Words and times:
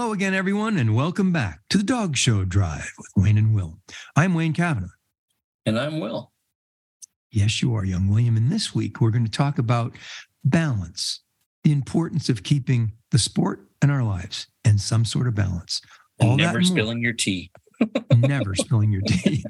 Hello 0.00 0.14
again, 0.14 0.32
everyone, 0.32 0.78
and 0.78 0.96
welcome 0.96 1.30
back 1.30 1.60
to 1.68 1.76
the 1.76 1.84
Dog 1.84 2.16
Show 2.16 2.46
Drive 2.46 2.90
with 2.96 3.10
Wayne 3.16 3.36
and 3.36 3.54
Will. 3.54 3.80
I'm 4.16 4.32
Wayne 4.32 4.54
Cavanaugh. 4.54 4.88
And 5.66 5.78
I'm 5.78 6.00
Will. 6.00 6.32
Yes, 7.30 7.60
you 7.60 7.74
are, 7.74 7.84
young 7.84 8.08
William. 8.08 8.38
And 8.38 8.50
this 8.50 8.74
week, 8.74 9.02
we're 9.02 9.10
going 9.10 9.26
to 9.26 9.30
talk 9.30 9.58
about 9.58 9.94
balance, 10.42 11.20
the 11.64 11.72
importance 11.72 12.30
of 12.30 12.42
keeping 12.42 12.92
the 13.10 13.18
sport 13.18 13.68
and 13.82 13.90
our 13.90 14.02
lives 14.02 14.46
in 14.64 14.78
some 14.78 15.04
sort 15.04 15.26
of 15.26 15.34
balance. 15.34 15.82
All 16.18 16.38
never 16.38 16.56
and 16.56 16.66
spilling 16.66 16.96
more. 16.96 17.04
your 17.04 17.12
tea. 17.12 17.50
never 18.16 18.54
spilling 18.54 18.90
your 18.92 19.02
tea. 19.02 19.44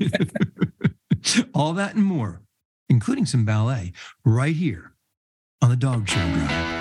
All 1.55 1.75
that 1.75 1.95
and 1.95 2.05
more, 2.05 2.42
including 2.89 3.25
some 3.25 3.45
ballet, 3.45 3.92
right 4.25 4.56
here 4.56 4.95
on 5.62 5.70
the 5.70 5.77
Dog 5.77 6.09
Show 6.09 6.17
Drive. 6.17 6.80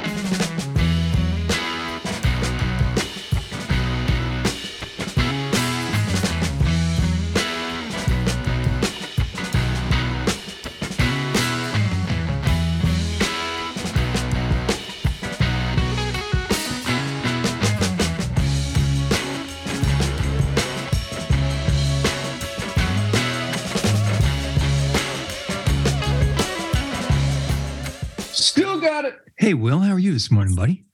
Hey, 29.50 29.56
Will, 29.56 29.80
how 29.80 29.94
are 29.94 29.98
you 29.98 30.14
this 30.14 30.30
morning, 30.30 30.54
buddy? 30.54 30.86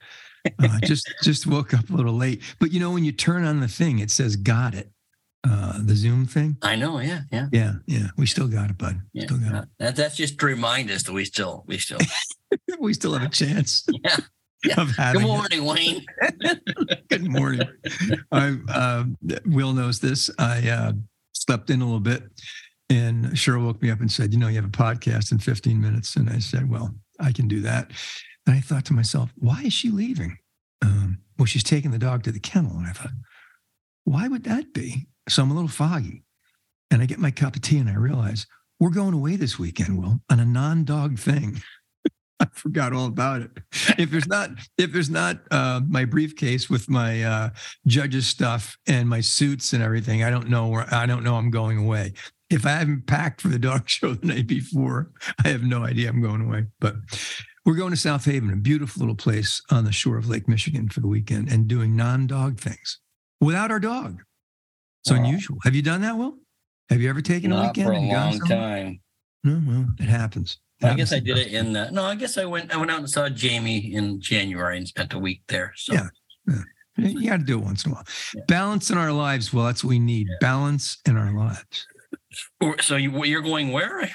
Uh, 0.60 0.80
just 0.86 1.14
just 1.22 1.46
woke 1.46 1.74
up 1.74 1.90
a 1.90 1.94
little 1.94 2.14
late, 2.14 2.42
but 2.58 2.72
you 2.72 2.80
know 2.80 2.90
when 2.90 3.04
you 3.04 3.12
turn 3.12 3.44
on 3.44 3.60
the 3.60 3.68
thing, 3.68 4.00
it 4.00 4.10
says 4.10 4.38
"Got 4.38 4.74
it," 4.74 4.90
uh, 5.46 5.82
the 5.84 5.94
Zoom 5.94 6.26
thing. 6.26 6.56
I 6.62 6.78
know, 6.78 7.02
yeah, 7.02 7.24
yeah, 7.34 7.50
yeah, 7.52 7.74
yeah. 7.86 8.08
We 8.16 8.26
still 8.26 8.48
got 8.48 8.70
it, 8.70 8.78
bud. 8.78 9.02
Yeah, 9.12 9.26
still 9.26 9.40
got 9.40 9.64
it. 9.64 9.70
That, 9.80 9.98
that's 9.98 10.16
just 10.16 10.40
to 10.40 10.46
remind 10.46 10.90
us 10.90 11.04
that 11.04 11.12
we 11.12 11.26
still 11.26 11.66
we 11.68 11.80
still 11.80 11.98
we 12.80 12.94
still 12.94 13.12
have 13.12 13.24
a 13.24 13.30
chance. 13.30 13.86
Yeah. 14.06 14.88
yeah. 14.98 15.12
Good 15.12 15.24
morning, 15.24 15.60
it. 15.60 15.66
Wayne. 15.66 16.06
Good 17.10 17.30
morning. 17.30 17.68
I 18.32 18.56
uh, 18.70 19.04
Will 19.48 19.74
knows 19.74 20.00
this. 20.00 20.30
I 20.40 20.70
uh, 20.70 20.94
slept 21.34 21.70
in 21.72 21.82
a 21.82 21.84
little 21.84 22.00
bit, 22.00 22.24
and 22.90 23.26
Cheryl 23.32 23.66
woke 23.66 23.82
me 23.82 23.92
up 23.92 24.00
and 24.00 24.10
said, 24.10 24.32
"You 24.32 24.40
know, 24.40 24.48
you 24.48 24.56
have 24.56 24.64
a 24.64 24.70
podcast 24.70 25.34
in 25.34 25.40
15 25.40 25.82
minutes," 25.82 26.16
and 26.16 26.30
I 26.30 26.40
said, 26.40 26.70
"Well." 26.70 26.96
I 27.20 27.32
can 27.32 27.48
do 27.48 27.62
that. 27.62 27.92
And 28.46 28.56
I 28.56 28.60
thought 28.60 28.86
to 28.86 28.94
myself, 28.94 29.32
why 29.36 29.64
is 29.64 29.74
she 29.74 29.90
leaving? 29.90 30.38
Um, 30.82 31.20
well, 31.38 31.46
she's 31.46 31.64
taking 31.64 31.92
the 31.92 32.00
dog 32.00 32.24
to 32.24 32.32
the 32.32 32.40
kennel. 32.40 32.78
And 32.78 32.88
I 32.88 32.92
thought, 32.92 33.12
why 34.04 34.28
would 34.28 34.44
that 34.44 34.74
be? 34.74 35.08
So 35.28 35.44
I'm 35.44 35.52
a 35.52 35.54
little 35.54 35.70
foggy. 35.70 36.24
And 36.92 37.02
I 37.02 37.06
get 37.06 37.20
my 37.20 37.32
cup 37.32 37.56
of 37.56 37.62
tea 37.62 37.80
and 37.80 37.90
I 37.90 37.96
realize 37.96 38.46
we're 38.80 38.92
going 38.92 39.14
away 39.14 39.36
this 39.36 39.58
weekend, 39.58 39.98
Will, 39.98 40.20
on 40.30 40.40
a 40.40 40.46
non-dog 40.46 41.18
thing. 41.18 41.62
I 42.40 42.46
forgot 42.54 42.94
all 42.94 43.08
about 43.08 43.42
it. 43.42 43.52
If 43.98 44.12
there's 44.12 44.28
not, 44.28 44.52
if 44.78 44.92
there's 44.92 45.10
not 45.10 45.40
uh, 45.50 45.82
my 45.88 46.06
briefcase 46.06 46.70
with 46.70 46.90
my 46.90 47.24
uh, 47.24 47.50
judge's 47.88 48.28
stuff 48.28 48.78
and 48.86 49.10
my 49.10 49.22
suits 49.22 49.74
and 49.74 49.82
everything, 49.82 50.24
I 50.24 50.30
don't 50.30 50.50
know 50.50 50.68
where. 50.68 50.94
I 50.94 51.06
don't 51.06 51.24
know 51.24 51.36
I'm 51.36 51.50
going 51.50 51.78
away 51.78 52.14
if 52.50 52.66
I 52.66 52.72
haven't 52.72 53.08
packed 53.08 53.42
for 53.42 53.48
the 53.48 53.60
dog 53.60 53.84
show 53.90 54.14
the 54.14 54.28
night 54.28 54.48
before, 54.48 55.12
I 55.44 55.50
have 55.50 55.64
no 55.64 55.84
idea 55.84 56.10
I'm 56.10 56.22
going 56.22 56.42
away. 56.42 56.66
But 56.80 56.96
we're 57.66 57.76
going 57.76 57.92
to 57.92 57.98
South 57.98 58.26
Haven, 58.26 58.52
a 58.52 58.56
beautiful 58.56 59.02
little 59.02 59.16
place 59.16 59.62
on 59.72 59.86
the 59.86 59.92
shore 59.92 60.18
of 60.18 60.30
Lake 60.30 60.48
Michigan 60.48 60.88
for 60.88 61.00
the 61.00 61.08
weekend 61.08 61.50
and 61.50 61.68
doing 61.68 61.96
non 61.96 62.28
dog 62.28 62.60
things 62.60 63.00
without 63.42 63.72
our 63.72 63.80
dog. 63.80 64.22
It's 65.04 65.12
wow. 65.12 65.18
unusual. 65.18 65.58
Have 65.64 65.76
you 65.76 65.82
done 65.82 66.02
that, 66.02 66.18
Will? 66.18 66.38
Have 66.90 67.02
you 67.02 67.10
ever 67.10 67.22
taken 67.22 67.50
Not 67.50 67.66
a 67.66 67.68
weekend? 67.70 67.88
For 67.88 67.94
a 67.94 68.00
long 68.00 68.40
time. 68.42 69.00
No, 69.44 69.62
well, 69.66 69.88
it 70.00 70.08
happens. 70.08 70.60
It 70.82 70.88
I 70.88 70.94
guess 70.94 71.12
I 71.12 71.20
did 71.20 71.38
it 71.38 71.48
in 71.54 71.74
the, 71.74 71.90
no, 71.90 72.04
I 72.04 72.16
guess 72.16 72.38
I 72.38 72.46
went, 72.46 72.74
I 72.74 72.78
went 72.78 72.92
out 72.92 73.00
and 73.00 73.10
saw 73.10 73.30
Jamie 73.30 73.94
in 73.94 74.22
January 74.22 74.78
and 74.78 74.88
spent 74.88 75.14
a 75.14 75.20
week 75.20 75.42
there. 75.48 75.74
So. 75.76 75.94
Yeah. 75.94 76.08
yeah. 76.48 76.62
You 76.98 77.30
got 77.30 77.38
to 77.38 77.44
do 77.44 77.58
it 77.58 77.64
once 77.64 77.86
in 77.86 77.92
a 77.92 77.96
while. 77.96 78.06
Yeah. 78.34 78.44
Balance 78.48 78.90
in 78.90 78.98
our 78.98 79.12
lives. 79.12 79.54
Well, 79.54 79.66
that's 79.66 79.84
what 79.84 79.90
we 79.90 80.00
need. 80.00 80.28
Yeah. 80.28 80.36
Balance 80.40 80.98
in 81.06 81.18
our 81.18 81.34
lives. 81.34 81.88
So 82.82 82.96
you, 82.96 83.24
you're 83.26 83.42
going 83.42 83.72
where? 83.72 84.10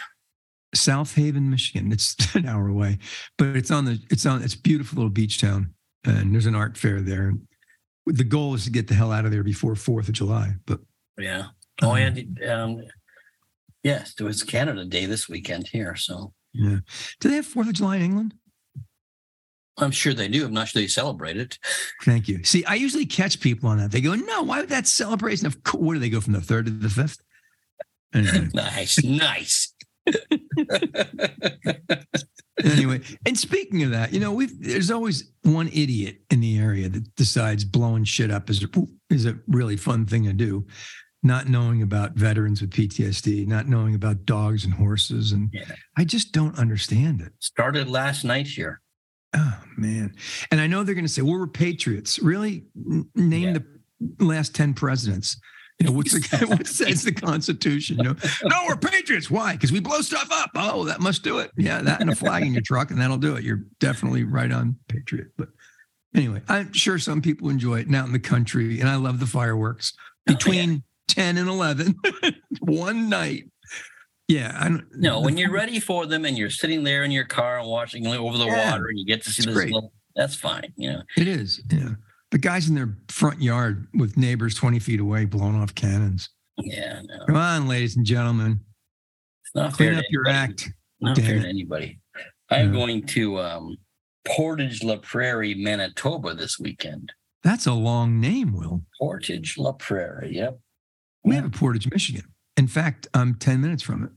South 0.75 1.15
Haven, 1.15 1.51
Michigan. 1.51 1.93
It's 1.93 2.17
an 2.35 2.47
hour 2.47 2.69
away, 2.69 2.99
but 3.39 3.57
it's 3.57 3.71
on 3.71 3.85
the 3.85 3.99
it's 4.11 4.27
on 4.27 4.43
it's 4.43 4.55
beautiful 4.55 4.97
little 4.97 5.11
beach 5.11 5.41
town, 5.41 5.75
and 6.05 6.35
there's 6.35 6.47
an 6.47 6.55
art 6.55 6.77
fair 6.77 7.01
there. 7.01 7.35
The 8.07 8.25
goal 8.25 8.55
is 8.55 8.65
to 8.65 8.71
get 8.71 8.89
the 8.89 8.95
hell 8.95 9.13
out 9.13 9.25
of 9.25 9.31
there 9.31 9.45
before 9.45 9.77
Fourth 9.77 10.09
of 10.09 10.15
July. 10.15 10.55
But 10.67 10.81
yeah, 11.19 11.47
oh 11.83 11.95
um, 11.95 12.17
yeah, 12.41 12.63
um, 12.63 12.83
yes, 13.83 14.15
it 14.19 14.23
was 14.23 14.43
Canada 14.43 14.85
Day 14.85 15.07
this 15.07 15.29
weekend 15.29 15.69
here. 15.69 15.97
So 15.97 16.33
yeah, 16.53 16.79
do 17.21 17.29
they 17.29 17.37
have 17.37 17.47
Fourth 17.47 17.69
of 17.69 17.75
July 17.75 17.97
in 17.97 18.03
England? 18.03 18.35
I'm 19.79 19.91
sure 19.91 20.13
they 20.13 20.29
do. 20.29 20.45
I'm 20.45 20.53
not 20.53 20.69
sure 20.69 20.83
they 20.83 20.89
celebrate 20.89 21.39
it. 21.39 21.59
Thank 22.03 22.29
you. 22.29 22.45
See, 22.45 22.65
I 22.67 22.75
usually 22.75 23.07
catch 23.07 23.41
people 23.41 23.69
on 23.71 23.79
that. 23.79 23.91
They 23.91 24.01
go, 24.01 24.15
"No, 24.15 24.43
why 24.43 24.61
would 24.61 24.69
that 24.69 24.87
celebration 24.87 25.47
of 25.47 25.57
Where 25.75 25.95
do 25.95 26.01
they 26.01 26.11
go 26.11 26.21
from 26.21 26.35
the 26.35 26.41
third 26.41 26.67
to 26.67 26.73
the 26.73 26.91
fifth? 26.91 27.23
nice, 28.55 29.03
nice. 29.05 29.73
Anyway, 32.65 33.01
and 33.27 33.39
speaking 33.39 33.83
of 33.83 33.91
that, 33.91 34.13
you 34.13 34.21
know, 34.21 34.33
we've 34.33 34.63
there's 34.63 34.91
always 34.91 35.33
one 35.43 35.69
idiot 35.69 36.21
in 36.31 36.41
the 36.41 36.59
area 36.59 36.89
that 36.89 37.15
decides 37.17 37.65
blowing 37.65 38.05
shit 38.05 38.31
up 38.31 38.51
is 38.51 38.65
a, 38.65 38.69
is 39.09 39.27
a 39.27 39.39
really 39.49 39.77
fun 39.77 40.07
thing 40.07 40.25
to 40.25 40.33
do. 40.33 40.67
Not 41.23 41.49
knowing 41.49 41.83
about 41.83 42.13
veterans 42.13 42.63
with 42.63 42.71
PTSD, 42.71 43.47
not 43.47 43.69
knowing 43.69 43.95
about 43.95 44.25
dogs 44.25 44.65
and 44.65 44.73
horses, 44.73 45.33
and 45.33 45.51
yeah. 45.53 45.65
I 45.99 46.05
just 46.05 46.33
don't 46.33 46.59
understand 46.59 47.21
it. 47.21 47.33
Started 47.41 47.89
last 47.89 48.25
night 48.25 48.47
here. 48.47 48.81
Oh 49.35 49.63
man! 49.77 50.15
And 50.51 50.61
I 50.61 50.67
know 50.67 50.83
they're 50.83 50.95
going 50.95 51.07
to 51.07 51.13
say, 51.13 51.21
"Well, 51.23 51.39
we're 51.39 51.47
patriots." 51.47 52.19
Really, 52.19 52.65
name 53.15 53.55
yeah. 53.55 53.59
the 54.19 54.25
last 54.25 54.55
ten 54.55 54.73
presidents. 54.73 55.39
You 55.81 55.87
know, 55.87 55.93
what's 55.93 56.13
the 56.13 56.47
what 56.47 56.67
says 56.67 57.05
the 57.05 57.13
Constitution? 57.13 57.97
You 57.99 58.05
know, 58.05 58.17
no, 58.45 58.65
we're 58.67 58.77
patriots. 58.77 59.31
Why? 59.31 59.53
Because 59.53 59.73
we 59.73 59.81
blow 59.81 60.03
stuff 60.03 60.29
up. 60.31 60.51
Oh, 60.55 60.85
that 60.85 61.01
must 61.01 61.23
do 61.23 61.39
it. 61.39 61.53
Yeah, 61.57 61.81
that 61.81 62.03
and 62.03 62.11
a 62.11 62.15
flag 62.15 62.43
in 62.43 62.53
your 62.53 62.61
truck, 62.61 62.91
and 62.91 63.01
that'll 63.01 63.17
do 63.17 63.35
it. 63.35 63.45
You're 63.45 63.63
definitely 63.79 64.25
right 64.25 64.53
on 64.53 64.77
patriot. 64.89 65.29
But 65.39 65.49
anyway, 66.15 66.43
I'm 66.49 66.75
sure 66.75 66.99
some 66.99 67.23
people 67.23 67.49
enjoy 67.49 67.81
it 67.81 67.89
now 67.89 68.05
in 68.05 68.13
the 68.13 68.19
country, 68.19 68.79
and 68.81 68.91
I 68.91 68.97
love 68.97 69.21
the 69.21 69.27
fireworks 69.27 69.95
between 70.27 70.71
oh, 70.71 70.73
yeah. 70.75 70.79
10 71.15 71.39
and 71.39 71.49
11 71.49 71.95
one 72.61 73.09
night. 73.09 73.45
Yeah, 74.29 74.55
I 74.61 74.69
don't, 74.69 74.87
no. 74.95 75.21
When 75.23 75.39
you're 75.39 75.51
ready 75.51 75.81
for 75.81 76.05
them, 76.05 76.27
and 76.27 76.37
you're 76.37 76.51
sitting 76.51 76.85
there 76.85 77.05
in 77.05 77.11
your 77.11 77.25
car 77.25 77.59
and 77.59 77.69
watching 77.69 78.07
over 78.07 78.37
the 78.37 78.45
yeah, 78.45 78.71
water, 78.71 78.89
and 78.89 78.99
you 78.99 79.07
get 79.07 79.23
to 79.25 79.31
see 79.31 79.47
this. 79.47 79.55
Little, 79.55 79.95
that's 80.15 80.35
fine. 80.35 80.75
You 80.77 80.93
know, 80.93 81.03
it 81.17 81.27
is. 81.27 81.63
Yeah 81.73 81.95
the 82.31 82.39
guys 82.39 82.69
in 82.69 82.75
their 82.75 82.97
front 83.09 83.43
yard 83.43 83.89
with 83.95 84.17
neighbors 84.17 84.55
20 84.55 84.79
feet 84.79 85.01
away 85.01 85.25
blowing 85.25 85.57
off 85.57 85.75
cannons. 85.75 86.31
Yeah, 86.59 87.01
no. 87.05 87.27
Come 87.27 87.37
on, 87.37 87.69
ladies 87.69 87.97
and 87.97 88.07
gentlemen. 88.07 88.61
It's 89.45 89.55
not 89.55 89.73
Clean 89.73 89.91
fair 89.91 89.99
up 89.99 90.05
your 90.11 90.29
act. 90.29 90.71
Not 91.01 91.17
Damn 91.17 91.25
fair 91.25 91.37
it. 91.37 91.43
to 91.43 91.49
anybody. 91.49 92.01
I'm 92.51 92.73
yeah. 92.73 92.79
going 92.79 93.07
to 93.07 93.39
um, 93.41 93.77
Portage 94.27 94.83
La 94.85 94.97
Prairie, 94.97 95.55
Manitoba 95.55 96.35
this 96.35 96.59
weekend. 96.59 97.13
That's 97.43 97.67
a 97.67 97.73
long 97.73 98.21
name, 98.21 98.53
Will. 98.53 98.83
Portage 99.01 99.57
La 99.57 99.73
Prairie. 99.73 100.35
Yep. 100.35 100.61
We 101.25 101.35
have 101.35 101.47
a 101.47 101.51
Portage, 101.51 101.91
Michigan. 101.91 102.25
In 102.57 102.67
fact, 102.67 103.09
I'm 103.15 103.35
10 103.35 103.61
minutes 103.61 103.83
from 103.83 104.05
it. 104.05 104.11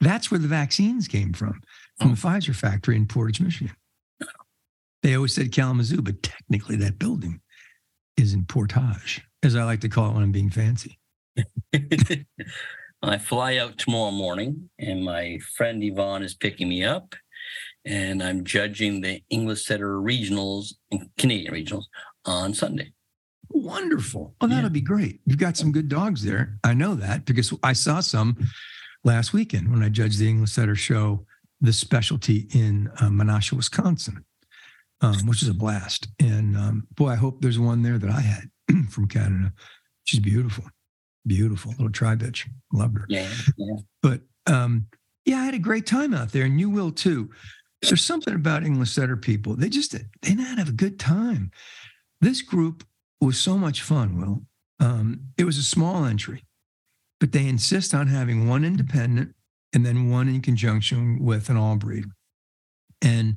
That's 0.00 0.30
where 0.30 0.38
the 0.38 0.48
vaccines 0.48 1.08
came 1.08 1.32
from, 1.32 1.60
from 1.98 2.12
oh. 2.12 2.14
the 2.14 2.20
Pfizer 2.20 2.54
factory 2.54 2.96
in 2.96 3.06
Portage, 3.06 3.40
Michigan. 3.40 3.74
They 5.02 5.14
always 5.14 5.34
said 5.34 5.52
Kalamazoo, 5.52 6.02
but 6.02 6.22
technically 6.22 6.76
that 6.76 6.98
building 6.98 7.40
is 8.16 8.34
in 8.34 8.44
Portage, 8.44 9.22
as 9.42 9.54
I 9.54 9.64
like 9.64 9.80
to 9.80 9.88
call 9.88 10.10
it 10.10 10.14
when 10.14 10.22
I'm 10.24 10.32
being 10.32 10.50
fancy. 10.50 10.98
I 13.02 13.18
fly 13.18 13.58
out 13.58 13.78
tomorrow 13.78 14.10
morning, 14.10 14.70
and 14.78 15.04
my 15.04 15.38
friend 15.56 15.82
Yvonne 15.82 16.24
is 16.24 16.34
picking 16.34 16.68
me 16.68 16.84
up, 16.84 17.14
and 17.84 18.22
I'm 18.22 18.44
judging 18.44 19.00
the 19.00 19.22
English 19.30 19.64
Setter 19.64 20.00
Regionals 20.00 20.74
and 20.90 21.08
Canadian 21.16 21.54
Regionals 21.54 21.84
on 22.24 22.54
Sunday. 22.54 22.92
Wonderful. 23.50 24.34
Oh, 24.40 24.46
that'll 24.46 24.64
yeah. 24.64 24.68
be 24.68 24.80
great. 24.80 25.20
You've 25.24 25.38
got 25.38 25.56
some 25.56 25.70
good 25.70 25.88
dogs 25.88 26.24
there. 26.24 26.58
I 26.64 26.74
know 26.74 26.96
that 26.96 27.24
because 27.24 27.54
I 27.62 27.72
saw 27.72 28.00
some 28.00 28.36
last 29.04 29.32
weekend 29.32 29.70
when 29.70 29.82
I 29.82 29.88
judged 29.88 30.18
the 30.18 30.28
English 30.28 30.50
Setter 30.50 30.74
show, 30.74 31.24
the 31.60 31.72
specialty 31.72 32.48
in 32.52 32.88
uh, 33.00 33.08
Menasha, 33.08 33.52
Wisconsin 33.52 34.24
um, 35.00 35.26
which 35.26 35.42
is 35.42 35.48
a 35.48 35.54
blast. 35.54 36.08
And 36.18 36.56
um, 36.56 36.86
boy, 36.94 37.08
I 37.08 37.16
hope 37.16 37.40
there's 37.40 37.58
one 37.58 37.82
there 37.82 37.98
that 37.98 38.10
I 38.10 38.20
had 38.20 38.50
from 38.90 39.08
Canada. 39.08 39.52
She's 40.04 40.20
beautiful, 40.20 40.64
beautiful 41.26 41.72
little 41.72 41.90
tri 41.90 42.16
bitch. 42.16 42.48
Loved 42.72 42.98
her. 42.98 43.06
Yeah, 43.08 43.28
yeah. 43.56 43.76
But 44.02 44.22
um, 44.46 44.86
yeah, 45.24 45.38
I 45.38 45.44
had 45.44 45.54
a 45.54 45.58
great 45.58 45.86
time 45.86 46.14
out 46.14 46.32
there, 46.32 46.44
and 46.44 46.58
you 46.58 46.70
will 46.70 46.90
too. 46.90 47.30
There's 47.82 48.04
something 48.04 48.34
about 48.34 48.64
English 48.64 48.90
setter 48.90 49.16
people. 49.16 49.54
They 49.54 49.68
just 49.68 49.94
they 50.22 50.34
not 50.34 50.58
have 50.58 50.70
a 50.70 50.72
good 50.72 50.98
time. 50.98 51.52
This 52.20 52.42
group 52.42 52.84
was 53.20 53.38
so 53.38 53.56
much 53.56 53.82
fun, 53.82 54.20
Will. 54.20 54.42
Um, 54.80 55.28
it 55.36 55.44
was 55.44 55.58
a 55.58 55.62
small 55.62 56.04
entry, 56.04 56.44
but 57.20 57.32
they 57.32 57.46
insist 57.46 57.94
on 57.94 58.08
having 58.08 58.48
one 58.48 58.64
independent 58.64 59.34
and 59.72 59.84
then 59.84 60.10
one 60.10 60.28
in 60.28 60.40
conjunction 60.40 61.22
with 61.22 61.48
an 61.48 61.56
all 61.56 61.76
breed. 61.76 62.04
And 63.02 63.36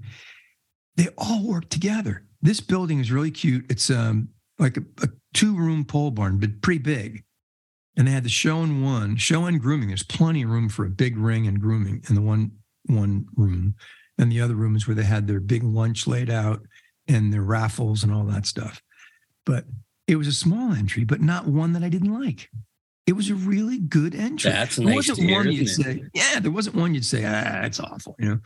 they 0.95 1.07
all 1.17 1.47
work 1.47 1.69
together. 1.69 2.23
This 2.41 2.59
building 2.59 2.99
is 2.99 3.11
really 3.11 3.31
cute. 3.31 3.65
It's 3.69 3.89
um, 3.89 4.29
like 4.59 4.77
a, 4.77 4.83
a 5.03 5.09
two 5.33 5.55
room 5.55 5.85
pole 5.85 6.11
barn, 6.11 6.37
but 6.39 6.61
pretty 6.61 6.81
big. 6.81 7.23
And 7.97 8.07
they 8.07 8.11
had 8.11 8.23
the 8.23 8.29
show 8.29 8.61
and 8.61 8.83
one, 8.83 9.17
show 9.17 9.45
and 9.45 9.61
grooming. 9.61 9.89
There's 9.89 10.03
plenty 10.03 10.43
of 10.43 10.49
room 10.49 10.69
for 10.69 10.85
a 10.85 10.89
big 10.89 11.17
ring 11.17 11.45
and 11.47 11.59
grooming 11.59 12.03
in 12.09 12.15
the 12.15 12.21
one 12.21 12.51
one 12.85 13.25
room. 13.35 13.75
And 14.17 14.31
the 14.31 14.41
other 14.41 14.55
room 14.55 14.75
is 14.75 14.87
where 14.87 14.95
they 14.95 15.03
had 15.03 15.27
their 15.27 15.39
big 15.39 15.63
lunch 15.63 16.07
laid 16.07 16.29
out 16.29 16.61
and 17.07 17.33
their 17.33 17.41
raffles 17.41 18.03
and 18.03 18.13
all 18.13 18.23
that 18.25 18.45
stuff. 18.45 18.81
But 19.45 19.65
it 20.07 20.15
was 20.15 20.27
a 20.27 20.33
small 20.33 20.73
entry, 20.73 21.03
but 21.03 21.21
not 21.21 21.47
one 21.47 21.73
that 21.73 21.83
I 21.83 21.89
didn't 21.89 22.13
like. 22.13 22.49
It 23.07 23.13
was 23.13 23.29
a 23.29 23.35
really 23.35 23.79
good 23.79 24.13
entry. 24.13 24.51
That's 24.51 24.75
There 24.75 24.85
nice 24.85 25.09
wasn't 25.09 25.19
hear, 25.19 25.37
one 25.37 25.51
you'd 25.51 25.63
isn't 25.63 25.83
say, 25.83 26.03
yeah, 26.13 26.39
there 26.39 26.51
wasn't 26.51 26.75
one 26.75 26.93
you'd 26.93 27.05
say, 27.05 27.25
ah, 27.25 27.63
it's 27.63 27.79
awful, 27.79 28.15
you 28.19 28.29
know. 28.29 28.39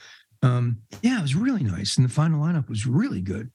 Um, 0.45 0.77
yeah, 1.01 1.19
it 1.19 1.21
was 1.21 1.35
really 1.35 1.63
nice. 1.63 1.97
And 1.97 2.07
the 2.07 2.13
final 2.13 2.41
lineup 2.41 2.69
was 2.69 2.85
really 2.85 3.21
good. 3.21 3.49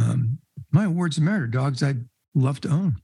Um, 0.00 0.38
my 0.70 0.84
awards 0.84 1.16
and 1.18 1.24
merit 1.26 1.42
are 1.42 1.46
dogs 1.48 1.82
I'd 1.82 2.04
love 2.34 2.60
to 2.62 2.68
own. 2.68 2.96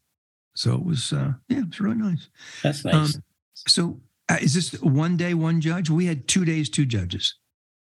So 0.54 0.74
it 0.74 0.84
was, 0.84 1.12
uh, 1.12 1.32
yeah, 1.48 1.58
it 1.58 1.66
was 1.68 1.80
really 1.80 1.96
nice. 1.96 2.28
That's 2.62 2.84
Um, 2.84 2.92
nice. 2.92 3.18
So 3.66 4.00
uh, 4.28 4.38
is 4.40 4.54
this 4.54 4.72
one 4.80 5.16
day, 5.16 5.34
one 5.34 5.60
judge? 5.60 5.90
We 5.90 6.06
had 6.06 6.28
two 6.28 6.44
days, 6.44 6.70
two 6.70 6.86
judges. 6.86 7.34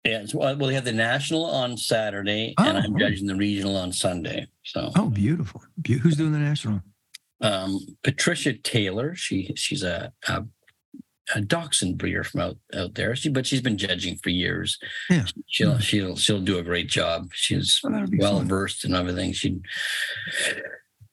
yeah. 0.04 0.22
Uh, 0.22 0.26
well, 0.34 0.56
we 0.68 0.74
have 0.74 0.84
the 0.84 0.92
national 0.92 1.44
on 1.44 1.76
Saturday, 1.76 2.54
and 2.58 2.76
Oh, 2.76 2.80
I'm 2.80 2.94
oh. 2.94 2.98
judging 2.98 3.26
the 3.26 3.34
regional 3.36 3.76
on 3.76 3.92
Sunday. 3.92 4.46
So, 4.64 4.90
Oh, 4.96 5.10
beautiful. 5.10 5.62
Beau- 5.78 5.98
Who's 5.98 6.16
doing 6.16 6.32
the 6.32 6.38
national? 6.38 6.80
um, 7.42 7.78
Patricia 8.02 8.52
Taylor, 8.54 9.14
she 9.14 9.52
she's 9.56 9.82
a, 9.82 10.12
a 10.28 10.44
a 11.34 11.40
dachshund 11.40 11.98
breeder 11.98 12.24
from 12.24 12.40
out 12.40 12.56
out 12.74 12.94
there. 12.94 13.14
She 13.16 13.28
but 13.28 13.46
she's 13.46 13.60
been 13.62 13.78
judging 13.78 14.16
for 14.16 14.30
years. 14.30 14.78
Yeah. 15.08 15.26
she'll 15.46 15.74
Hmm. 15.74 15.80
she'll 15.80 16.16
she'll 16.16 16.40
do 16.40 16.58
a 16.58 16.62
great 16.62 16.88
job. 16.88 17.30
She's 17.34 17.80
Oh, 17.84 18.06
well 18.18 18.40
versed 18.40 18.84
in 18.84 18.94
everything. 18.94 19.32
She 19.32 19.60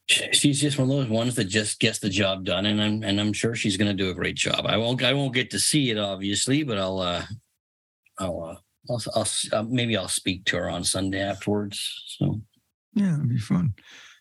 she's 0.08 0.62
just 0.62 0.78
one 0.78 0.90
of 0.90 0.96
those 0.96 1.10
ones 1.10 1.36
that 1.36 1.46
just 1.46 1.80
gets 1.80 2.00
the 2.00 2.10
job 2.10 2.46
done, 2.46 2.66
and 2.66 2.82
I'm 2.82 3.04
and 3.04 3.20
I'm 3.20 3.34
sure 3.34 3.56
she's 3.56 3.78
going 3.78 3.96
to 3.96 4.04
do 4.04 4.10
a 4.10 4.14
great 4.16 4.36
job. 4.36 4.66
I 4.66 4.78
won't 4.78 5.04
I 5.04 5.14
won't 5.14 5.34
get 5.34 5.52
to 5.52 5.60
see 5.60 5.90
it 5.92 5.98
obviously, 5.98 6.64
but 6.64 6.78
I'll 6.78 7.00
uh 7.00 7.24
I'll 8.20 8.44
uh, 8.44 8.56
I'll, 8.90 9.04
I'll 9.16 9.28
uh, 9.60 9.64
maybe 9.68 9.98
I'll 9.98 10.08
speak 10.08 10.46
to 10.46 10.58
her 10.58 10.70
on 10.70 10.84
Sunday 10.84 11.22
afterwards. 11.22 12.16
So 12.18 12.42
Yeah, 12.94 13.16
it'd 13.16 13.30
be 13.30 13.38
fun. 13.38 13.74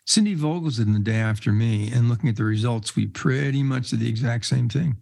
Cindy 0.08 0.36
Vogels 0.36 0.80
in 0.80 0.92
the 0.92 1.00
day 1.00 1.16
after 1.16 1.50
me, 1.52 1.90
and 1.92 2.08
looking 2.08 2.28
at 2.28 2.36
the 2.36 2.44
results, 2.44 2.94
we 2.94 3.06
pretty 3.08 3.62
much 3.64 3.90
did 3.90 3.98
the 4.00 4.08
exact 4.08 4.44
same 4.46 4.68
thing, 4.68 4.96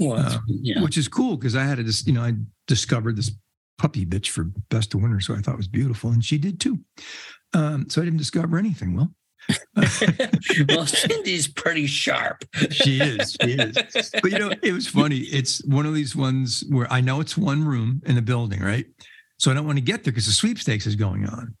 well, 0.00 0.18
Uh, 0.18 0.38
yeah. 0.48 0.82
which 0.82 0.98
is 0.98 1.06
cool 1.08 1.36
because 1.36 1.54
I 1.54 1.62
had 1.64 1.76
to 1.76 1.84
just, 1.84 2.06
you 2.06 2.12
know, 2.12 2.22
I 2.22 2.34
discovered 2.66 3.16
this 3.16 3.30
puppy 3.78 4.04
bitch 4.04 4.28
for 4.30 4.44
best 4.70 4.94
of 4.94 5.00
winter, 5.02 5.20
so 5.20 5.34
I 5.34 5.38
thought 5.38 5.54
it 5.54 5.58
was 5.58 5.68
beautiful, 5.68 6.10
and 6.10 6.24
she 6.24 6.38
did 6.38 6.58
too. 6.60 6.80
Um, 7.54 7.88
so 7.88 8.00
I 8.00 8.04
didn't 8.04 8.18
discover 8.18 8.58
anything. 8.58 8.94
Well, 8.96 9.14
well, 10.68 10.86
Cindy's 10.86 11.48
pretty 11.48 11.86
sharp. 11.86 12.44
she 12.70 12.98
is, 13.00 13.36
she 13.42 13.52
is. 13.52 14.10
But 14.22 14.30
you 14.32 14.38
know, 14.38 14.52
it 14.62 14.72
was 14.72 14.86
funny. 14.86 15.18
It's 15.18 15.64
one 15.64 15.86
of 15.86 15.94
these 15.94 16.14
ones 16.14 16.64
where 16.68 16.90
I 16.92 17.00
know 17.00 17.20
it's 17.20 17.36
one 17.36 17.64
room 17.64 18.02
in 18.06 18.14
the 18.14 18.22
building, 18.22 18.60
right? 18.60 18.86
So 19.38 19.50
I 19.50 19.54
don't 19.54 19.66
want 19.66 19.78
to 19.78 19.82
get 19.84 20.04
there 20.04 20.12
because 20.12 20.26
the 20.26 20.32
sweepstakes 20.32 20.86
is 20.86 20.94
going 20.96 21.26
on. 21.26 21.54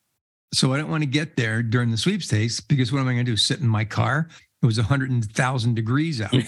So 0.52 0.74
I 0.74 0.76
don't 0.78 0.90
want 0.90 1.02
to 1.02 1.08
get 1.08 1.36
there 1.36 1.62
during 1.62 1.90
the 1.90 1.96
sweepstakes 1.96 2.60
because 2.60 2.92
what 2.92 3.00
am 3.00 3.08
I 3.08 3.12
going 3.14 3.24
to 3.24 3.32
do? 3.32 3.36
Sit 3.36 3.60
in 3.60 3.68
my 3.68 3.84
car? 3.84 4.28
It 4.62 4.66
was 4.66 4.78
100,000 4.78 5.74
degrees 5.74 6.20
out. 6.20 6.34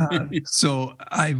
Uh, 0.00 0.26
so 0.44 0.94
I 1.10 1.36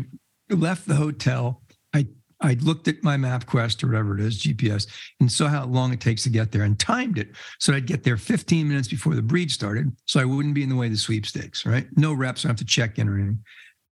left 0.50 0.86
the 0.86 0.94
hotel. 0.94 1.62
I 1.94 2.06
I 2.40 2.54
looked 2.60 2.88
at 2.88 3.02
my 3.02 3.16
MapQuest 3.16 3.82
or 3.82 3.88
whatever 3.88 4.14
it 4.14 4.20
is, 4.20 4.38
GPS, 4.38 4.86
and 5.20 5.30
saw 5.30 5.48
how 5.48 5.64
long 5.66 5.92
it 5.92 6.00
takes 6.00 6.22
to 6.24 6.30
get 6.30 6.52
there 6.52 6.62
and 6.62 6.78
timed 6.78 7.18
it. 7.18 7.30
So 7.58 7.72
I'd 7.72 7.86
get 7.86 8.04
there 8.04 8.16
15 8.16 8.68
minutes 8.68 8.88
before 8.88 9.14
the 9.14 9.22
breed 9.22 9.50
started. 9.50 9.92
So 10.06 10.20
I 10.20 10.24
wouldn't 10.24 10.54
be 10.54 10.62
in 10.62 10.68
the 10.68 10.76
way 10.76 10.86
of 10.86 10.92
the 10.92 10.98
sweepstakes, 10.98 11.66
right? 11.66 11.86
No 11.96 12.12
reps, 12.12 12.44
I 12.44 12.48
don't 12.48 12.58
have 12.58 12.58
to 12.58 12.64
check 12.64 12.98
in 12.98 13.08
or 13.08 13.14
anything. 13.16 13.44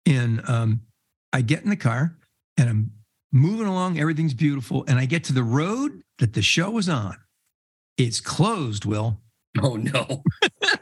And 0.06 0.48
um, 0.48 0.82
I 1.34 1.42
get 1.42 1.64
in 1.64 1.70
the 1.70 1.76
car 1.76 2.18
and 2.58 2.70
I'm 2.70 2.92
moving 3.32 3.68
along. 3.68 4.00
Everything's 4.00 4.34
beautiful. 4.34 4.86
And 4.88 5.00
I 5.00 5.06
get 5.06 5.24
to 5.26 5.34
the 5.34 5.44
road 5.44 6.02
that 6.20 6.34
the 6.34 6.42
show 6.42 6.72
was 6.72 6.88
on. 6.88 7.18
It's 7.98 8.22
closed, 8.22 8.86
Will. 8.86 9.22
oh 9.62 9.76
no. 9.76 10.24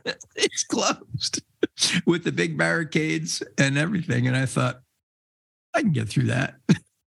it's 0.43 0.63
closed 0.63 1.41
with 2.05 2.23
the 2.23 2.31
big 2.31 2.57
barricades 2.57 3.43
and 3.57 3.77
everything. 3.77 4.27
And 4.27 4.35
I 4.35 4.45
thought, 4.45 4.81
I 5.73 5.81
can 5.81 5.91
get 5.91 6.09
through 6.09 6.25
that. 6.25 6.55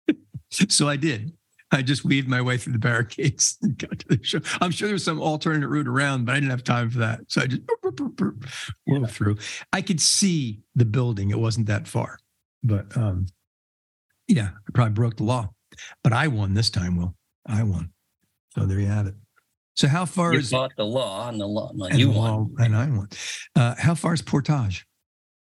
so 0.69 0.89
I 0.89 0.97
did. 0.97 1.33
I 1.73 1.83
just 1.83 2.05
weaved 2.05 2.29
my 2.29 2.41
way 2.41 2.57
through 2.57 2.75
the 2.75 2.79
barricades 2.79 3.59
and 3.63 3.77
got 3.77 3.99
to 3.99 4.09
the 4.09 4.23
show. 4.23 4.41
I'm 4.61 4.71
sure 4.71 4.87
there 4.87 4.95
was 4.95 5.05
some 5.05 5.21
alternate 5.21 5.67
route 5.67 5.89
around, 5.89 6.25
but 6.25 6.33
I 6.33 6.37
didn't 6.37 6.51
have 6.51 6.65
time 6.65 6.91
for 6.91 6.99
that. 6.99 7.21
So 7.29 7.41
I 7.41 7.47
just 7.47 7.63
boop, 7.67 7.97
boop, 7.97 8.15
boop, 8.15 8.75
whirled 8.87 9.11
through. 9.11 9.39
I 9.73 9.83
could 9.83 10.01
see 10.01 10.61
the 10.77 10.85
building. 10.85 11.31
It 11.31 11.39
wasn't 11.39 11.67
that 11.67 11.89
far. 11.89 12.19
But 12.63 12.97
um, 12.97 13.27
yeah, 14.29 14.51
I 14.55 14.71
probably 14.73 14.95
broke 14.95 15.17
the 15.17 15.25
law. 15.25 15.51
But 16.05 16.13
I 16.13 16.29
won 16.29 16.55
this 16.55 16.71
time, 16.71 16.97
Will. 16.97 17.15
I 17.47 17.65
won. 17.65 17.91
So 18.51 18.67
there 18.67 18.79
you 18.79 18.87
have 18.87 19.09
it. 19.09 19.15
So 19.75 19.89
how 19.89 20.05
far 20.05 20.33
You 20.33 20.39
is 20.39 20.51
fought 20.51 20.73
the 20.77 20.85
law 20.85 21.29
and 21.29 21.41
the 21.41 21.47
law. 21.47 21.73
No, 21.75 21.87
and 21.87 21.99
you 21.99 22.11
won. 22.11 22.55
and 22.59 22.77
I 22.77 22.87
won. 22.89 23.09
Uh, 23.57 23.75
how 23.77 23.95
far 23.95 24.15
is 24.15 24.23
Portage? 24.23 24.87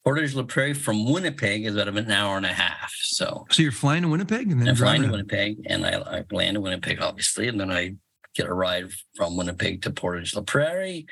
Portage 0.05 0.33
La 0.33 0.43
Prairie 0.43 0.73
from 0.73 1.05
Winnipeg 1.11 1.65
is 1.65 1.75
about 1.75 1.89
an 1.89 2.09
hour 2.09 2.37
and 2.37 2.45
a 2.45 2.53
half. 2.53 2.91
So 3.01 3.45
So 3.51 3.61
you're 3.61 3.71
flying 3.71 4.03
to 4.03 4.07
Winnipeg 4.07 4.49
and 4.51 4.59
then 4.61 4.69
I'm 4.69 4.75
flying 4.75 5.03
to? 5.03 5.11
Winnipeg 5.11 5.57
and 5.67 5.85
I, 5.85 5.99
I 5.99 6.23
land 6.31 6.57
in 6.57 6.63
Winnipeg, 6.63 7.01
obviously, 7.01 7.47
and 7.49 7.59
then 7.59 7.69
I 7.71 7.95
get 8.33 8.47
a 8.47 8.53
ride 8.53 8.89
from 9.15 9.35
Winnipeg 9.37 9.81
to 9.83 9.91
Portage 9.91 10.33
La 10.35 10.41
Prairie. 10.41 11.05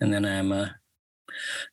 And 0.00 0.12
then 0.12 0.24
I'm, 0.26 0.50
uh, 0.52 0.68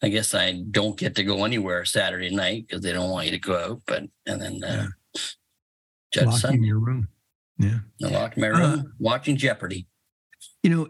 I 0.04 0.10
guess 0.10 0.34
I 0.36 0.62
don't 0.70 0.98
get 0.98 1.16
to 1.16 1.24
go 1.24 1.44
anywhere 1.46 1.84
Saturday 1.84 2.34
night 2.34 2.68
because 2.68 2.84
they 2.84 2.94
don't 2.94 3.10
want 3.10 3.26
you 3.26 3.32
to 3.32 3.40
go 3.40 3.58
out. 3.58 3.82
But, 3.88 4.04
and 4.28 4.42
then, 4.42 4.64
uh, 4.64 4.88
Judge 6.14 6.26
in 6.26 6.32
Sunday, 6.32 6.68
your 6.68 6.80
room. 6.80 7.08
Yeah. 7.58 7.80
I 8.04 8.08
locked 8.08 8.38
my 8.38 8.48
room 8.48 8.62
Uh, 8.80 8.84
watching 9.00 9.36
Jeopardy. 9.36 9.88
You 10.64 10.70
know, 10.70 10.88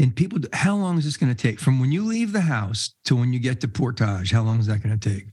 and 0.00 0.14
people, 0.14 0.40
how 0.52 0.76
long 0.76 0.98
is 0.98 1.04
this 1.04 1.16
going 1.16 1.34
to 1.34 1.40
take 1.40 1.60
from 1.60 1.80
when 1.80 1.92
you 1.92 2.04
leave 2.04 2.32
the 2.32 2.40
house 2.40 2.94
to 3.04 3.16
when 3.16 3.32
you 3.32 3.38
get 3.38 3.60
to 3.60 3.68
Portage? 3.68 4.30
How 4.30 4.42
long 4.42 4.58
is 4.60 4.66
that 4.66 4.82
going 4.82 4.98
to 4.98 5.08
take? 5.10 5.26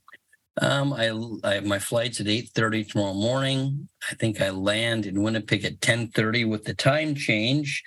Um, 0.62 0.94
I, 0.94 1.10
I 1.48 1.56
have 1.56 1.66
my 1.66 1.80
flight's 1.80 2.22
at 2.22 2.28
eight 2.28 2.50
thirty 2.56 2.86
tomorrow 2.86 3.14
morning. 3.14 3.90
I 4.10 4.16
think 4.16 4.40
I 4.40 4.52
land 4.52 5.06
in 5.06 5.22
Winnipeg 5.22 5.66
at 5.66 5.82
ten 5.82 6.08
thirty 6.10 6.46
with 6.46 6.64
the 6.64 6.74
time 6.74 7.14
change, 7.14 7.84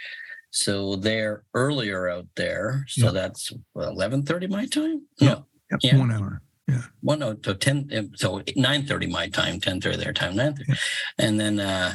so 0.51 0.95
they're 0.97 1.45
earlier 1.55 2.09
out 2.11 2.27
there. 2.37 2.85
So 2.89 3.07
Yeah. 3.07 3.13
that's 3.13 3.53
eleven 3.75 4.23
thirty 4.23 4.49
my 4.49 4.67
time. 4.67 5.07
Yeah. 5.19 5.29
No, 5.29 5.47
Yep, 5.71 5.81
Yeah. 5.83 5.97
One 5.99 6.13
hour. 6.13 6.43
Yeah. 6.69 6.83
One 7.01 7.21
no, 7.21 7.37
so 7.43 7.55
ten. 7.55 8.11
So 8.17 8.43
nine 8.55 8.85
thirty 8.85 9.07
my 9.07 9.29
time, 9.31 9.61
ten 9.61 9.81
thirty 9.81 9.97
their 9.97 10.13
time, 10.13 10.37
nine 10.37 10.55
thirty, 10.55 10.71
Yeah. 10.73 10.77
and 11.19 11.41
then 11.41 11.61
uh, 11.61 11.95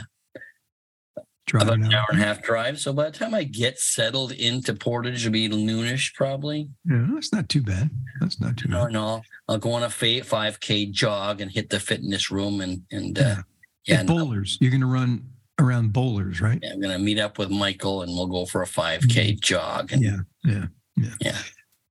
about 1.52 1.74
an 1.74 1.94
hour 1.94 2.06
and 2.10 2.22
a 2.22 2.24
half 2.24 2.42
drive. 2.42 2.80
So 2.80 2.94
by 2.94 3.06
the 3.06 3.12
time 3.18 3.34
I 3.34 3.44
get 3.44 3.78
settled 3.80 4.32
into 4.32 4.74
Portage, 4.74 5.26
it'll 5.26 5.32
be 5.34 5.50
noonish 5.50 6.14
probably. 6.14 6.70
Yeah, 6.86 7.08
that's 7.14 7.34
not 7.34 7.50
too 7.50 7.62
bad. 7.62 7.90
That's 8.20 8.40
not 8.40 8.58
too 8.58 8.70
Or 8.70 8.86
bad. 8.86 8.94
no, 8.94 9.16
no, 9.18 9.22
I'll 9.48 9.58
go 9.58 9.74
on 9.74 9.84
a 9.84 9.90
five 9.90 10.60
k 10.60 10.86
jog 10.86 11.42
and 11.42 11.52
hit 11.52 11.70
the 11.70 11.80
fitness 11.80 12.32
room 12.32 12.62
and 12.62 12.84
and 12.92 13.18
uh, 13.20 13.22
Yeah. 13.22 13.42
yeah, 13.86 13.94
At 13.96 14.00
and 14.02 14.10
bowlers, 14.10 14.58
you're 14.62 14.72
going 14.72 14.82
to 14.82 14.88
run 14.88 15.26
around 15.60 15.94
bowlers, 15.94 16.42
right? 16.42 16.60
Yeah, 16.64 16.72
I'm 16.74 16.82
gonna 16.82 16.98
meet 17.00 17.20
up 17.20 17.38
with 17.38 17.50
Michael 17.52 18.02
and 18.02 18.12
we'll 18.14 18.28
go 18.28 18.46
for 18.46 18.62
a 18.64 18.66
5K 18.68 19.40
jog. 19.40 19.92
And 19.92 20.02
Yeah. 20.02 20.18
Yeah. 20.44 20.66
Yeah. 20.96 21.14
Yeah. 21.22 21.38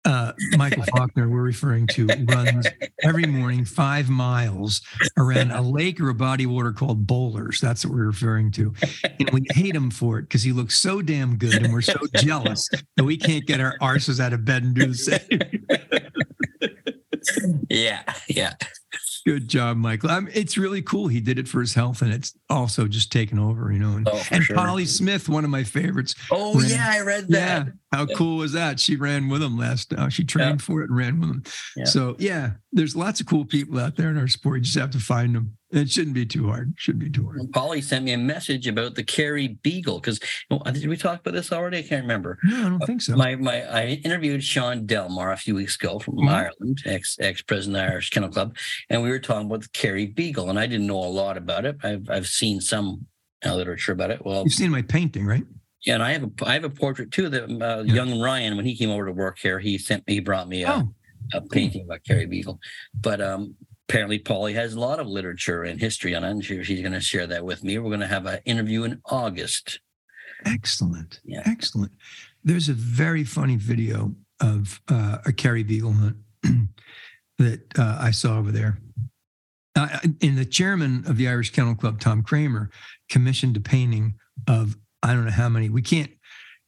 Uh, 0.04 0.32
Michael 0.56 0.82
Faulkner, 0.84 1.28
we're 1.28 1.42
referring 1.42 1.86
to, 1.88 2.06
runs 2.26 2.66
every 3.02 3.24
morning 3.24 3.64
five 3.64 4.08
miles 4.08 4.80
around 5.16 5.52
a 5.52 5.62
lake 5.62 6.00
or 6.00 6.08
a 6.08 6.14
body 6.14 6.44
of 6.44 6.50
water 6.50 6.72
called 6.72 7.06
Bowlers. 7.06 7.60
That's 7.60 7.84
what 7.84 7.94
we're 7.94 8.06
referring 8.06 8.50
to. 8.52 8.74
And 9.20 9.30
we 9.30 9.46
hate 9.52 9.76
him 9.76 9.90
for 9.90 10.18
it 10.18 10.22
because 10.22 10.42
he 10.42 10.52
looks 10.52 10.76
so 10.78 11.02
damn 11.02 11.36
good 11.36 11.62
and 11.62 11.72
we're 11.72 11.82
so 11.82 12.00
jealous 12.16 12.68
that 12.96 13.04
we 13.04 13.16
can't 13.16 13.46
get 13.46 13.60
our 13.60 13.78
arses 13.78 14.18
out 14.18 14.32
of 14.32 14.44
bed 14.44 14.64
and 14.64 14.74
do 14.74 14.86
the 14.86 14.94
same. 14.94 15.28
yeah, 17.70 18.02
yeah. 18.28 18.54
Good 19.24 19.46
job, 19.46 19.76
Michael. 19.76 20.10
I 20.10 20.18
mean, 20.18 20.32
it's 20.34 20.58
really 20.58 20.82
cool. 20.82 21.06
He 21.06 21.20
did 21.20 21.38
it 21.38 21.46
for 21.46 21.60
his 21.60 21.74
health 21.74 22.02
and 22.02 22.12
it's 22.12 22.36
also 22.50 22.88
just 22.88 23.12
taken 23.12 23.38
over, 23.38 23.72
you 23.72 23.78
know. 23.78 23.92
And, 23.96 24.08
Oh, 24.10 24.22
and 24.32 24.42
sure. 24.42 24.56
Polly 24.56 24.84
Smith, 24.84 25.28
one 25.28 25.44
of 25.44 25.50
my 25.50 25.62
favorites. 25.62 26.16
Oh 26.32 26.58
Ran- 26.60 26.68
yeah, 26.70 26.88
I 26.90 27.00
read 27.02 27.28
that. 27.28 27.66
Yeah. 27.66 27.72
How 27.92 28.06
Yeah. 28.06 28.14
cool 28.16 28.38
was 28.38 28.52
that? 28.52 28.80
She 28.80 28.96
ran 28.96 29.28
with 29.28 29.40
him 29.42 29.56
last. 29.56 29.92
Uh, 29.92 30.08
she 30.08 30.24
trained 30.24 30.60
for 30.60 30.80
it 30.82 30.88
and 30.90 30.96
ran 30.96 31.20
with 31.20 31.30
him. 31.30 31.42
Yeah. 31.76 31.84
So 31.84 32.16
yeah, 32.18 32.54
there's 32.72 32.96
lots 32.96 33.20
of 33.20 33.26
cool 33.26 33.44
people 33.44 33.78
out 33.78 33.96
there 33.96 34.08
in 34.08 34.16
our 34.16 34.28
sport. 34.28 34.56
You 34.58 34.62
just 34.64 34.78
have 34.78 34.90
to 34.92 34.98
find 34.98 35.34
them. 35.34 35.56
It 35.70 35.90
shouldn't 35.90 36.14
be 36.14 36.26
too 36.26 36.48
hard. 36.48 36.74
Shouldn't 36.76 37.04
be 37.04 37.10
too 37.10 37.24
hard. 37.26 37.52
Polly 37.52 37.80
sent 37.82 38.04
me 38.04 38.12
a 38.12 38.18
message 38.18 38.66
about 38.66 38.94
the 38.94 39.02
Kerry 39.02 39.48
Beagle 39.62 40.00
because 40.00 40.20
did 40.72 40.86
we 40.86 40.96
talk 40.96 41.20
about 41.20 41.34
this 41.34 41.52
already? 41.52 41.78
I 41.78 41.82
can't 41.82 42.02
remember. 42.02 42.38
No, 42.44 42.66
I 42.66 42.68
don't 42.68 42.86
think 42.86 43.02
so. 43.02 43.14
My 43.16 43.36
my 43.36 43.62
I 43.62 43.86
interviewed 44.04 44.42
Sean 44.42 44.86
Delmar 44.86 45.32
a 45.32 45.36
few 45.36 45.54
weeks 45.54 45.76
ago 45.76 45.98
from 45.98 46.16
Mhm. 46.16 46.28
Ireland, 46.28 46.82
ex 46.84 47.16
ex 47.20 47.40
president 47.42 47.76
of 47.76 47.86
the 47.86 47.92
Irish 47.92 48.10
Kennel 48.10 48.28
Club, 48.30 48.56
and 48.90 49.02
we 49.02 49.08
were 49.10 49.18
talking 49.18 49.46
about 49.46 49.62
the 49.62 49.68
Kerry 49.72 50.06
Beagle, 50.06 50.50
and 50.50 50.58
I 50.58 50.66
didn't 50.66 50.86
know 50.86 50.98
a 51.02 51.06
lot 51.12 51.36
about 51.36 51.64
it. 51.64 51.76
I've 51.82 52.08
I've 52.10 52.26
seen 52.26 52.60
some 52.60 53.06
uh, 53.44 53.54
literature 53.54 53.92
about 53.92 54.10
it. 54.10 54.24
Well, 54.24 54.44
You've 54.44 54.52
seen 54.54 54.70
my 54.70 54.82
painting, 54.82 55.24
right? 55.26 55.44
yeah, 55.84 55.94
and 55.94 56.02
I 56.02 56.12
have 56.12 56.22
a 56.24 56.30
I 56.44 56.52
have 56.54 56.64
a 56.64 56.70
portrait 56.70 57.10
too 57.12 57.28
that 57.30 57.44
uh, 57.44 57.82
Yeah. 57.84 57.94
young 57.94 58.20
Ryan 58.20 58.56
when 58.56 58.66
he 58.66 58.76
came 58.76 58.90
over 58.90 59.06
to 59.06 59.12
work 59.12 59.38
here, 59.38 59.58
he 59.58 59.78
sent 59.78 60.06
me 60.06 60.14
he 60.14 60.20
brought 60.20 60.48
me 60.48 60.64
a, 60.64 60.70
Oh, 60.72 60.94
a 61.32 61.40
painting 61.40 61.82
about 61.84 62.04
Kerry 62.04 62.26
Beagle, 62.26 62.58
but 63.00 63.20
um. 63.20 63.54
Apparently, 63.88 64.18
Polly 64.20 64.54
has 64.54 64.72
a 64.72 64.80
lot 64.80 65.00
of 65.00 65.06
literature 65.06 65.64
and 65.64 65.78
history 65.78 66.14
on 66.14 66.24
it, 66.24 66.30
and 66.30 66.42
she, 66.42 66.62
she's 66.64 66.80
going 66.80 66.92
to 66.92 67.00
share 67.00 67.26
that 67.26 67.44
with 67.44 67.62
me. 67.62 67.76
We're 67.78 67.90
going 67.90 68.00
to 68.00 68.06
have 68.06 68.24
an 68.24 68.38
interview 68.46 68.84
in 68.84 69.02
August. 69.04 69.80
excellent. 70.46 71.20
Yeah. 71.24 71.42
Excellent. 71.44 71.92
There's 72.42 72.70
a 72.70 72.74
very 72.74 73.22
funny 73.24 73.56
video 73.56 74.14
of 74.40 74.80
uh, 74.88 75.18
a 75.26 75.32
Kerry 75.32 75.62
Beagle 75.62 75.92
hunt 75.92 76.16
that 77.38 77.60
uh, 77.78 77.98
I 78.00 78.12
saw 78.12 78.38
over 78.38 78.50
there. 78.50 78.78
Uh, 79.76 79.98
and 80.22 80.38
the 80.38 80.46
chairman 80.46 81.04
of 81.06 81.16
the 81.18 81.28
Irish 81.28 81.50
Kennel 81.50 81.74
Club, 81.74 82.00
Tom 82.00 82.22
Kramer, 82.22 82.70
commissioned 83.10 83.56
a 83.56 83.60
painting 83.60 84.14
of 84.48 84.76
I 85.02 85.12
don't 85.12 85.24
know 85.24 85.32
how 85.32 85.48
many. 85.48 85.68
We 85.68 85.82
can't 85.82 86.12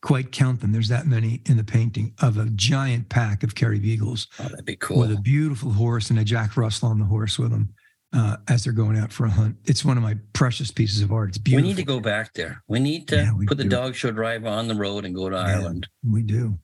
quite 0.05 0.31
count 0.33 0.61
them. 0.61 0.71
There's 0.71 0.89
that 0.91 1.07
many 1.07 1.41
in 1.47 1.57
the 1.57 1.65
painting 1.65 2.13
of 2.21 2.37
a 2.37 2.45
giant 2.55 3.09
pack 3.09 3.43
of 3.43 3.55
Kerry 3.55 3.79
Beagles 3.79 4.27
Oh, 4.39 4.45
that'd 4.45 4.65
be 4.67 4.77
cool. 4.77 4.99
with 4.99 5.11
a 5.13 5.21
beautiful 5.21 5.73
horse 5.73 6.11
and 6.11 6.19
a 6.19 6.25
Jack 6.25 6.57
Russell 6.59 6.91
on 6.91 6.99
the 6.99 7.07
horse 7.07 7.39
with 7.39 7.51
them 7.51 7.71
uh, 8.13 8.37
as 8.49 8.63
they're 8.65 8.73
going 8.75 8.99
out 8.99 9.11
for 9.13 9.25
a 9.25 9.31
hunt. 9.31 9.57
It's 9.65 9.83
one 9.85 9.97
of 9.97 10.03
my 10.03 10.17
precious 10.35 10.71
pieces 10.71 11.01
of 11.01 11.11
art. 11.11 11.31
It's 11.31 11.39
beautiful. 11.39 11.63
We 11.65 11.69
need 11.71 11.77
to 11.79 11.85
go 11.87 12.01
back 12.01 12.35
there. 12.35 12.63
We 12.69 12.81
need 12.81 13.09
to 13.09 13.17
Yeah, 13.17 13.33
we 13.35 13.47
put 13.47 13.57
the 13.57 13.65
dog 13.65 13.95
show 13.95 14.11
drive 14.11 14.45
on 14.45 14.69
the 14.69 14.75
road 14.75 15.07
and 15.07 15.15
go 15.15 15.31
to 15.31 15.37
Yeah. 15.37 15.43
Ireland. 15.57 15.89
We 16.07 16.23
do. 16.23 16.59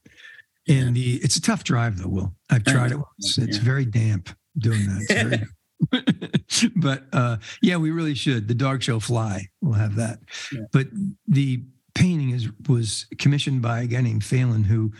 And 0.69 0.95
the 0.95 1.15
it's 1.17 1.37
a 1.37 1.41
tough 1.43 1.65
drive 1.65 1.97
though, 1.99 2.09
Will. 2.09 2.35
I've 2.51 2.65
tried 2.65 2.93
it 2.93 2.97
once. 2.99 3.39
It's 3.39 3.57
Yeah. 3.57 3.63
very 3.65 3.87
damp 3.87 4.29
doing 4.59 4.87
that. 4.87 5.47
But 6.77 7.05
uh 7.13 7.39
yeah, 7.63 7.79
we 7.79 7.91
really 7.91 8.15
should. 8.15 8.49
The 8.49 8.55
dog 8.55 8.83
show 8.83 9.01
fly. 9.01 9.47
We'll 9.63 9.75
have 9.79 9.97
that. 9.97 10.19
Yeah. 10.53 10.61
But 10.73 10.89
the 11.27 11.65
painting 11.95 12.31
is 12.31 12.49
was 12.69 13.07
commissioned 13.19 13.63
by 13.63 13.83
a 13.83 13.87
guy 13.87 14.01
named 14.01 14.25
Phelan 14.25 14.65
who 14.65 14.93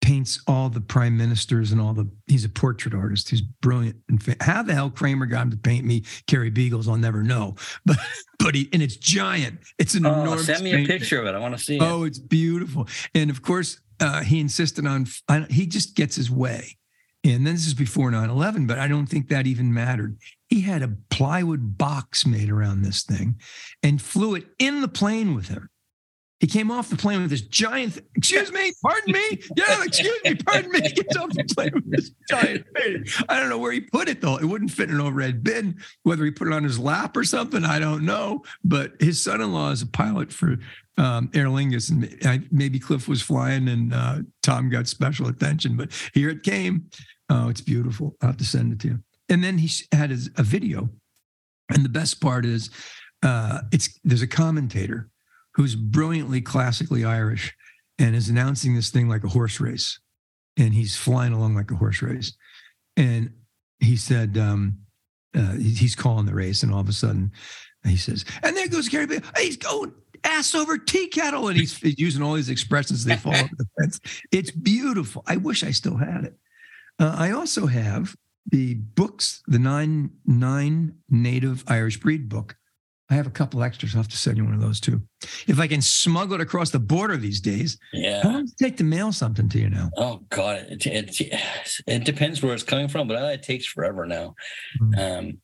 paints 0.00 0.40
all 0.46 0.68
the 0.68 0.80
prime 0.80 1.16
ministers 1.16 1.72
and 1.72 1.80
all 1.80 1.92
the 1.92 2.08
he's 2.26 2.44
a 2.44 2.48
portrait 2.48 2.94
artist 2.94 3.28
he's 3.28 3.42
brilliant 3.42 3.96
and 4.08 4.36
how 4.40 4.62
the 4.62 4.72
hell 4.72 4.88
kramer 4.88 5.26
got 5.26 5.42
him 5.42 5.50
to 5.50 5.56
paint 5.56 5.84
me 5.84 6.04
Kerry 6.28 6.50
beagles 6.50 6.86
i'll 6.86 6.96
never 6.96 7.24
know 7.24 7.56
but 7.84 7.96
but 8.38 8.54
he 8.54 8.68
and 8.72 8.80
it's 8.80 8.96
giant 8.96 9.58
it's 9.76 9.94
an 9.94 10.06
Oh, 10.06 10.22
enormous 10.22 10.46
send 10.46 10.64
me 10.64 10.84
a 10.84 10.86
picture 10.86 11.20
of 11.20 11.26
it. 11.26 11.34
I 11.34 11.38
want 11.38 11.56
to 11.56 11.62
see 11.62 11.76
it. 11.76 11.82
Oh, 11.82 12.04
it's 12.04 12.18
beautiful. 12.18 12.88
And 13.14 13.30
of 13.30 13.42
course, 13.42 13.80
uh, 14.00 14.22
he 14.22 14.40
insisted 14.40 14.86
on, 14.86 15.06
he 15.50 15.66
just 15.66 15.94
gets 15.94 16.16
his 16.16 16.30
way. 16.30 16.76
And 17.24 17.46
then 17.46 17.54
this 17.54 17.66
is 17.66 17.74
before 17.74 18.10
9 18.10 18.30
11, 18.30 18.66
but 18.66 18.78
I 18.78 18.88
don't 18.88 19.06
think 19.06 19.28
that 19.28 19.46
even 19.46 19.74
mattered. 19.74 20.18
He 20.48 20.60
had 20.62 20.82
a 20.82 20.96
plywood 21.10 21.76
box 21.76 22.24
made 22.24 22.48
around 22.48 22.82
this 22.82 23.02
thing 23.02 23.40
and 23.82 24.00
flew 24.00 24.34
it 24.34 24.46
in 24.58 24.80
the 24.80 24.88
plane 24.88 25.34
with 25.34 25.48
him. 25.48 25.68
He 26.40 26.46
came 26.46 26.70
off 26.70 26.88
the 26.88 26.96
plane 26.96 27.20
with 27.22 27.30
this 27.30 27.40
giant, 27.40 27.98
excuse 28.14 28.52
me, 28.52 28.72
pardon 28.80 29.12
me. 29.12 29.40
Yeah, 29.56 29.82
excuse 29.82 30.20
me, 30.24 30.36
pardon 30.36 30.70
me. 30.70 30.80
He 30.82 30.90
gets 30.90 31.16
off 31.16 31.30
the 31.30 31.44
plane 31.54 31.72
with 31.74 31.90
this 31.90 32.12
giant 32.28 32.64
thing. 32.76 33.04
I 33.28 33.40
don't 33.40 33.48
know 33.48 33.58
where 33.58 33.72
he 33.72 33.80
put 33.80 34.08
it 34.08 34.20
though. 34.20 34.36
It 34.36 34.44
wouldn't 34.44 34.70
fit 34.70 34.88
in 34.88 34.94
an 34.94 35.00
overhead 35.00 35.42
bin. 35.42 35.78
Whether 36.04 36.24
he 36.24 36.30
put 36.30 36.46
it 36.46 36.54
on 36.54 36.62
his 36.62 36.78
lap 36.78 37.16
or 37.16 37.24
something, 37.24 37.64
I 37.64 37.80
don't 37.80 38.04
know. 38.04 38.42
But 38.62 38.92
his 39.00 39.20
son-in-law 39.20 39.72
is 39.72 39.82
a 39.82 39.86
pilot 39.86 40.32
for 40.32 40.58
um, 40.96 41.30
Aer 41.34 41.46
Lingus, 41.46 41.90
and 41.90 42.16
I, 42.24 42.40
maybe 42.52 42.78
Cliff 42.78 43.08
was 43.08 43.20
flying 43.20 43.68
and 43.68 43.92
uh, 43.92 44.18
Tom 44.42 44.68
got 44.68 44.86
special 44.86 45.26
attention. 45.26 45.76
But 45.76 45.90
here 46.14 46.28
it 46.28 46.44
came. 46.44 46.90
Oh, 47.28 47.48
it's 47.48 47.60
beautiful. 47.60 48.16
I'll 48.22 48.28
have 48.28 48.36
to 48.38 48.44
send 48.44 48.72
it 48.72 48.80
to 48.80 48.88
you. 48.88 48.98
And 49.28 49.42
then 49.42 49.58
he 49.58 49.70
had 49.92 50.10
his, 50.10 50.30
a 50.36 50.42
video, 50.42 50.88
and 51.68 51.84
the 51.84 51.90
best 51.90 52.20
part 52.20 52.46
is, 52.46 52.70
uh, 53.22 53.62
it's 53.72 53.98
there's 54.04 54.22
a 54.22 54.26
commentator 54.28 55.10
who's 55.58 55.74
brilliantly 55.74 56.40
classically 56.40 57.04
Irish 57.04 57.54
and 57.98 58.14
is 58.14 58.28
announcing 58.28 58.76
this 58.76 58.90
thing 58.90 59.08
like 59.08 59.24
a 59.24 59.28
horse 59.28 59.60
race, 59.60 59.98
and 60.56 60.72
he's 60.72 60.96
flying 60.96 61.32
along 61.32 61.56
like 61.56 61.70
a 61.72 61.74
horse 61.74 62.00
race, 62.00 62.32
and 62.96 63.32
he 63.80 63.96
said 63.96 64.38
um, 64.38 64.78
uh, 65.36 65.54
he's 65.54 65.96
calling 65.96 66.26
the 66.26 66.34
race, 66.34 66.62
and 66.62 66.72
all 66.72 66.80
of 66.80 66.88
a 66.88 66.92
sudden 66.92 67.32
he 67.84 67.96
says, 67.96 68.24
and 68.42 68.56
there 68.56 68.68
goes 68.68 68.88
Gary. 68.88 69.20
He's 69.36 69.56
going 69.56 69.92
ass 70.22 70.54
over 70.54 70.78
tea 70.78 71.08
kettle, 71.08 71.48
and 71.48 71.58
he's, 71.58 71.76
he's 71.76 71.98
using 71.98 72.22
all 72.22 72.34
these 72.34 72.50
expressions. 72.50 73.04
They 73.04 73.16
fall 73.16 73.34
over 73.34 73.50
the 73.56 73.66
fence. 73.80 74.00
It's 74.30 74.52
beautiful. 74.52 75.24
I 75.26 75.36
wish 75.36 75.64
I 75.64 75.72
still 75.72 75.96
had 75.96 76.24
it. 76.24 76.38
Uh, 77.00 77.14
I 77.18 77.32
also 77.32 77.66
have 77.66 78.14
the 78.46 78.74
books, 78.74 79.42
the 79.48 79.58
nine 79.58 80.10
nine 80.24 80.98
native 81.10 81.64
Irish 81.66 81.98
breed 81.98 82.28
book. 82.28 82.56
I 83.10 83.14
have 83.14 83.26
a 83.26 83.30
couple 83.30 83.62
extras. 83.62 83.94
I'll 83.94 84.02
have 84.02 84.08
to 84.10 84.16
send 84.18 84.36
you 84.36 84.44
one 84.44 84.52
of 84.54 84.60
those 84.60 84.80
too. 84.80 85.00
If 85.46 85.58
I 85.58 85.66
can 85.66 85.80
smuggle 85.80 86.34
it 86.34 86.40
across 86.42 86.70
the 86.70 86.78
border 86.78 87.16
these 87.16 87.40
days, 87.40 87.78
how 87.92 87.98
Yeah. 87.98 88.20
long 88.24 88.42
does 88.42 88.52
it 88.52 88.62
take 88.62 88.76
to 88.78 88.84
mail 88.84 89.12
something 89.12 89.48
to 89.48 89.58
you 89.58 89.70
now? 89.70 89.90
Oh 89.96 90.24
God, 90.28 90.66
it, 90.68 90.86
it, 90.86 91.20
it 91.86 92.04
depends 92.04 92.42
where 92.42 92.52
it's 92.52 92.62
coming 92.62 92.88
from, 92.88 93.08
but 93.08 93.16
it 93.32 93.42
takes 93.42 93.64
forever 93.66 94.04
now. 94.04 94.34
Mm. 94.80 94.98
Um, 94.98 95.38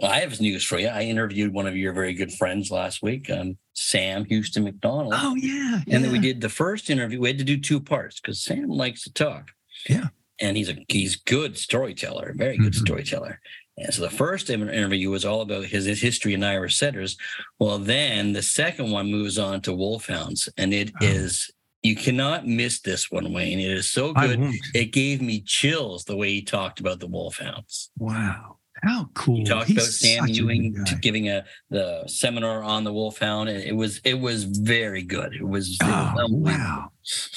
well, 0.00 0.10
I 0.10 0.20
have 0.20 0.40
news 0.40 0.64
for 0.64 0.78
you. 0.78 0.88
I 0.88 1.02
interviewed 1.02 1.54
one 1.54 1.66
of 1.66 1.76
your 1.76 1.92
very 1.92 2.12
good 2.14 2.32
friends 2.32 2.70
last 2.70 3.00
week, 3.02 3.30
um, 3.30 3.56
Sam 3.74 4.24
Houston 4.26 4.64
McDonald. 4.64 5.14
Oh 5.16 5.34
yeah, 5.36 5.80
And 5.88 6.04
then 6.04 6.12
we 6.12 6.18
did 6.18 6.40
the 6.40 6.48
first 6.48 6.90
interview. 6.90 7.20
We 7.20 7.28
had 7.28 7.38
to 7.38 7.44
do 7.44 7.58
two 7.58 7.80
parts 7.80 8.20
because 8.20 8.42
Sam 8.42 8.68
likes 8.68 9.04
to 9.04 9.12
talk. 9.12 9.52
Yeah. 9.88 10.08
And 10.40 10.56
he's 10.56 10.68
a 10.68 10.76
he's 10.88 11.14
good 11.16 11.56
storyteller, 11.56 12.34
very 12.36 12.58
good 12.58 12.72
Mhm. 12.72 12.80
storyteller. 12.80 13.40
And 13.76 13.92
so 13.92 14.02
the 14.02 14.10
first 14.10 14.50
interview 14.50 15.10
was 15.10 15.24
all 15.24 15.40
about 15.40 15.64
his, 15.64 15.84
his 15.84 16.00
history 16.00 16.34
in 16.34 16.44
Irish 16.44 16.76
setters. 16.76 17.16
Well, 17.58 17.78
then 17.78 18.32
the 18.32 18.42
second 18.42 18.90
one 18.90 19.10
moves 19.10 19.38
on 19.38 19.60
to 19.62 19.72
wolfhounds, 19.72 20.48
and 20.56 20.72
it 20.72 20.92
oh. 21.00 21.04
is 21.04 21.50
Oh. 21.50 21.54
you 21.82 21.96
cannot 21.96 22.46
miss 22.46 22.80
this 22.80 23.10
one, 23.10 23.32
Wayne. 23.32 23.60
It 23.60 23.70
is 23.70 23.90
so 23.90 24.12
good. 24.12 24.40
It 24.74 24.92
gave 24.92 25.20
me 25.20 25.40
chills 25.40 26.04
the 26.04 26.16
way 26.16 26.30
he 26.30 26.42
talked 26.42 26.80
about 26.80 27.00
the 27.00 27.06
wolfhounds. 27.06 27.90
Wow, 27.98 28.53
how 28.84 29.08
cool! 29.14 29.36
He 29.38 29.44
talked 29.44 29.68
He's 29.68 29.76
about 29.78 29.86
Sam 29.88 30.28
Ewing 30.28 30.76
giving 31.00 31.28
a 31.28 31.44
the 31.70 32.04
seminar 32.06 32.62
on 32.62 32.84
the 32.84 32.92
wolfhound, 32.92 33.48
and 33.48 33.58
it 33.62 33.74
was 33.74 34.00
it 34.04 34.20
was 34.20 34.44
very 34.44 35.02
good. 35.02 35.34
It 35.34 35.46
was, 35.46 35.76
it 35.80 35.84
was 35.84 36.14
Oh, 36.20 36.26
wow. 36.30 36.90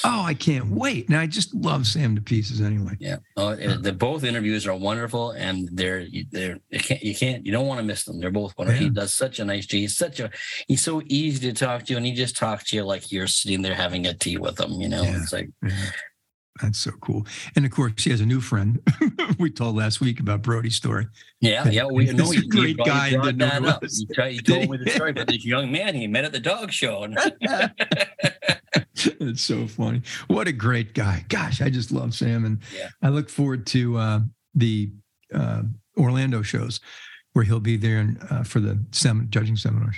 Oh, 0.06 0.22
I 0.24 0.34
can't 0.34 0.70
wait. 0.72 1.10
And 1.10 1.18
I 1.18 1.28
just 1.28 1.54
love 1.54 1.86
Sam 1.88 2.16
to 2.16 2.22
pieces 2.22 2.62
anyway. 2.62 2.96
Yeah, 3.00 3.18
oh, 3.36 3.56
the 3.56 3.92
both 3.92 4.24
interviews 4.24 4.66
are 4.68 4.76
wonderful, 4.76 5.32
and 5.32 5.68
they're 5.74 6.06
they're 6.32 6.60
you 6.70 6.80
can't 6.80 7.04
you 7.04 7.16
can't 7.16 7.46
you 7.46 7.52
don't 7.52 7.68
want 7.68 7.80
to 7.80 7.86
miss 7.86 8.04
them. 8.06 8.20
They're 8.20 8.32
both 8.32 8.58
wonderful. 8.58 8.82
He 8.82 8.90
does 8.90 9.14
such 9.14 9.40
a 9.40 9.46
nice 9.46 9.66
job. 9.66 9.80
He's 9.80 9.98
such 9.98 10.20
a 10.20 10.30
he's 10.68 10.82
so 10.84 11.02
easy 11.08 11.52
to 11.52 11.54
talk 11.54 11.86
to, 11.86 11.96
and 11.96 12.06
he 12.06 12.14
just 12.14 12.38
talks 12.38 12.70
to 12.70 12.76
you 12.78 12.84
like 12.84 13.12
you're 13.12 13.28
sitting 13.28 13.62
there 13.62 13.76
having 13.76 14.06
a 14.08 14.14
tea 14.14 14.38
with 14.38 14.60
him. 14.60 14.72
You 14.80 14.90
know, 14.90 15.02
Yeah. 15.04 15.18
it's 15.22 15.34
like 15.34 15.50
Yeah. 15.64 15.72
That's 16.62 16.80
so 16.80 16.90
cool. 17.02 17.24
And 17.56 17.66
of 17.66 17.72
course, 17.72 18.04
he 18.04 18.10
has 18.10 18.20
a 18.20 18.26
new 18.26 18.42
friend 18.42 18.80
we 19.40 19.50
told 19.50 19.76
last 19.76 20.00
week 20.02 20.20
about 20.20 20.42
Brody's 20.42 20.76
story. 20.76 21.08
yeah, 21.42 21.68
yeah. 21.70 21.86
We 21.86 22.06
know 22.14 22.26
He's 22.32 22.44
a 22.44 22.48
great 22.48 22.78
guy, 22.78 23.14
brought 23.14 23.36
know 23.36 23.48
that 23.48 23.66
up. 23.66 23.84
You, 23.84 24.08
tried- 24.14 24.44
Did 24.44 24.46
told 24.46 24.70
me 24.70 24.78
the 24.84 24.92
story 24.92 25.12
about 25.12 25.28
this 25.28 25.46
young 25.46 25.72
man 25.72 25.96
he 25.96 26.08
met 26.08 26.26
at 26.26 26.32
the 26.32 26.40
dog 26.40 26.72
show. 26.72 27.08
And 29.20 29.30
it's 29.30 29.44
so 29.44 29.68
funny. 29.68 30.02
What 30.28 30.48
a 30.48 30.52
great 30.52 30.94
guy. 30.96 31.24
Gosh, 31.30 31.62
I 31.62 31.70
just 31.70 31.92
love 31.92 32.14
Sam. 32.16 32.46
And 32.46 32.60
Yeah. 32.76 32.90
I 33.02 33.10
look 33.10 33.30
forward 33.30 33.68
to 33.68 33.98
uh, 33.98 34.20
the 34.56 34.92
uh, 35.34 35.64
Orlando 35.98 36.42
shows 36.42 36.80
where 37.34 37.46
he'll 37.46 37.60
be 37.60 37.78
there 37.78 38.00
and, 38.00 38.18
uh, 38.30 38.44
for 38.44 38.60
the 38.60 38.84
sem- 38.92 39.28
judging 39.30 39.56
seminars. 39.56 39.98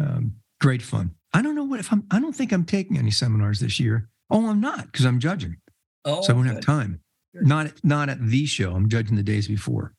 Um, 0.00 0.34
great 0.60 0.82
fun. 0.82 1.14
I 1.32 1.42
don't 1.42 1.54
know 1.54 1.64
what 1.64 1.78
if 1.80 1.92
I'm, 1.92 2.04
I 2.10 2.18
don't 2.18 2.34
think 2.34 2.52
I'm 2.52 2.64
taking 2.64 2.98
any 2.98 3.12
seminars 3.12 3.60
this 3.60 3.78
year. 3.78 4.08
Oh, 4.30 4.48
I'm 4.50 4.60
not 4.60 4.86
because 4.86 5.04
I'm 5.06 5.20
judging. 5.20 5.56
oh, 6.04 6.22
so 6.22 6.32
I 6.32 6.36
won't 6.36 6.48
have 6.48 6.60
time. 6.60 7.00
Not 7.34 7.72
not 7.84 8.08
at 8.08 8.24
the 8.26 8.46
show. 8.46 8.74
I'm 8.74 8.88
judging 8.88 9.16
the 9.16 9.22
days 9.22 9.48
before. 9.48 9.94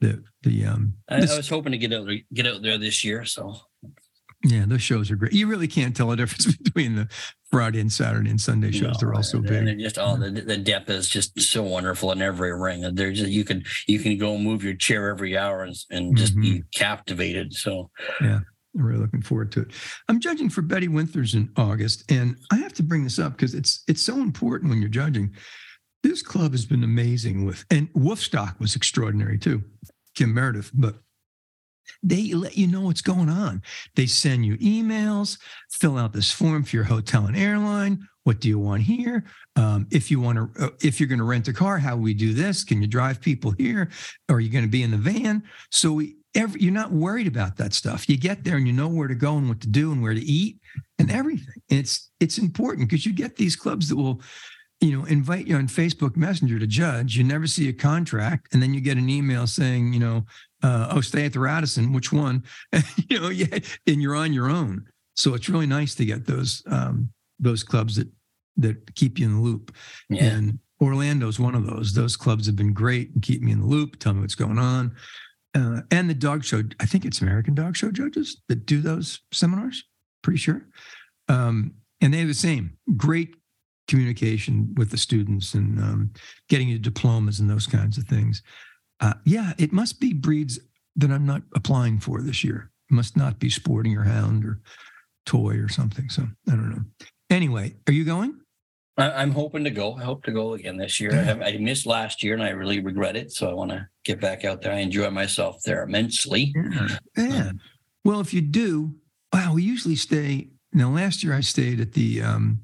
The 0.00 0.22
the 0.42 0.64
um 0.66 0.94
I, 1.08 1.20
this- 1.20 1.32
I 1.32 1.36
was 1.36 1.48
hoping 1.48 1.72
to 1.72 1.78
get 1.78 1.92
out 1.92 2.06
there, 2.06 2.16
get 2.32 2.46
out 2.46 2.62
there 2.62 2.78
this 2.78 3.04
year. 3.04 3.24
So 3.24 3.56
yeah, 4.42 4.64
those 4.66 4.80
shows 4.80 5.10
are 5.10 5.16
great. 5.16 5.34
You 5.34 5.46
really 5.48 5.68
can't 5.68 5.94
tell 5.94 6.08
the 6.08 6.16
difference 6.22 6.56
between 6.56 6.94
the 6.96 7.08
Friday 7.50 7.78
and 7.80 7.92
Saturday 7.92 8.30
and 8.30 8.40
Sunday 8.40 8.70
shows. 8.72 8.96
They're 8.98 9.12
all 9.12 9.22
so 9.22 9.38
and 9.38 9.46
big. 9.46 9.66
they're 9.66 9.74
just 9.76 9.98
all 9.98 10.16
the, 10.16 10.30
the 10.30 10.56
depth 10.56 10.88
is 10.88 11.08
just 11.08 11.38
so 11.38 11.62
wonderful 11.62 12.10
in 12.12 12.22
every 12.22 12.58
ring. 12.58 12.82
And 12.84 12.96
They're 12.96 13.12
just 13.12 13.30
you 13.30 13.44
can 13.44 13.62
you 13.86 13.98
can 13.98 14.16
go 14.16 14.38
move 14.38 14.64
your 14.64 14.74
chair 14.74 15.10
every 15.10 15.36
hour 15.36 15.62
and, 15.64 15.76
and 15.90 16.16
just 16.16 16.34
be 16.40 16.50
Mm-hmm. 16.52 16.60
captivated. 16.74 17.52
So 17.52 17.90
Yeah. 18.22 18.40
I'm 18.76 18.82
really 18.86 19.00
looking 19.00 19.20
forward 19.22 19.50
to 19.52 19.62
it. 19.62 19.72
I'm 20.08 20.20
judging 20.20 20.48
for 20.48 20.62
Betty 20.62 20.86
Winters 20.86 21.34
in 21.34 21.50
August, 21.56 22.08
and 22.10 22.36
I 22.52 22.56
have 22.58 22.72
to 22.74 22.84
bring 22.84 23.02
this 23.02 23.18
up 23.18 23.32
because 23.32 23.52
it's 23.52 23.82
it's 23.88 24.00
so 24.00 24.14
important 24.22 24.70
when 24.70 24.80
you're 24.80 24.88
judging. 24.88 25.34
This 26.02 26.22
club 26.22 26.52
has 26.52 26.64
been 26.64 26.82
amazing 26.82 27.44
with, 27.44 27.64
and 27.70 27.92
Wolfstock 27.92 28.58
was 28.58 28.74
extraordinary 28.74 29.38
too, 29.38 29.62
Kim 30.14 30.32
Meredith, 30.32 30.70
but 30.72 30.96
they 32.02 32.32
let 32.32 32.56
you 32.56 32.66
know 32.66 32.82
what's 32.82 33.02
going 33.02 33.28
on. 33.28 33.62
They 33.96 34.06
send 34.06 34.46
you 34.46 34.56
emails, 34.58 35.38
fill 35.70 35.98
out 35.98 36.12
this 36.12 36.32
form 36.32 36.62
for 36.64 36.76
your 36.76 36.84
hotel 36.84 37.26
and 37.26 37.36
airline. 37.36 38.06
What 38.24 38.40
do 38.40 38.48
you 38.48 38.58
want 38.58 38.82
here? 38.82 39.24
Um, 39.56 39.86
if 39.90 40.10
you 40.10 40.20
want 40.20 40.54
to, 40.54 40.64
uh, 40.64 40.68
if 40.82 41.00
you're 41.00 41.08
going 41.08 41.18
to 41.18 41.24
rent 41.24 41.48
a 41.48 41.52
car, 41.52 41.78
how 41.78 41.96
we 41.96 42.14
do 42.14 42.32
this? 42.32 42.64
Can 42.64 42.80
you 42.80 42.86
drive 42.86 43.20
people 43.20 43.50
here? 43.52 43.90
Are 44.28 44.40
you 44.40 44.50
going 44.50 44.64
to 44.64 44.70
be 44.70 44.82
in 44.82 44.90
the 44.90 44.96
van? 44.96 45.42
So 45.70 45.92
we, 45.92 46.16
every, 46.34 46.60
you're 46.60 46.72
not 46.72 46.92
worried 46.92 47.26
about 47.26 47.56
that 47.56 47.74
stuff. 47.74 48.08
You 48.08 48.16
get 48.16 48.44
there 48.44 48.56
and 48.56 48.66
you 48.66 48.72
know 48.72 48.88
where 48.88 49.08
to 49.08 49.14
go 49.14 49.36
and 49.36 49.48
what 49.48 49.60
to 49.62 49.68
do 49.68 49.90
and 49.92 50.02
where 50.02 50.14
to 50.14 50.20
eat 50.20 50.58
and 50.98 51.10
everything. 51.10 51.62
And 51.70 51.80
it's 51.80 52.10
it's 52.20 52.38
important 52.38 52.88
because 52.88 53.06
you 53.06 53.12
get 53.12 53.36
these 53.36 53.56
clubs 53.56 53.88
that 53.88 53.96
will 53.96 54.22
you 54.80 54.98
know, 54.98 55.04
invite 55.04 55.46
you 55.46 55.56
on 55.56 55.68
Facebook 55.68 56.16
Messenger 56.16 56.58
to 56.58 56.66
judge. 56.66 57.16
You 57.16 57.24
never 57.24 57.46
see 57.46 57.68
a 57.68 57.72
contract, 57.72 58.48
and 58.52 58.62
then 58.62 58.72
you 58.72 58.80
get 58.80 58.96
an 58.96 59.10
email 59.10 59.46
saying, 59.46 59.92
you 59.92 60.00
know, 60.00 60.24
uh, 60.62 60.88
oh, 60.90 61.00
stay 61.00 61.26
at 61.26 61.32
the 61.32 61.40
Radisson. 61.40 61.92
Which 61.92 62.12
one? 62.12 62.44
you 63.08 63.20
know, 63.20 63.28
yeah, 63.28 63.58
and 63.86 64.02
you're 64.02 64.16
on 64.16 64.32
your 64.32 64.48
own. 64.48 64.86
So 65.14 65.34
it's 65.34 65.48
really 65.48 65.66
nice 65.66 65.94
to 65.96 66.04
get 66.04 66.26
those 66.26 66.62
um, 66.66 67.10
those 67.38 67.62
clubs 67.62 67.96
that 67.96 68.08
that 68.56 68.94
keep 68.94 69.18
you 69.18 69.26
in 69.26 69.34
the 69.34 69.40
loop. 69.40 69.74
Yeah. 70.08 70.24
And 70.24 70.58
Orlando's 70.80 71.38
one 71.38 71.54
of 71.54 71.66
those. 71.66 71.92
Those 71.92 72.16
clubs 72.16 72.46
have 72.46 72.56
been 72.56 72.72
great 72.72 73.12
and 73.12 73.22
keep 73.22 73.42
me 73.42 73.52
in 73.52 73.60
the 73.60 73.66
loop, 73.66 73.98
tell 73.98 74.14
me 74.14 74.20
what's 74.20 74.34
going 74.34 74.58
on. 74.58 74.94
Uh, 75.54 75.80
and 75.90 76.08
the 76.08 76.14
dog 76.14 76.44
show, 76.44 76.62
I 76.78 76.86
think 76.86 77.04
it's 77.04 77.20
American 77.20 77.54
Dog 77.54 77.76
Show 77.76 77.90
judges 77.90 78.40
that 78.48 78.66
do 78.66 78.80
those 78.80 79.20
seminars. 79.32 79.84
Pretty 80.22 80.38
sure. 80.38 80.62
Um, 81.28 81.74
and 82.00 82.14
they 82.14 82.18
have 82.18 82.28
the 82.28 82.34
same 82.34 82.78
great 82.96 83.34
communication 83.90 84.72
with 84.76 84.90
the 84.90 84.96
students 84.96 85.54
and 85.54 85.78
um, 85.80 86.10
getting 86.48 86.68
you 86.68 86.78
diplomas 86.78 87.40
and 87.40 87.50
those 87.50 87.66
kinds 87.66 87.98
of 87.98 88.04
things. 88.04 88.42
Uh, 89.00 89.14
yeah, 89.24 89.52
it 89.58 89.72
must 89.72 89.98
be 89.98 90.12
breeds 90.12 90.60
that 90.94 91.10
I'm 91.10 91.26
not 91.26 91.42
applying 91.56 91.98
for 91.98 92.22
this 92.22 92.44
year. 92.44 92.70
It 92.88 92.94
must 92.94 93.16
not 93.16 93.40
be 93.40 93.50
sporting 93.50 93.96
or 93.96 94.04
hound 94.04 94.44
or 94.44 94.60
toy 95.26 95.56
or 95.56 95.68
something. 95.68 96.08
So 96.08 96.22
I 96.48 96.52
don't 96.52 96.70
know. 96.70 96.84
Anyway, 97.30 97.74
are 97.88 97.92
you 97.92 98.04
going? 98.04 98.38
I, 98.96 99.22
am 99.22 99.32
hoping 99.32 99.64
to 99.64 99.70
go. 99.70 99.94
I 99.94 100.04
hope 100.04 100.22
to 100.24 100.32
go 100.32 100.54
again 100.54 100.76
this 100.76 101.00
year. 101.00 101.12
I, 101.12 101.22
have, 101.22 101.42
I 101.42 101.56
missed 101.56 101.86
last 101.86 102.22
year 102.22 102.34
and 102.34 102.42
I 102.42 102.50
really 102.50 102.80
regret 102.80 103.16
it. 103.16 103.32
So 103.32 103.50
I 103.50 103.54
want 103.54 103.70
to 103.70 103.88
get 104.04 104.20
back 104.20 104.44
out 104.44 104.62
there. 104.62 104.72
I 104.72 104.78
enjoy 104.78 105.10
myself 105.10 105.62
there 105.64 105.82
immensely. 105.82 106.52
Yeah. 106.54 106.98
yeah. 107.16 107.52
Well, 108.04 108.20
if 108.20 108.32
you 108.32 108.40
do, 108.40 108.94
wow, 109.32 109.54
we 109.54 109.62
usually 109.62 109.96
stay. 109.96 110.48
Now, 110.72 110.90
last 110.90 111.24
year 111.24 111.34
I 111.34 111.40
stayed 111.40 111.80
at 111.80 111.92
the 111.92 112.22
um, 112.22 112.60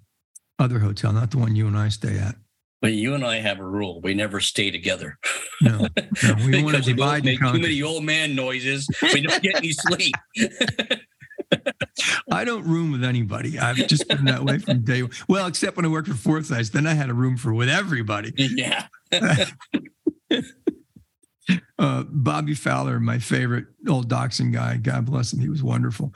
other 0.59 0.79
hotel, 0.79 1.13
not 1.13 1.31
the 1.31 1.39
one 1.39 1.57
you 1.57 1.67
and 1.67 1.77
I 1.77 1.89
stay 1.89 2.19
at. 2.19 2.37
But 2.83 2.93
you 2.93 3.15
and 3.15 3.25
I 3.25 3.41
have 3.41 3.59
a 3.59 3.65
rule: 3.65 4.01
we 4.03 4.15
never 4.15 4.41
stay 4.41 4.71
together. 4.71 5.19
No, 5.63 5.89
no 6.23 6.35
we 6.47 6.63
want 6.65 6.77
to 6.77 6.83
divide 6.83 7.25
we 7.25 7.33
make 7.33 7.41
too 7.41 7.59
many 7.59 7.83
old 7.83 8.05
man 8.05 8.35
noises. 8.35 8.89
We 9.03 9.23
don't 9.23 9.43
get 9.43 9.57
any 9.57 9.73
sleep. 9.73 10.15
I 12.31 12.45
don't 12.45 12.65
room 12.65 12.93
with 12.93 13.05
anybody. 13.05 13.59
I've 13.59 13.77
just 13.87 14.07
been 14.09 14.25
that 14.27 14.45
way 14.45 14.59
from 14.59 14.85
day 14.85 15.03
one. 15.03 15.13
Well, 15.29 15.47
except 15.47 15.77
when 15.77 15.85
I 15.85 15.89
worked 15.89 16.09
for 16.09 16.15
Forsyth, 16.15 16.73
then 16.73 16.87
I 16.87 16.95
had 16.95 17.09
a 17.09 17.15
room 17.15 17.37
for 17.37 17.55
with 17.55 17.69
everybody. 17.69 18.33
Yeah. 18.37 18.87
uh, 21.79 22.05
Bobby 22.09 22.55
Fowler, 22.55 23.01
my 23.01 23.19
favorite 23.19 23.67
old 23.89 24.09
Dachshund 24.09 24.53
guy. 24.53 24.77
God 24.77 25.07
bless 25.07 25.33
him. 25.33 25.41
He 25.41 25.49
was 25.49 25.63
wonderful. 25.63 26.13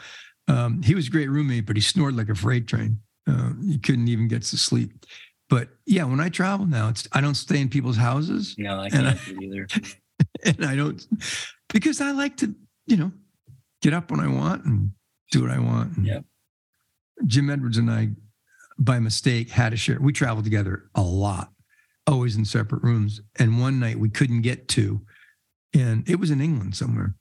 Um, 0.49 0.82
he 0.82 0.94
was 0.94 1.06
a 1.06 1.11
great 1.11 1.30
roommate, 1.30 1.66
but 1.66 1.76
he 1.76 1.82
snored 1.82 2.16
like 2.16 2.28
a 2.28 2.35
freight 2.35 2.66
train. 2.66 3.00
Uh, 3.28 3.52
you 3.60 3.78
couldn't 3.78 4.08
even 4.08 4.28
get 4.28 4.42
to 4.42 4.56
sleep. 4.56 5.06
But 5.48 5.68
yeah, 5.84 6.04
when 6.04 6.20
I 6.20 6.28
travel 6.28 6.66
now, 6.66 6.88
it's 6.88 7.08
I 7.12 7.20
don't 7.20 7.34
stay 7.34 7.60
in 7.60 7.68
people's 7.68 7.96
houses. 7.96 8.54
No, 8.56 8.80
I 8.80 8.88
can't 8.88 9.06
I, 9.06 9.18
either. 9.42 9.66
And 10.44 10.66
I 10.66 10.76
don't 10.76 11.02
because 11.72 12.02
I 12.02 12.10
like 12.10 12.36
to, 12.38 12.54
you 12.86 12.97
know, 12.99 13.10
get 13.80 13.95
up 13.95 14.10
when 14.10 14.21
I 14.21 14.28
want 14.28 14.64
and 14.64 14.90
do 15.30 15.42
what 15.42 15.50
I 15.50 15.58
want. 15.58 15.92
Yeah. 16.02 16.21
Jim 17.26 17.50
Edwards 17.50 17.78
and 17.78 17.90
I, 17.90 18.10
by 18.78 18.99
mistake, 18.99 19.50
had 19.50 19.73
a 19.73 19.76
share. 19.76 19.99
We 20.00 20.12
traveled 20.12 20.45
together 20.45 20.90
a 20.95 21.02
lot, 21.02 21.52
always 22.06 22.36
in 22.36 22.45
separate 22.45 22.82
rooms. 22.82 23.21
And 23.38 23.60
one 23.60 23.80
night 23.80 23.99
we 23.99 24.10
couldn't 24.10 24.42
get 24.42 24.68
to, 24.68 25.00
and 25.75 26.08
it 26.08 26.18
was 26.21 26.30
in 26.30 26.40
England 26.40 26.76
somewhere. 26.76 27.14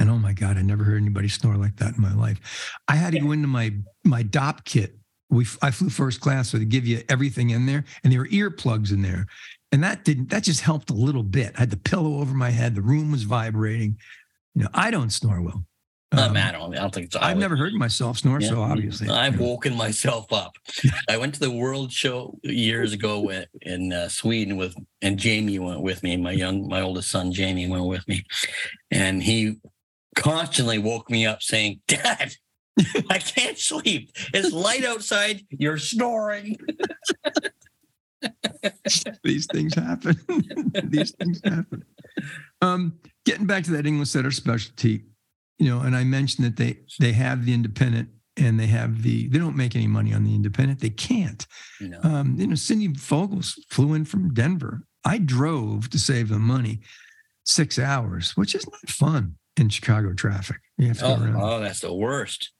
And 0.00 0.08
oh 0.08 0.18
my 0.18 0.32
God, 0.32 0.56
I 0.56 0.62
never 0.62 0.82
heard 0.82 0.96
anybody 0.96 1.28
snore 1.28 1.56
like 1.56 1.76
that 1.76 1.94
in 1.94 2.02
my 2.02 2.14
life. 2.14 2.72
I 2.88 2.96
had 2.96 3.12
to 3.12 3.20
go 3.20 3.32
into 3.32 3.46
my 3.46 3.72
my 4.02 4.22
Dopp 4.22 4.64
kit. 4.64 4.96
We 5.28 5.46
I 5.62 5.70
flew 5.70 5.90
first 5.90 6.20
class, 6.20 6.48
so 6.48 6.58
they 6.58 6.64
give 6.64 6.86
you 6.86 7.02
everything 7.08 7.50
in 7.50 7.66
there, 7.66 7.84
and 8.02 8.12
there 8.12 8.20
were 8.20 8.28
earplugs 8.28 8.92
in 8.92 9.02
there, 9.02 9.26
and 9.70 9.84
that 9.84 10.04
didn't 10.04 10.30
that 10.30 10.42
just 10.42 10.62
helped 10.62 10.88
a 10.88 10.94
little 10.94 11.22
bit. 11.22 11.52
I 11.56 11.60
had 11.60 11.70
the 11.70 11.76
pillow 11.76 12.18
over 12.18 12.34
my 12.34 12.50
head, 12.50 12.74
the 12.74 12.82
room 12.82 13.12
was 13.12 13.24
vibrating. 13.24 13.98
You 14.54 14.64
know, 14.64 14.70
I 14.74 14.90
don't 14.90 15.10
snore 15.10 15.42
well. 15.42 15.64
Um, 16.12 16.36
I 16.36 16.50
don't, 16.50 16.74
I 16.74 16.80
don't 16.80 16.92
think 16.92 17.12
so. 17.12 17.20
I've 17.22 17.36
never 17.36 17.54
heard 17.54 17.72
myself 17.74 18.18
snore, 18.18 18.40
yeah. 18.40 18.48
so 18.48 18.62
obviously 18.62 19.08
I've 19.08 19.38
woken 19.38 19.76
myself 19.76 20.32
up. 20.32 20.56
I 21.08 21.16
went 21.16 21.34
to 21.34 21.40
the 21.40 21.52
World 21.52 21.92
Show 21.92 22.36
years 22.42 22.92
ago 22.92 23.30
in 23.62 23.92
uh, 23.92 24.08
Sweden 24.08 24.56
with, 24.56 24.74
and 25.02 25.16
Jamie 25.16 25.60
went 25.60 25.82
with 25.82 26.02
me. 26.02 26.16
My 26.16 26.32
young, 26.32 26.66
my 26.66 26.80
oldest 26.80 27.10
son 27.10 27.32
Jamie 27.32 27.68
went 27.68 27.84
with 27.84 28.08
me, 28.08 28.24
and 28.90 29.22
he 29.22 29.60
constantly 30.16 30.78
woke 30.78 31.10
me 31.10 31.26
up 31.26 31.42
saying, 31.42 31.80
"Dad, 31.88 32.34
I 33.10 33.18
can't 33.18 33.58
sleep. 33.58 34.12
It's 34.32 34.52
light 34.52 34.84
outside. 34.84 35.42
You're 35.50 35.78
snoring." 35.78 36.56
These 39.24 39.46
things 39.46 39.74
happen. 39.74 40.16
These 40.84 41.12
things 41.12 41.40
happen. 41.44 41.84
Um, 42.60 42.98
getting 43.24 43.46
back 43.46 43.64
to 43.64 43.70
that 43.72 43.86
English 43.86 44.10
setter 44.10 44.30
specialty, 44.30 45.04
you 45.58 45.66
know, 45.68 45.80
and 45.80 45.96
I 45.96 46.04
mentioned 46.04 46.46
that 46.46 46.56
they 46.56 46.80
they 46.98 47.12
have 47.12 47.46
the 47.46 47.54
independent 47.54 48.10
and 48.36 48.58
they 48.58 48.66
have 48.66 49.02
the 49.02 49.28
they 49.28 49.38
don't 49.38 49.56
make 49.56 49.74
any 49.74 49.86
money 49.86 50.12
on 50.12 50.24
the 50.24 50.34
independent. 50.34 50.80
They 50.80 50.90
can't. 50.90 51.46
No. 51.80 51.98
Um, 52.02 52.36
you 52.38 52.46
know, 52.46 52.54
Cindy 52.54 52.88
Vogels 52.88 53.58
flew 53.70 53.94
in 53.94 54.04
from 54.04 54.34
Denver. 54.34 54.82
I 55.04 55.18
drove 55.18 55.88
to 55.90 55.98
save 55.98 56.28
them 56.28 56.42
money, 56.42 56.80
six 57.44 57.78
hours, 57.78 58.36
which 58.36 58.54
is 58.54 58.66
not 58.68 58.90
fun 58.90 59.36
in 59.60 59.68
Chicago 59.68 60.14
traffic. 60.14 60.56
You 60.78 60.88
have 60.88 60.98
to 60.98 61.06
oh, 61.06 61.34
oh, 61.36 61.60
that's 61.60 61.80
the 61.80 61.92
worst. 61.92 62.50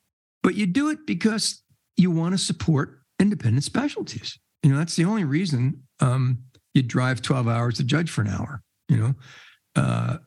But 0.43 0.55
you 0.55 0.67
do 0.67 0.91
it 0.91 1.07
because 1.07 1.63
you 1.97 2.11
want 2.11 2.35
to 2.35 2.39
support 2.39 3.01
independent 3.19 3.65
specialties. 3.65 4.39
You 4.63 4.71
know, 4.71 4.79
that's 4.79 4.97
the 4.97 5.07
only 5.07 5.25
reason 5.25 5.83
um, 6.01 6.39
you 6.75 6.83
drive 6.83 7.23
12 7.23 7.49
hours 7.49 7.77
to 7.79 7.85
judge 7.85 8.11
for 8.11 8.21
an 8.21 8.29
hour. 8.29 8.63
You 8.89 8.97
know, 8.99 9.15
uh, 9.77 10.19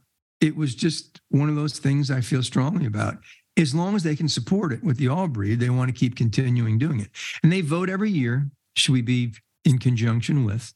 it 0.41 0.55
was 0.55 0.75
just 0.75 1.21
one 1.29 1.49
of 1.49 1.55
those 1.55 1.79
things 1.79 2.09
I 2.09 2.21
feel 2.21 2.43
strongly 2.43 2.85
about. 2.85 3.17
As 3.55 3.75
long 3.75 3.95
as 3.95 4.01
they 4.01 4.15
can 4.15 4.27
support 4.27 4.73
it 4.73 4.83
with 4.83 4.97
the 4.97 5.07
all 5.07 5.27
breed, 5.27 5.59
they 5.59 5.69
want 5.69 5.89
to 5.89 5.97
keep 5.97 6.15
continuing 6.15 6.79
doing 6.79 6.99
it. 6.99 7.09
And 7.43 7.51
they 7.51 7.61
vote 7.61 7.89
every 7.89 8.09
year. 8.09 8.49
Should 8.75 8.93
we 8.93 9.03
be 9.03 9.33
in 9.63 9.77
conjunction 9.77 10.43
with? 10.43 10.73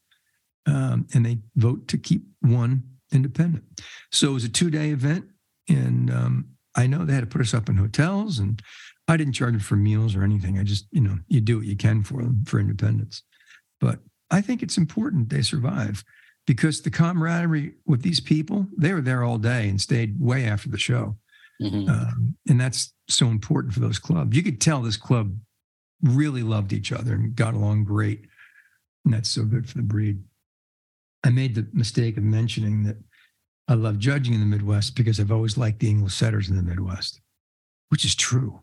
Um, 0.67 1.07
and 1.13 1.25
they 1.25 1.39
vote 1.55 1.87
to 1.87 1.97
keep 1.97 2.23
one 2.41 2.83
independent. 3.11 3.63
So 4.11 4.31
it 4.31 4.33
was 4.33 4.43
a 4.43 4.49
two 4.49 4.69
day 4.69 4.91
event. 4.91 5.25
And 5.69 6.11
um, 6.11 6.47
I 6.75 6.87
know 6.87 7.05
they 7.05 7.13
had 7.13 7.21
to 7.21 7.27
put 7.27 7.41
us 7.41 7.53
up 7.53 7.69
in 7.69 7.77
hotels, 7.77 8.39
and 8.39 8.61
I 9.07 9.17
didn't 9.17 9.33
charge 9.33 9.53
them 9.53 9.61
for 9.61 9.75
meals 9.75 10.15
or 10.15 10.23
anything. 10.23 10.59
I 10.59 10.63
just, 10.63 10.87
you 10.91 11.01
know, 11.01 11.17
you 11.27 11.41
do 11.41 11.57
what 11.57 11.67
you 11.67 11.75
can 11.75 12.03
for 12.03 12.21
them 12.21 12.43
for 12.45 12.59
independence. 12.59 13.23
But 13.79 13.99
I 14.29 14.41
think 14.41 14.61
it's 14.61 14.77
important 14.77 15.29
they 15.29 15.41
survive 15.41 16.03
because 16.45 16.81
the 16.81 16.89
camaraderie 16.89 17.73
with 17.85 18.01
these 18.01 18.19
people, 18.19 18.67
they 18.77 18.93
were 18.93 19.01
there 19.01 19.23
all 19.23 19.37
day 19.37 19.69
and 19.69 19.79
stayed 19.79 20.19
way 20.19 20.45
after 20.45 20.69
the 20.69 20.77
show. 20.77 21.17
Mm-hmm. 21.61 21.89
Um, 21.89 22.35
and 22.47 22.59
that's 22.59 22.93
so 23.09 23.27
important 23.27 23.73
for 23.73 23.79
those 23.79 23.99
clubs. 23.99 24.35
You 24.35 24.43
could 24.43 24.61
tell 24.61 24.81
this 24.81 24.97
club 24.97 25.35
really 26.03 26.43
loved 26.43 26.73
each 26.73 26.91
other 26.91 27.13
and 27.13 27.35
got 27.35 27.53
along 27.53 27.83
great. 27.85 28.25
And 29.03 29.13
that's 29.13 29.29
so 29.29 29.43
good 29.43 29.67
for 29.67 29.77
the 29.77 29.83
breed. 29.83 30.23
I 31.23 31.29
made 31.29 31.55
the 31.55 31.67
mistake 31.73 32.17
of 32.17 32.23
mentioning 32.23 32.83
that 32.83 32.97
I 33.67 33.73
love 33.73 33.99
judging 33.99 34.33
in 34.33 34.39
the 34.39 34.45
Midwest 34.45 34.95
because 34.95 35.19
I've 35.19 35.31
always 35.31 35.57
liked 35.57 35.79
the 35.79 35.89
English 35.89 36.13
setters 36.13 36.49
in 36.49 36.55
the 36.55 36.63
Midwest, 36.63 37.19
which 37.89 38.05
is 38.05 38.15
true 38.15 38.61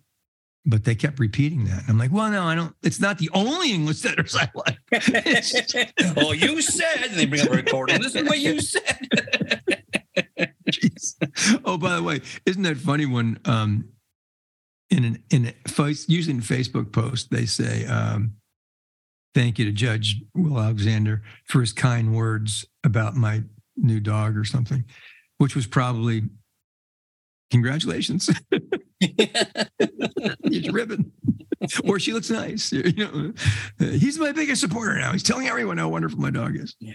but 0.67 0.85
they 0.85 0.95
kept 0.95 1.19
repeating 1.19 1.64
that. 1.64 1.81
And 1.81 1.90
I'm 1.90 1.99
like, 1.99 2.12
well, 2.12 2.31
no, 2.31 2.45
I 2.45 2.55
don't. 2.55 2.75
It's 2.83 3.01
not 3.01 3.19
the 3.19 3.31
only 3.35 3.73
English 3.73 3.99
setters 3.99 4.35
I 4.35 4.51
like. 4.55 4.79
well, 6.17 6.35
you 6.35 6.62
said, 6.62 7.03
and 7.05 7.14
they 7.14 7.27
bring 7.27 7.43
up 7.43 7.49
a 7.49 7.57
recording. 7.57 8.01
This 8.01 8.14
is 8.14 8.25
what 8.25 8.38
you 8.38 8.61
said. 8.61 9.09
oh, 11.64 11.77
by 11.77 11.97
the 11.97 12.03
way, 12.03 12.21
isn't 12.47 12.62
that 12.62 12.79
funny 12.79 13.07
when 13.07 13.38
um, 13.45 13.88
in 14.90 15.05
an 15.05 15.23
in 15.31 15.47
a, 15.47 15.55
usually 16.09 16.35
in 16.35 16.40
Facebook 16.40 16.93
post 16.93 17.31
they 17.31 17.45
say, 17.45 17.85
um, 17.87 18.33
"Thank 19.35 19.59
you 19.59 19.67
to 19.67 19.73
Judge 19.73 20.23
Will 20.35 20.59
Alexander 20.59 21.23
for 21.45 21.61
his 21.61 21.75
kind 21.75 22.17
words 22.17 22.64
about 22.83 23.17
my 23.17 23.43
new 23.77 24.01
dog" 24.01 24.37
or 24.37 24.45
something, 24.45 24.85
which 25.39 25.55
was 25.55 25.67
probably 25.67 26.23
congratulations. 27.51 28.31
He's 30.45 30.71
ribbon. 30.71 31.13
or 31.85 31.99
she 31.99 32.13
looks 32.13 32.31
nice. 32.31 32.73
You 32.85 32.93
know, 32.93 33.33
he's 33.79 34.19
my 34.19 34.33
biggest 34.33 34.61
supporter 34.61 34.99
now. 34.99 35.13
He's 35.13 35.23
telling 35.23 35.49
everyone 35.49 35.79
how 35.79 35.89
wonderful 35.89 36.19
my 36.21 36.31
dog 36.31 36.57
is. 36.57 36.77
Yeah. 36.81 36.93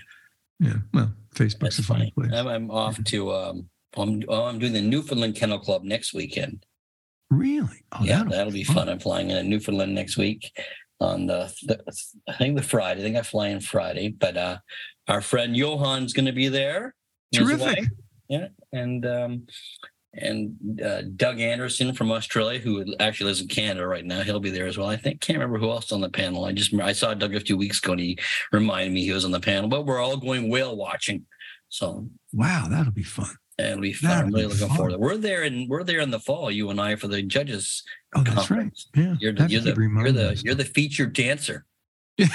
Yeah. 0.59 0.73
Well, 0.93 1.13
Facebook's 1.33 1.59
That's 1.59 1.79
a 1.79 1.83
funny 1.83 2.11
place. 2.11 2.31
I'm, 2.33 2.47
I'm 2.47 2.71
off 2.71 3.01
to 3.03 3.31
um. 3.33 3.69
I'm 3.97 4.21
oh, 4.27 4.43
I'm 4.45 4.59
doing 4.59 4.73
the 4.73 4.81
Newfoundland 4.81 5.35
Kennel 5.35 5.59
Club 5.59 5.83
next 5.83 6.13
weekend. 6.13 6.65
Really? 7.31 7.83
Oh, 7.91 8.03
yeah, 8.03 8.17
that'll- 8.17 8.31
that'll 8.31 8.53
be 8.53 8.63
fun. 8.63 8.87
I'm 8.89 8.99
flying 8.99 9.31
in 9.31 9.49
Newfoundland 9.49 9.95
next 9.95 10.17
week 10.17 10.51
on 10.99 11.25
the, 11.27 11.51
the 11.63 11.81
I 12.27 12.33
think 12.33 12.55
the 12.55 12.61
Friday. 12.63 13.01
I 13.01 13.03
think 13.03 13.17
I 13.17 13.23
fly 13.23 13.47
in 13.47 13.61
Friday, 13.61 14.09
but 14.09 14.37
uh 14.37 14.57
our 15.09 15.21
friend 15.21 15.55
Johan's 15.55 16.13
going 16.13 16.25
to 16.27 16.31
be 16.31 16.47
there. 16.47 16.95
Terrific. 17.33 17.85
Yeah, 18.29 18.47
and 18.71 19.05
um 19.05 19.47
and 20.13 20.81
uh, 20.83 21.03
Doug 21.15 21.39
Anderson 21.39 21.93
from 21.93 22.11
Australia, 22.11 22.59
who 22.59 22.83
actually 22.99 23.27
lives 23.27 23.41
in 23.41 23.47
Canada 23.47 23.85
right 23.85 24.03
now, 24.05 24.21
he'll 24.21 24.39
be 24.39 24.49
there 24.49 24.65
as 24.65 24.75
well. 24.77 24.87
I 24.89 24.97
think 24.97 25.21
can't 25.21 25.37
remember 25.37 25.59
who 25.59 25.69
else 25.69 25.85
is 25.87 25.91
on 25.91 26.01
the 26.01 26.09
panel. 26.09 26.45
I 26.45 26.51
just 26.51 26.73
I 26.73 26.93
saw 26.93 27.13
Doug 27.13 27.35
a 27.35 27.39
few 27.39 27.57
weeks 27.57 27.77
ago, 27.79 27.91
and 27.91 28.01
he 28.01 28.17
reminded 28.51 28.91
me 28.93 29.03
he 29.03 29.11
was 29.11 29.25
on 29.25 29.31
the 29.31 29.39
panel. 29.39 29.69
But 29.69 29.85
we're 29.85 29.99
all 29.99 30.17
going 30.17 30.49
whale 30.49 30.75
watching, 30.75 31.25
so 31.69 32.07
Wow, 32.33 32.67
that'll 32.69 32.91
be 32.91 33.03
fun. 33.03 33.29
it'll 33.59 33.81
be 33.81 33.93
fun. 33.93 34.09
That'll 34.09 34.27
I'm 34.27 34.33
really 34.33 34.45
looking 34.47 34.67
fun. 34.67 34.77
forward. 34.77 34.89
to 34.91 34.95
it. 34.95 34.99
We're 35.01 35.17
there 35.17 35.43
in 35.43 35.67
we're 35.67 35.83
there 35.83 35.99
in 35.99 36.09
the 36.11 36.19
fall, 36.19 36.49
you 36.49 36.69
and 36.71 36.81
I, 36.81 36.95
for 36.95 37.07
the 37.07 37.21
judges 37.21 37.83
Oh, 38.15 38.23
that's 38.23 38.49
right. 38.49 38.57
conference. 38.59 38.89
Yeah. 38.95 39.15
You're 39.19 39.33
the 39.33 39.47
you're 39.47 39.61
the, 39.61 39.75
you're 39.75 40.11
the 40.11 40.41
you're 40.43 40.55
the 40.55 40.65
featured 40.65 41.13
dancer. 41.13 41.65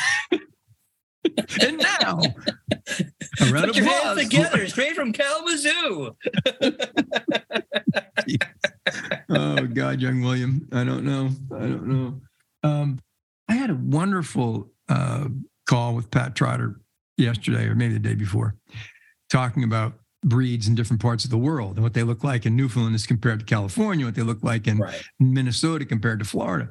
and 1.63 1.79
now, 1.79 2.21
a 3.41 3.53
round 3.53 3.67
Put 3.67 3.77
your 3.77 3.87
hands 3.87 4.23
together, 4.23 4.67
straight 4.69 4.95
from 4.95 5.13
Kalamazoo. 5.13 6.17
oh 9.31 9.67
God, 9.67 10.01
young 10.01 10.23
William. 10.23 10.69
I 10.73 10.85
don't 10.85 11.05
know. 11.05 11.31
I 11.55 11.61
don't 11.61 11.87
know. 11.87 12.21
Um, 12.63 12.99
I 13.49 13.55
had 13.55 13.71
a 13.71 13.75
wonderful 13.75 14.71
uh, 14.89 15.29
call 15.69 15.95
with 15.95 16.11
Pat 16.11 16.35
Trotter 16.35 16.81
yesterday, 17.17 17.65
or 17.67 17.75
maybe 17.75 17.95
the 17.95 18.01
day 18.01 18.15
before, 18.15 18.55
talking 19.31 19.65
about 19.65 19.95
breeds 20.25 20.67
in 20.67 20.75
different 20.75 21.03
parts 21.03 21.25
of 21.25 21.31
the 21.31 21.39
world 21.39 21.77
and 21.77 21.83
what 21.83 21.93
they 21.95 22.03
look 22.03 22.25
like 22.25 22.47
in 22.47 22.57
Newfoundland 22.57 22.95
as 22.95 23.07
compared 23.07 23.41
to 23.41 23.47
California, 23.47 24.07
what 24.07 24.15
they 24.15 24.23
look 24.23 24.43
like 24.43 24.67
in 24.67 24.79
Right. 24.79 25.03
Minnesota 25.21 25.85
compared 25.85 26.19
to 26.21 26.25
Florida. 26.25 26.71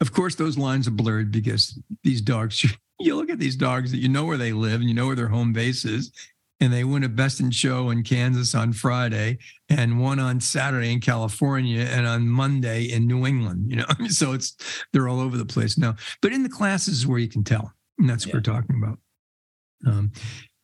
Of 0.00 0.12
course, 0.12 0.34
those 0.34 0.58
lines 0.58 0.88
are 0.88 0.92
blurred 0.92 1.30
because 1.30 1.80
these 2.02 2.20
dogs, 2.20 2.64
you 2.98 3.16
look 3.16 3.30
at 3.30 3.38
these 3.38 3.56
dogs 3.56 3.90
that 3.92 3.98
you 3.98 4.08
know 4.08 4.24
where 4.24 4.36
they 4.36 4.52
live 4.52 4.80
and 4.80 4.88
you 4.88 4.94
know 4.94 5.06
where 5.06 5.16
their 5.16 5.28
home 5.28 5.52
base 5.52 5.84
is, 5.84 6.12
and 6.60 6.72
they 6.72 6.84
win 6.84 7.04
a 7.04 7.08
best 7.08 7.40
in 7.40 7.50
show 7.50 7.90
in 7.90 8.02
Kansas 8.02 8.54
on 8.54 8.72
Friday 8.72 9.38
and 9.68 10.00
one 10.00 10.18
on 10.18 10.40
Saturday 10.40 10.92
in 10.92 11.00
California 11.00 11.82
and 11.82 12.06
on 12.06 12.28
Monday 12.28 12.84
in 12.84 13.06
New 13.06 13.26
England, 13.26 13.70
you 13.70 13.76
know, 13.76 13.86
so 14.08 14.32
it's, 14.32 14.56
they're 14.92 15.08
all 15.08 15.20
over 15.20 15.36
the 15.36 15.46
place 15.46 15.78
now. 15.78 15.94
But 16.20 16.32
in 16.32 16.42
the 16.42 16.48
classes 16.48 17.06
where 17.06 17.18
you 17.18 17.28
can 17.28 17.44
tell, 17.44 17.72
and 17.98 18.08
that's 18.08 18.26
what 18.26 18.34
we're 18.34 18.40
talking 18.40 18.82
about. 18.82 18.98
Um, 19.86 20.12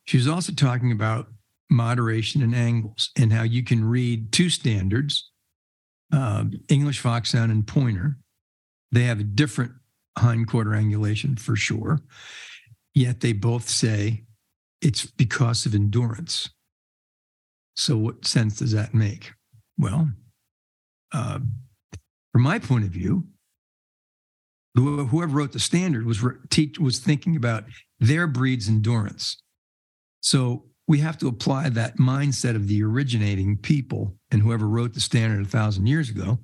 she 0.05 0.17
was 0.17 0.27
also 0.27 0.51
talking 0.51 0.91
about 0.91 1.27
moderation 1.69 2.41
and 2.41 2.53
angles 2.53 3.11
and 3.17 3.31
how 3.31 3.43
you 3.43 3.63
can 3.63 3.83
read 3.83 4.31
two 4.31 4.49
standards 4.49 5.31
uh, 6.13 6.45
English 6.69 6.99
foxhound 6.99 7.51
and 7.51 7.65
pointer. 7.65 8.17
They 8.91 9.03
have 9.03 9.19
a 9.19 9.23
different 9.23 9.71
hind 10.17 10.47
quarter 10.47 10.71
angulation 10.71 11.39
for 11.39 11.55
sure, 11.55 11.99
yet 12.93 13.21
they 13.21 13.33
both 13.33 13.69
say 13.69 14.23
it's 14.81 15.05
because 15.05 15.65
of 15.65 15.75
endurance. 15.75 16.49
So, 17.75 17.97
what 17.97 18.25
sense 18.25 18.57
does 18.57 18.71
that 18.71 18.93
make? 18.93 19.31
Well, 19.77 20.09
uh, 21.13 21.39
from 22.31 22.41
my 22.41 22.59
point 22.59 22.85
of 22.85 22.91
view, 22.91 23.27
whoever 24.75 25.37
wrote 25.37 25.53
the 25.53 25.59
standard 25.59 26.05
was 26.05 26.21
was 26.79 26.99
thinking 26.99 27.35
about 27.35 27.65
their 27.99 28.27
breed's 28.27 28.67
endurance. 28.67 29.37
So 30.21 30.65
we 30.87 30.99
have 30.99 31.17
to 31.19 31.27
apply 31.27 31.69
that 31.69 31.97
mindset 31.97 32.55
of 32.55 32.67
the 32.67 32.83
originating 32.83 33.57
people 33.57 34.15
and 34.31 34.41
whoever 34.41 34.67
wrote 34.67 34.93
the 34.93 34.99
standard 34.99 35.45
a 35.45 35.49
thousand 35.49 35.87
years 35.87 36.09
ago 36.09 36.39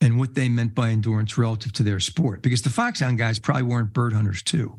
and 0.00 0.18
what 0.18 0.34
they 0.34 0.48
meant 0.48 0.74
by 0.74 0.90
endurance 0.90 1.36
relative 1.36 1.72
to 1.74 1.82
their 1.82 2.00
sport. 2.00 2.42
Because 2.42 2.62
the 2.62 2.70
foxhound 2.70 3.18
guys 3.18 3.38
probably 3.38 3.64
weren't 3.64 3.92
bird 3.92 4.12
hunters 4.12 4.42
too. 4.42 4.76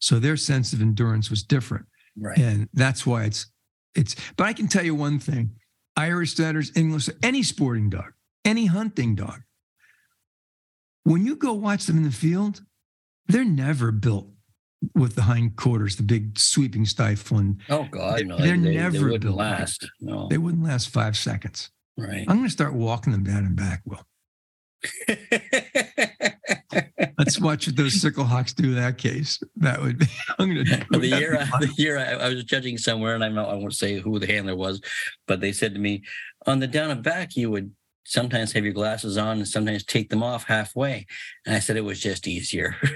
So 0.00 0.18
their 0.18 0.36
sense 0.36 0.72
of 0.72 0.80
endurance 0.80 1.28
was 1.30 1.42
different. 1.42 1.86
Right. 2.16 2.38
And 2.38 2.68
that's 2.72 3.06
why 3.06 3.24
it's 3.24 3.46
it's 3.94 4.14
but 4.36 4.46
I 4.46 4.52
can 4.52 4.68
tell 4.68 4.84
you 4.84 4.94
one 4.94 5.18
thing. 5.18 5.50
Irish 5.96 6.34
setters, 6.34 6.70
English, 6.76 7.08
any 7.22 7.42
sporting 7.42 7.90
dog, 7.90 8.12
any 8.44 8.66
hunting 8.66 9.14
dog. 9.16 9.40
When 11.04 11.24
you 11.24 11.36
go 11.36 11.52
watch 11.54 11.86
them 11.86 11.96
in 11.96 12.04
the 12.04 12.10
field, 12.12 12.62
they're 13.26 13.44
never 13.44 13.90
built 13.90 14.28
with 14.94 15.14
the 15.16 15.22
hind 15.22 15.56
quarters, 15.56 15.96
the 15.96 16.02
big 16.02 16.38
sweeping 16.38 16.84
stifling. 16.86 17.60
Oh 17.68 17.86
God, 17.90 18.26
no, 18.26 18.36
They're 18.38 18.56
they, 18.56 18.74
never 18.76 18.98
they 18.98 19.02
wouldn't 19.04 19.22
built 19.22 19.36
last. 19.36 19.88
No, 20.00 20.28
They 20.28 20.38
wouldn't 20.38 20.62
last 20.62 20.88
five 20.90 21.16
seconds. 21.16 21.70
right. 21.96 22.24
I'm 22.28 22.36
going 22.36 22.44
to 22.44 22.50
start 22.50 22.74
walking 22.74 23.12
them 23.12 23.24
down 23.24 23.44
and 23.44 23.56
back. 23.56 23.82
Will 23.84 24.02
let's 27.18 27.40
watch 27.40 27.66
what 27.66 27.76
those 27.76 28.00
sickle 28.00 28.24
hocks 28.24 28.52
do 28.52 28.74
that 28.74 28.98
case. 28.98 29.42
That 29.56 29.80
would 29.80 29.98
be. 29.98 30.06
I'm 30.38 30.54
going 30.54 30.64
to. 30.64 30.86
the 30.98 31.06
year, 31.06 31.38
I, 31.40 31.58
the 31.60 31.72
year 31.76 31.98
I, 31.98 32.12
I 32.12 32.28
was 32.28 32.44
judging 32.44 32.78
somewhere, 32.78 33.14
and 33.14 33.24
I'm 33.24 33.34
not, 33.34 33.48
I 33.48 33.54
won't 33.54 33.74
say 33.74 33.98
who 33.98 34.18
the 34.18 34.26
handler 34.26 34.56
was, 34.56 34.80
but 35.26 35.40
they 35.40 35.52
said 35.52 35.74
to 35.74 35.80
me, 35.80 36.04
on 36.46 36.60
the 36.60 36.66
down 36.66 36.90
and 36.90 37.02
back, 37.02 37.36
you 37.36 37.50
would 37.50 37.72
sometimes 38.04 38.52
have 38.52 38.64
your 38.64 38.72
glasses 38.72 39.18
on 39.18 39.38
and 39.38 39.48
sometimes 39.48 39.84
take 39.84 40.08
them 40.08 40.22
off 40.22 40.44
halfway. 40.44 41.06
And 41.44 41.54
I 41.54 41.58
said 41.58 41.76
it 41.76 41.84
was 41.84 42.00
just 42.00 42.26
easier. 42.26 42.74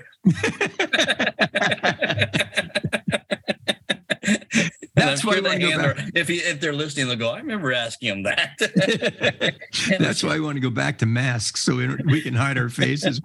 That's 5.07 5.25
why 5.25 5.35
sure 5.37 5.47
I 5.47 5.49
want 5.49 5.61
the 5.61 5.67
to 5.67 5.73
go 5.73 5.79
handler, 5.81 5.95
back. 5.95 6.11
if 6.15 6.29
he, 6.29 6.37
if 6.37 6.61
they're 6.61 6.73
listening, 6.73 7.09
they'll 7.09 7.17
go. 7.17 7.31
I 7.31 7.39
remember 7.39 7.73
asking 7.73 8.09
him 8.09 8.23
that. 8.25 8.59
That's 9.99 10.23
why 10.23 10.37
I 10.37 10.41
want 10.41 10.57
to 10.57 10.61
go 10.61 10.71
back 10.71 10.99
to 10.99 11.07
masks 11.07 11.63
so 11.63 11.77
we, 11.77 11.89
we 12.07 12.21
can 12.21 12.35
hide 12.35 12.59
our 12.59 12.69
faces. 12.69 13.21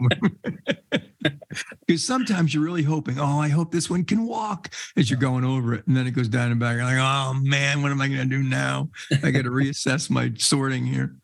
Because 1.88 2.06
sometimes 2.06 2.54
you're 2.54 2.63
really 2.63 2.84
hoping, 2.84 3.20
oh, 3.20 3.40
I 3.40 3.50
hope 3.50 3.72
this 3.72 3.90
one 3.90 4.04
can 4.06 4.26
walk 4.26 4.74
as 4.96 5.10
you're 5.10 5.20
going 5.20 5.44
over 5.44 5.74
it. 5.74 5.86
And 5.88 5.96
then 5.96 6.08
it 6.08 6.12
goes 6.12 6.28
down 6.28 6.52
and 6.52 6.60
back. 6.60 6.76
You're 6.76 6.86
like, 6.86 6.98
oh, 7.00 7.34
man, 7.42 7.82
what 7.82 7.92
am 7.92 8.02
I 8.02 8.08
going 8.08 8.30
to 8.30 8.38
do 8.38 8.44
now? 8.44 8.90
I 9.24 9.32
got 9.32 9.44
to 9.44 9.52
reassess 9.52 10.10
my 10.10 10.32
sorting 10.38 10.86
here. 10.86 11.16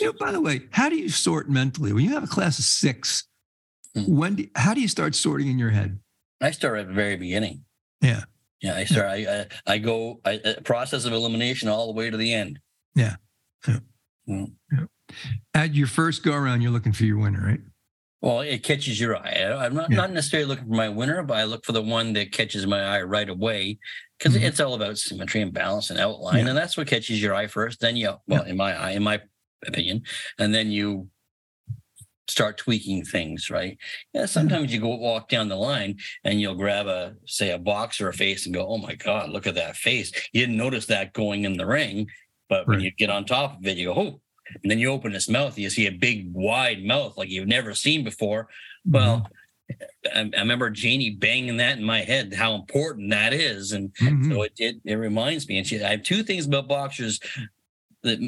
You 0.00 0.06
know, 0.06 0.12
by 0.18 0.32
the 0.32 0.40
way, 0.40 0.62
how 0.70 0.88
do 0.88 0.96
you 0.96 1.08
sort 1.10 1.50
mentally? 1.50 1.92
When 1.92 2.04
you 2.04 2.10
have 2.14 2.24
a 2.24 2.28
class 2.28 2.58
of 2.58 2.64
six, 2.64 3.24
Hmm. 3.96 4.16
when 4.16 4.34
do, 4.34 4.46
how 4.56 4.74
do 4.74 4.80
you 4.80 4.88
start 4.88 5.14
sorting 5.14 5.46
in 5.46 5.56
your 5.56 5.70
head? 5.70 6.00
I 6.40 6.50
start 6.50 6.80
at 6.80 6.88
the 6.88 6.92
very 6.94 7.14
beginning. 7.14 7.64
Yeah. 8.00 8.24
Yeah, 8.64 8.76
I 8.76 8.84
start. 8.84 9.06
I 9.10 9.16
I, 9.66 9.74
I 9.74 9.78
go 9.78 10.20
I, 10.24 10.56
process 10.64 11.04
of 11.04 11.12
elimination 11.12 11.68
all 11.68 11.86
the 11.86 11.92
way 11.92 12.08
to 12.08 12.16
the 12.16 12.32
end. 12.32 12.58
Yeah. 12.94 13.16
At 15.52 15.74
your 15.74 15.86
first 15.86 16.22
go 16.22 16.32
around, 16.32 16.62
you're 16.62 16.70
looking 16.72 16.94
for 16.94 17.04
your 17.04 17.18
winner, 17.18 17.44
right? 17.44 17.60
Well, 18.22 18.40
it 18.40 18.62
catches 18.62 18.98
your 18.98 19.18
eye. 19.18 19.54
I'm 19.66 19.74
not 19.74 19.90
Yeah. 19.90 19.98
not 19.98 20.12
necessarily 20.12 20.48
looking 20.48 20.64
for 20.66 20.74
my 20.74 20.88
winner, 20.88 21.22
but 21.22 21.36
I 21.36 21.44
look 21.44 21.66
for 21.66 21.72
the 21.72 21.82
one 21.82 22.14
that 22.14 22.32
catches 22.32 22.66
my 22.66 22.80
eye 22.82 23.02
right 23.02 23.28
away 23.28 23.78
because 24.18 24.34
Mhm. 24.34 24.44
it's 24.44 24.60
all 24.60 24.72
about 24.72 24.96
symmetry 24.96 25.42
and 25.42 25.52
balance 25.52 25.90
and 25.90 26.00
outline, 26.00 26.44
Yeah. 26.44 26.48
and 26.48 26.56
that's 26.58 26.74
what 26.78 26.86
catches 26.86 27.20
your 27.20 27.34
eye 27.34 27.48
first. 27.48 27.80
Then 27.80 27.96
you, 27.98 28.16
well, 28.26 28.44
in 28.44 28.56
my 28.56 28.72
eye, 28.74 28.92
in 28.92 29.02
my 29.02 29.20
opinion, 29.66 30.04
and 30.38 30.54
then 30.54 30.70
you 30.72 31.10
start 32.28 32.56
tweaking 32.58 33.04
things, 33.04 33.50
right? 33.50 33.76
Yeah, 34.12 34.26
sometimes 34.26 34.72
you 34.72 34.80
go 34.80 34.94
walk 34.96 35.28
down 35.28 35.48
the 35.48 35.56
line 35.56 35.98
and 36.24 36.40
you'll 36.40 36.54
grab 36.54 36.86
a 36.86 37.14
say 37.26 37.50
a 37.50 37.58
box 37.58 38.00
or 38.00 38.08
a 38.08 38.12
face 38.14 38.46
and 38.46 38.54
go, 38.54 38.66
"Oh 38.66 38.78
my 38.78 38.94
god, 38.94 39.30
look 39.30 39.46
at 39.46 39.54
that 39.56 39.76
face!" 39.76 40.10
You 40.32 40.40
didn't 40.40 40.56
notice 40.56 40.86
that 40.86 41.12
going 41.12 41.44
in 41.44 41.56
the 41.56 41.66
ring, 41.66 42.06
but 42.48 42.66
when 42.66 42.80
you 42.80 42.90
get 42.92 43.10
on 43.10 43.24
top 43.24 43.58
of 43.58 43.66
it, 43.66 43.76
you 43.76 43.92
go, 43.92 43.94
"Oh!" 44.00 44.20
And 44.62 44.70
then 44.70 44.78
you 44.78 44.88
open 44.90 45.12
his 45.12 45.28
mouth, 45.28 45.58
you 45.58 45.70
see 45.70 45.86
a 45.86 45.90
big, 45.92 46.30
wide 46.32 46.84
mouth 46.84 47.16
like 47.16 47.30
you've 47.30 47.48
never 47.48 47.74
seen 47.74 48.04
before. 48.04 48.48
Well, 48.84 49.26
I, 50.14 50.30
I 50.36 50.40
remember 50.40 50.68
Janie 50.68 51.10
banging 51.10 51.56
that 51.56 51.78
in 51.78 51.84
my 51.84 52.02
head, 52.02 52.34
how 52.34 52.54
important 52.54 53.10
that 53.10 53.32
is, 53.32 53.72
and 53.72 53.92
Mhm. 53.94 54.28
so 54.32 54.42
it, 54.42 54.52
it 54.58 54.76
it 54.84 54.94
reminds 54.96 55.48
me. 55.48 55.58
And 55.58 55.66
she, 55.66 55.82
I 55.82 55.90
have 55.92 56.02
two 56.02 56.22
things 56.22 56.46
about 56.46 56.68
boxers 56.68 57.20
that 58.02 58.18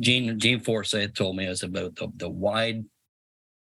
Jane 0.00 0.38
Jane 0.38 0.60
Forsyth 0.60 1.12
told 1.14 1.36
me. 1.36 1.46
Was 1.46 1.62
about 1.62 1.96
the, 1.96 2.08
the 2.16 2.28
wide 2.30 2.84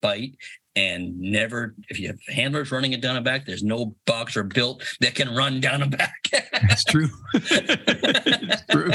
bite 0.06 0.36
and 0.76 1.18
never 1.20 1.74
if 1.90 2.00
you 2.00 2.08
have 2.08 2.20
handlers 2.28 2.70
running 2.72 2.92
it 2.94 3.02
down 3.02 3.16
and 3.16 3.24
back. 3.26 3.46
There's 3.46 3.64
no 3.64 3.96
boxer 4.06 4.44
built 4.44 4.84
that 5.00 5.16
can 5.16 5.34
run 5.34 5.62
down 5.62 5.82
and 5.82 5.98
back. 5.98 6.14
that's 6.52 6.84
true. 6.84 7.08
it's 7.34 8.66
true. 8.70 8.92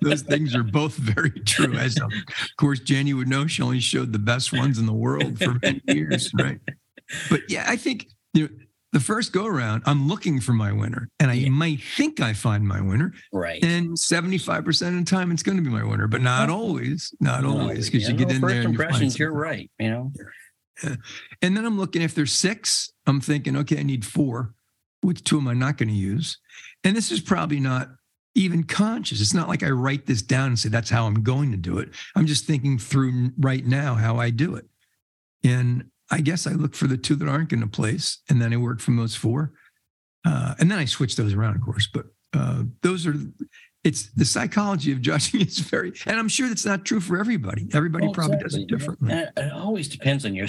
Those 0.00 0.22
things 0.22 0.54
are 0.54 0.62
both 0.62 0.94
very 0.96 1.30
true. 1.30 1.74
As 1.74 1.96
of 1.98 2.10
course 2.56 2.80
Jenny 2.80 3.14
would 3.14 3.28
know, 3.28 3.46
she 3.46 3.62
only 3.62 3.80
showed 3.80 4.12
the 4.12 4.18
best 4.18 4.52
ones 4.52 4.78
in 4.78 4.86
the 4.86 4.92
world 4.94 5.38
for 5.38 5.54
many 5.62 5.80
years, 5.86 6.30
right? 6.34 6.58
But 7.30 7.42
yeah, 7.48 7.64
I 7.68 7.76
think 7.76 8.08
you 8.34 8.42
know 8.44 8.48
the 8.92 9.00
first 9.00 9.32
go 9.34 9.44
around, 9.44 9.82
I'm 9.84 10.08
looking 10.08 10.40
for 10.40 10.54
my 10.54 10.72
winner, 10.72 11.10
and 11.20 11.30
I 11.30 11.34
Yeah. 11.34 11.50
might 11.50 11.80
think 11.82 12.22
I 12.22 12.32
find 12.32 12.66
my 12.66 12.80
winner, 12.80 13.12
Right. 13.34 13.62
and 13.62 13.98
75% 13.98 14.98
of 14.98 15.04
the 15.04 15.10
time 15.10 15.30
it's 15.30 15.42
going 15.42 15.58
to 15.58 15.62
be 15.62 15.68
my 15.68 15.84
winner, 15.84 16.06
but 16.06 16.22
not 16.22 16.48
always, 16.48 17.12
not 17.20 17.44
always, 17.44 17.90
because 17.90 18.04
yeah, 18.04 18.12
you 18.12 18.16
get 18.16 18.30
in 18.30 18.40
first 18.40 18.50
there 18.54 18.62
and 18.62 18.72
you 18.72 18.80
impressions, 18.80 19.18
you're 19.18 19.30
right. 19.34 19.70
You 19.78 19.90
know, 19.90 20.12
And 21.42 21.56
then 21.56 21.64
I'm 21.64 21.78
looking 21.78 22.02
if 22.02 22.14
there's 22.14 22.32
six, 22.32 22.92
I'm 23.06 23.20
thinking, 23.20 23.56
okay, 23.58 23.78
I 23.78 23.82
need 23.82 24.04
four. 24.04 24.54
Which 25.02 25.22
two 25.22 25.38
am 25.38 25.46
I 25.46 25.54
not 25.54 25.76
going 25.76 25.88
to 25.88 25.94
use? 25.94 26.38
And 26.82 26.96
this 26.96 27.12
is 27.12 27.20
probably 27.20 27.60
not 27.60 27.90
even 28.34 28.64
conscious. 28.64 29.20
It's 29.20 29.34
not 29.34 29.48
like 29.48 29.62
I 29.62 29.70
write 29.70 30.06
this 30.06 30.22
down 30.22 30.48
and 30.48 30.58
say 30.58 30.68
that's 30.68 30.90
how 30.90 31.06
I'm 31.06 31.22
going 31.22 31.50
to 31.52 31.56
do 31.56 31.78
it. 31.78 31.90
I'm 32.16 32.26
just 32.26 32.44
thinking 32.44 32.78
through 32.78 33.30
right 33.38 33.64
now 33.64 33.94
how 33.94 34.16
I 34.16 34.30
do 34.30 34.56
it. 34.56 34.66
And 35.44 35.90
I 36.10 36.20
guess 36.20 36.46
I 36.46 36.52
look 36.52 36.74
for 36.74 36.86
the 36.86 36.96
two 36.96 37.14
that 37.16 37.28
aren't 37.28 37.50
going 37.50 37.60
to 37.60 37.68
place, 37.68 38.18
and 38.28 38.40
then 38.40 38.52
I 38.52 38.56
work 38.56 38.80
from 38.80 38.96
those 38.96 39.14
four. 39.14 39.52
Uh, 40.24 40.54
and 40.58 40.70
then 40.70 40.78
I 40.78 40.84
switch 40.84 41.16
those 41.16 41.34
around, 41.34 41.56
of 41.56 41.62
course. 41.62 41.88
But 41.92 42.06
uh, 42.32 42.64
those 42.82 43.06
are, 43.06 43.14
it's 43.88 44.10
the 44.12 44.24
psychology 44.24 44.92
of 44.92 45.00
judging 45.00 45.40
is 45.48 45.58
very, 45.58 45.92
and 46.06 46.16
I'm 46.18 46.28
sure 46.28 46.48
that's 46.48 46.66
not 46.66 46.84
true 46.84 47.00
for 47.00 47.18
everybody. 47.18 47.66
Everybody 47.72 48.06
Well, 48.06 48.14
probably 48.14 48.38
does 48.38 48.54
it 48.54 48.68
differently. 48.68 49.12
And 49.12 49.30
it 49.36 49.52
always 49.52 49.88
depends 49.88 50.24
on 50.26 50.34
your 50.34 50.48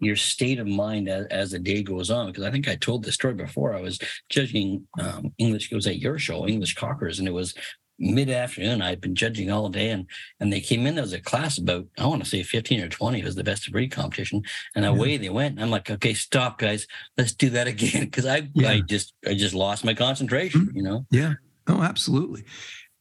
your 0.00 0.16
state 0.16 0.58
of 0.58 0.66
mind 0.66 1.08
as, 1.08 1.26
as 1.30 1.50
the 1.52 1.58
day 1.58 1.82
goes 1.82 2.10
on. 2.10 2.26
Because 2.26 2.44
I 2.44 2.50
think 2.50 2.68
I 2.68 2.76
told 2.76 3.04
this 3.04 3.14
story 3.14 3.34
before. 3.34 3.74
I 3.74 3.80
was 3.80 3.98
judging 4.28 4.86
um, 5.00 5.32
English. 5.38 5.72
It 5.72 5.74
was 5.74 5.86
at 5.86 5.98
your 5.98 6.18
show, 6.18 6.46
English 6.46 6.74
Cockers, 6.74 7.18
and 7.18 7.26
it 7.26 7.32
was 7.32 7.54
mid 7.98 8.28
afternoon. 8.28 8.82
I'd 8.82 9.00
been 9.00 9.14
judging 9.14 9.50
all 9.50 9.68
day, 9.68 9.90
and 9.90 10.06
and 10.40 10.52
they 10.52 10.60
came 10.60 10.86
in. 10.86 10.94
There 10.94 11.02
was 11.02 11.12
a 11.12 11.20
class 11.20 11.58
about 11.58 11.86
I 11.98 12.06
want 12.06 12.22
to 12.24 12.28
say 12.28 12.42
fifteen 12.42 12.80
or 12.80 12.88
twenty. 12.88 13.20
It 13.20 13.24
was 13.24 13.36
the 13.36 13.44
best 13.50 13.66
of 13.66 13.72
breed 13.72 13.92
competition, 13.92 14.42
and 14.74 14.84
Yeah. 14.84 14.90
away 14.90 15.16
they 15.16 15.30
went. 15.30 15.60
I'm 15.60 15.70
like, 15.70 15.90
okay, 15.90 16.14
stop, 16.14 16.58
guys. 16.58 16.86
Let's 17.16 17.32
do 17.34 17.50
that 17.50 17.66
again. 17.66 18.04
Because 18.10 18.26
I 18.26 18.48
Yeah. 18.54 18.70
I 18.70 18.80
just 18.80 19.14
I 19.26 19.34
just 19.34 19.54
lost 19.54 19.84
my 19.84 19.94
concentration. 19.94 20.70
You 20.74 20.82
know. 20.82 21.06
Yeah. 21.10 21.34
Oh, 21.66 21.82
absolutely. 21.82 22.44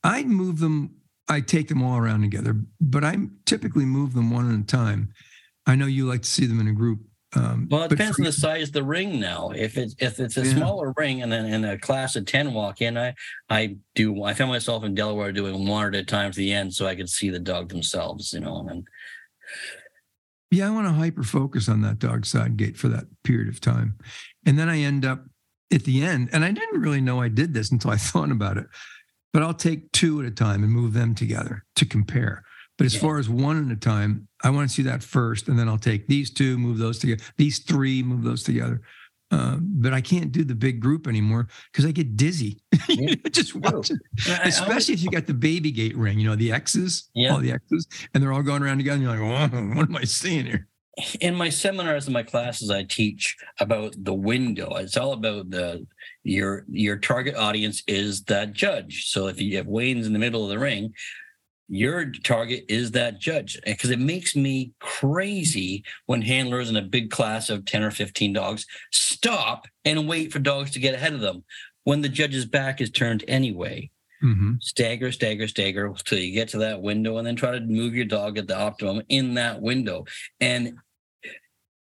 I 0.04 0.24
move 0.24 0.60
them, 0.60 0.96
I 1.28 1.42
take 1.42 1.68
them 1.68 1.82
all 1.84 1.98
around 1.98 2.22
together, 2.22 2.56
but 2.82 3.04
I 3.04 3.18
typically 3.46 3.86
move 3.86 4.14
them 4.14 4.32
one 4.32 4.54
at 4.54 4.60
a 4.60 4.64
time. 4.64 5.14
I 5.66 5.76
know 5.76 5.86
you 5.86 6.06
like 6.08 6.22
to 6.24 6.30
see 6.30 6.46
them 6.46 6.60
in 6.60 6.68
a 6.68 6.74
group. 6.74 7.00
Um, 7.36 7.68
Well, 7.72 7.84
it 7.84 7.90
depends 7.90 8.20
on 8.20 8.26
the 8.26 8.32
size 8.32 8.68
of 8.68 8.74
the 8.74 8.84
ring 8.84 9.20
now. 9.20 9.50
If 9.50 9.78
it's 9.78 9.96
if 9.98 10.20
it's 10.20 10.38
a 10.38 10.46
Yeah. 10.46 10.54
smaller 10.56 10.94
ring 10.98 11.24
and 11.24 11.32
then 11.32 11.46
in 11.46 11.66
a 11.66 11.80
class 11.80 12.16
of 12.16 12.26
10 12.26 12.54
walk 12.54 12.82
in, 12.82 12.96
I 12.98 13.16
I 13.50 13.78
do 13.96 14.24
I 14.24 14.34
found 14.36 14.52
myself 14.52 14.84
in 14.84 14.94
Delaware 14.94 15.32
doing 15.32 15.66
one 15.68 15.88
at 15.88 15.96
a 15.96 16.04
time 16.06 16.32
to 16.32 16.38
the 16.38 16.54
end 16.54 16.74
so 16.76 16.86
I 16.86 16.96
could 16.96 17.10
see 17.10 17.30
the 17.30 17.40
dog 17.40 17.70
themselves, 17.70 18.34
you 18.34 18.40
know, 18.42 18.68
and 18.70 18.86
Yeah, 20.52 20.68
I 20.68 20.72
want 20.72 20.86
to 20.88 20.94
hyper 20.94 21.24
focus 21.24 21.68
on 21.68 21.82
that 21.82 21.98
dog 21.98 22.26
side 22.28 22.58
gate 22.58 22.78
for 22.78 22.88
that 22.90 23.06
period 23.24 23.48
of 23.50 23.60
time. 23.60 23.98
And 24.46 24.60
then 24.60 24.70
I 24.70 24.80
end 24.80 25.04
up 25.04 25.26
at 25.74 25.84
the 25.84 26.04
end, 26.04 26.30
and 26.34 26.46
I 26.46 26.52
didn't 26.52 26.82
really 26.82 27.02
know 27.02 27.20
I 27.22 27.28
did 27.30 27.54
this 27.54 27.72
until 27.72 27.92
I 27.92 27.98
thought 28.12 28.32
about 28.32 28.58
it, 28.58 28.68
but 29.34 29.42
I'll 29.44 29.54
take 29.54 29.92
two 29.92 30.20
at 30.22 30.26
a 30.26 30.32
time 30.32 30.64
and 30.64 30.72
move 30.72 30.94
them 30.94 31.16
together 31.16 31.66
to 31.76 31.86
compare. 31.86 32.44
But 32.78 32.86
as 32.86 32.96
Yeah. 32.96 33.02
far 33.02 33.20
as 33.20 33.30
one 33.30 33.66
at 33.70 33.76
a 33.76 33.80
time, 33.80 34.28
I 34.44 34.50
want 34.50 34.70
to 34.70 34.74
see 34.74 34.84
that 34.84 35.04
first, 35.04 35.48
and 35.48 35.58
then 35.58 35.68
I'll 35.70 35.78
take 35.78 36.08
these 36.08 36.32
two, 36.32 36.58
move 36.58 36.78
those 36.78 37.00
together, 37.00 37.24
these 37.38 37.60
three, 37.60 38.02
move 38.04 38.24
those 38.24 38.44
together. 38.44 38.82
Uh, 39.32 39.58
but 39.60 39.94
I 39.94 40.02
can't 40.02 40.32
do 40.32 40.44
the 40.44 40.54
big 40.54 40.80
group 40.80 41.08
anymore 41.08 41.48
because 41.72 41.86
I 41.86 41.92
get 41.92 42.16
dizzy 42.16 42.62
Yeah, 42.88 43.16
just 43.32 43.50
true. 43.52 43.62
watching 43.62 43.98
especially 44.44 44.94
if 44.94 45.02
you 45.02 45.10
got 45.10 45.26
the 45.26 45.34
baby 45.34 45.72
gate 45.72 45.98
ring, 45.98 46.20
you 46.20 46.30
know, 46.30 46.36
the 46.36 46.52
X's, 46.52 47.10
Yeah. 47.16 47.34
all 47.34 47.40
the 47.40 47.52
X's, 47.52 47.88
and 48.14 48.22
they're 48.22 48.32
all 48.32 48.44
going 48.44 48.62
around 48.62 48.78
together. 48.78 48.96
And 48.96 49.04
you're 49.04 49.28
like, 49.30 49.52
what 49.76 49.90
am 49.90 49.96
I 49.96 50.04
seeing 50.04 50.46
here? 50.46 50.68
In 51.22 51.34
my 51.36 51.50
seminars 51.50 52.06
and 52.06 52.14
my 52.14 52.22
classes 52.22 52.70
i 52.70 52.84
teach 52.84 53.36
about 53.60 53.96
the 53.98 54.14
window. 54.14 54.76
It's 54.76 54.98
all 54.98 55.14
about 55.14 55.50
the 55.50 55.86
your 56.24 56.66
your 56.70 56.98
target 56.98 57.36
audience 57.36 57.84
is 57.88 58.24
that 58.26 58.54
judge. 58.54 59.08
So 59.08 59.28
if 59.28 59.42
you 59.42 59.58
have 59.58 59.68
wayne's 59.68 60.08
in 60.08 60.14
the 60.14 60.20
middle 60.20 60.44
of 60.44 60.50
the 60.50 60.60
ring 60.60 60.94
your 61.70 62.12
target 62.24 62.66
is 62.68 62.92
that 62.92 63.20
judge 63.20 63.58
eh, 63.66 63.74
because 63.74 63.90
it 63.90 64.00
makes 64.00 64.36
me 64.36 64.72
crazy 64.80 65.84
when 66.06 66.22
handlers 66.22 66.70
in 66.70 66.76
a 66.76 66.82
big 66.82 67.10
class 67.10 67.50
of 67.50 67.66
10 67.66 67.84
or 67.84 67.92
15 67.92 68.34
dogs 68.34 68.66
stop 68.92 69.66
and 69.86 70.08
wait 70.08 70.32
for 70.32 70.40
dogs 70.40 70.72
to 70.72 70.80
get 70.80 70.94
ahead 70.94 71.14
of 71.14 71.22
them 71.22 71.44
when 71.84 72.02
the 72.02 72.10
judge's 72.10 72.46
back 72.46 72.82
is 72.82 72.92
turned 72.92 73.24
anyway 73.28 73.90
hmm 74.24 74.54
stagger, 74.60 75.12
stagger, 75.12 75.48
stagger 75.48 75.94
till 76.06 76.18
you 76.18 76.34
get 76.34 76.48
to 76.50 76.58
that 76.60 76.82
window, 76.82 77.18
and 77.18 77.28
then 77.28 77.36
try 77.36 77.52
to 77.52 77.60
move 77.60 77.94
your 77.94 78.06
dog 78.06 78.38
at 78.38 78.48
the 78.48 78.58
optimum 78.58 79.04
in 79.10 79.34
that 79.34 79.62
window. 79.62 80.06
And 80.40 80.78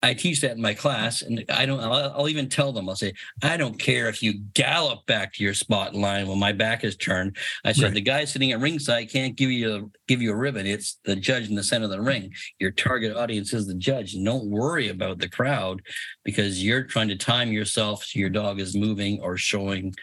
I 0.04 0.16
teach 0.16 0.42
that 0.42 0.54
in 0.56 0.62
my 0.62 0.74
class, 0.74 1.22
and 1.22 1.46
I 1.48 1.68
don't. 1.68 1.80
I'll, 1.80 2.12
I'll 2.18 2.30
even 2.30 2.50
tell 2.50 2.74
them. 2.74 2.90
I'll 2.90 2.96
say, 2.96 3.14
I 3.44 3.56
don't 3.56 3.78
care 3.78 4.10
if 4.10 4.24
you 4.24 4.40
gallop 4.56 5.06
back 5.06 5.32
to 5.34 5.44
your 5.44 5.54
spot 5.54 5.94
in 5.94 6.02
line 6.02 6.28
when 6.28 6.40
my 6.40 6.52
back 6.54 6.84
is 6.84 6.96
turned. 6.96 7.38
I 7.64 7.72
said, 7.72 7.84
Right. 7.84 7.94
the 7.94 8.02
guy 8.02 8.26
sitting 8.26 8.52
at 8.52 8.60
ringside 8.60 9.12
can't 9.12 9.36
give 9.36 9.52
you 9.52 9.76
a, 9.76 9.82
give 10.08 10.20
you 10.20 10.32
a 10.32 10.36
ribbon. 10.36 10.66
It's 10.66 10.98
the 11.06 11.16
judge 11.16 11.50
in 11.50 11.56
the 11.56 11.64
center 11.64 11.86
of 11.86 11.92
the 11.92 12.02
ring. 12.02 12.34
Your 12.58 12.72
target 12.72 13.16
audience 13.16 13.54
is 13.54 13.68
the 13.68 13.76
judge. 13.76 14.16
Don't 14.16 14.50
worry 14.50 14.90
about 14.90 15.20
the 15.20 15.30
crowd 15.30 15.84
because 16.26 16.64
you're 16.64 16.84
trying 16.84 17.10
to 17.10 17.16
time 17.16 17.52
yourself 17.52 18.04
so 18.04 18.18
your 18.18 18.32
dog 18.32 18.60
is 18.60 18.76
moving 18.76 19.20
or 19.22 19.38
showing 19.38 19.94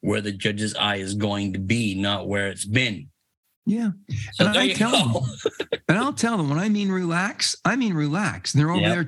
where 0.00 0.20
the 0.20 0.32
judge's 0.32 0.74
eye 0.74 0.96
is 0.96 1.14
going 1.14 1.52
to 1.52 1.58
be, 1.58 1.94
not 1.94 2.28
where 2.28 2.48
it's 2.48 2.64
been. 2.64 3.08
Yeah. 3.66 3.90
So 4.32 4.46
And 4.46 4.56
I 4.58 4.68
tell 4.72 4.90
go. 5.12 5.26
And 5.88 5.98
I'll 5.98 6.12
tell 6.14 6.36
them 6.36 6.48
when 6.48 6.58
I 6.58 6.68
mean 6.68 6.90
relax, 6.90 7.54
I 7.64 7.76
mean 7.76 7.94
relax. 7.94 8.54
And 8.54 8.60
they're 8.60 8.70
over 8.70 8.80
Yep. 8.80 9.06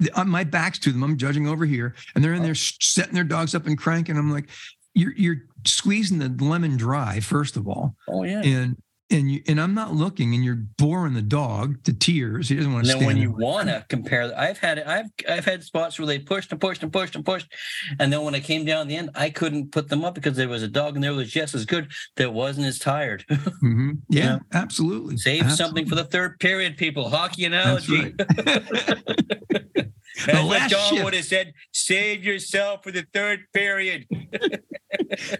there, 0.00 0.10
uh, 0.14 0.24
my 0.24 0.44
back's 0.44 0.78
to 0.80 0.92
them. 0.92 1.02
I'm 1.02 1.16
judging 1.18 1.46
over 1.48 1.66
here, 1.66 1.94
and 2.14 2.22
they're 2.24 2.34
in 2.34 2.42
there 2.42 2.54
setting 2.54 3.14
their 3.14 3.24
dogs 3.24 3.54
up 3.54 3.66
and 3.66 3.76
cranking. 3.76 4.16
I'm 4.16 4.30
like, 4.30 4.48
you're 4.94 5.12
you're 5.16 5.36
squeezing 5.66 6.18
the 6.18 6.28
lemon 6.44 6.76
dry 6.76 7.20
first 7.20 7.56
of 7.56 7.68
all, 7.68 7.94
Oh 8.08 8.22
yeah. 8.24 8.42
and 8.42 8.76
and 9.10 9.30
you 9.30 9.42
and 9.48 9.60
I'm 9.60 9.74
not 9.74 9.92
looking, 9.94 10.34
and 10.34 10.44
you're 10.44 10.62
boring 10.78 11.14
the 11.14 11.22
dog 11.22 11.82
to 11.84 11.92
tears. 11.92 12.48
He 12.48 12.56
doesn't 12.56 12.72
want 12.72 12.86
And 12.86 12.92
to 12.92 12.98
then 12.98 13.06
when 13.06 13.16
you 13.16 13.32
want 13.32 13.68
to 13.68 13.84
compare, 13.88 14.32
I've 14.38 14.58
had 14.58 14.78
it, 14.78 14.86
I've 14.86 15.06
I've 15.28 15.44
had 15.44 15.62
spots 15.64 15.98
where 15.98 16.06
they 16.06 16.18
pushed 16.18 16.52
and 16.52 16.60
pushed 16.60 16.82
and 16.82 16.92
pushed 16.92 17.16
and 17.16 17.24
pushed, 17.24 17.52
and 17.98 18.12
then 18.12 18.22
when 18.22 18.34
I 18.34 18.40
came 18.40 18.64
down 18.64 18.88
the 18.88 18.96
end, 18.96 19.10
I 19.14 19.30
couldn't 19.30 19.72
put 19.72 19.88
them 19.88 20.04
up 20.04 20.14
because 20.14 20.36
there 20.36 20.48
was 20.48 20.62
a 20.62 20.68
dog 20.68 20.94
and 20.94 21.02
there 21.04 21.14
was 21.14 21.30
just 21.30 21.54
as 21.54 21.64
good 21.64 21.90
that 22.16 22.32
wasn't 22.32 22.66
as 22.66 22.78
tired. 22.78 23.24
Mhm. 23.62 23.98
Yeah, 24.08 24.38
absolutely. 24.52 25.16
Save 25.18 25.52
something 25.52 25.86
for 25.86 25.94
the 25.94 26.04
third 26.04 26.38
period, 26.40 26.76
people. 26.78 27.08
Hockey 27.10 27.46
That's 27.48 27.86
analogy. 27.88 28.14
right. 28.16 29.06
That's 30.26 30.38
what 30.38 30.44
last 30.44 30.70
John 30.70 30.90
shift. 30.90 31.04
would 31.04 31.14
have 31.14 31.24
said. 31.24 31.52
Save 31.72 32.24
yourself 32.24 32.82
for 32.84 32.90
the 32.90 33.06
third 33.12 33.40
period. 33.52 34.06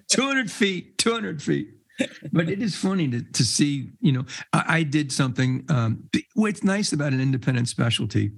200 0.09 0.50
feet 0.50 0.96
200 0.98 1.42
feet 1.42 1.68
but 2.33 2.49
it 2.49 2.63
is 2.63 2.77
funny 2.77 3.09
to, 3.09 3.23
to 3.23 3.45
see 3.45 3.91
you 4.01 4.13
know 4.13 4.25
I, 4.53 4.65
I 4.69 4.83
did 4.83 5.13
something 5.13 5.65
um, 5.69 6.09
what's 6.35 6.65
nice 6.65 6.93
about 6.93 7.13
an 7.13 7.21
independent 7.21 7.69
specialty 7.69 8.33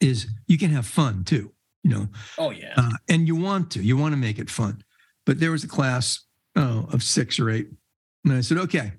is 0.00 0.26
you 0.46 0.58
can 0.58 0.70
have 0.70 0.86
fun 0.86 1.24
too 1.24 1.52
you 1.82 1.90
know 1.90 2.08
Oh 2.38 2.50
yeah. 2.50 2.74
uh, 2.76 2.90
and 3.08 3.26
you 3.26 3.36
want 3.36 3.70
to 3.72 3.82
you 3.82 3.96
want 3.96 4.12
to 4.12 4.18
make 4.18 4.38
it 4.38 4.50
fun 4.50 4.82
but 5.24 5.40
there 5.40 5.50
was 5.50 5.64
a 5.64 5.68
class 5.68 6.20
oh, 6.56 6.86
of 6.92 7.02
six 7.02 7.38
or 7.38 7.50
eight 7.50 7.68
and 8.24 8.34
i 8.34 8.40
said 8.40 8.58
okay 8.58 8.92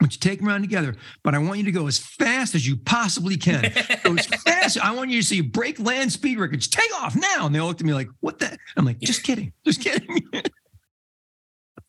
I 0.00 0.04
want 0.04 0.14
you 0.14 0.18
to 0.20 0.28
take 0.28 0.40
them 0.40 0.48
around 0.48 0.62
together, 0.62 0.96
but 1.22 1.32
I 1.32 1.38
want 1.38 1.58
you 1.58 1.64
to 1.66 1.70
go 1.70 1.86
as 1.86 1.96
fast 1.96 2.56
as 2.56 2.66
you 2.66 2.76
possibly 2.76 3.36
can. 3.36 3.72
Go 4.02 4.16
as 4.16 4.26
fast. 4.44 4.80
I 4.80 4.92
want 4.92 5.10
you 5.10 5.20
to 5.20 5.26
see 5.26 5.40
break 5.42 5.78
land 5.78 6.10
speed 6.10 6.40
records. 6.40 6.66
Take 6.66 6.92
off 7.00 7.14
now. 7.14 7.46
And 7.46 7.54
they 7.54 7.60
all 7.60 7.68
looked 7.68 7.82
at 7.82 7.86
me 7.86 7.94
like, 7.94 8.08
what 8.18 8.40
the? 8.40 8.58
I'm 8.76 8.84
like, 8.84 8.98
just 8.98 9.22
kidding. 9.22 9.52
Just 9.64 9.80
kidding. 9.80 10.18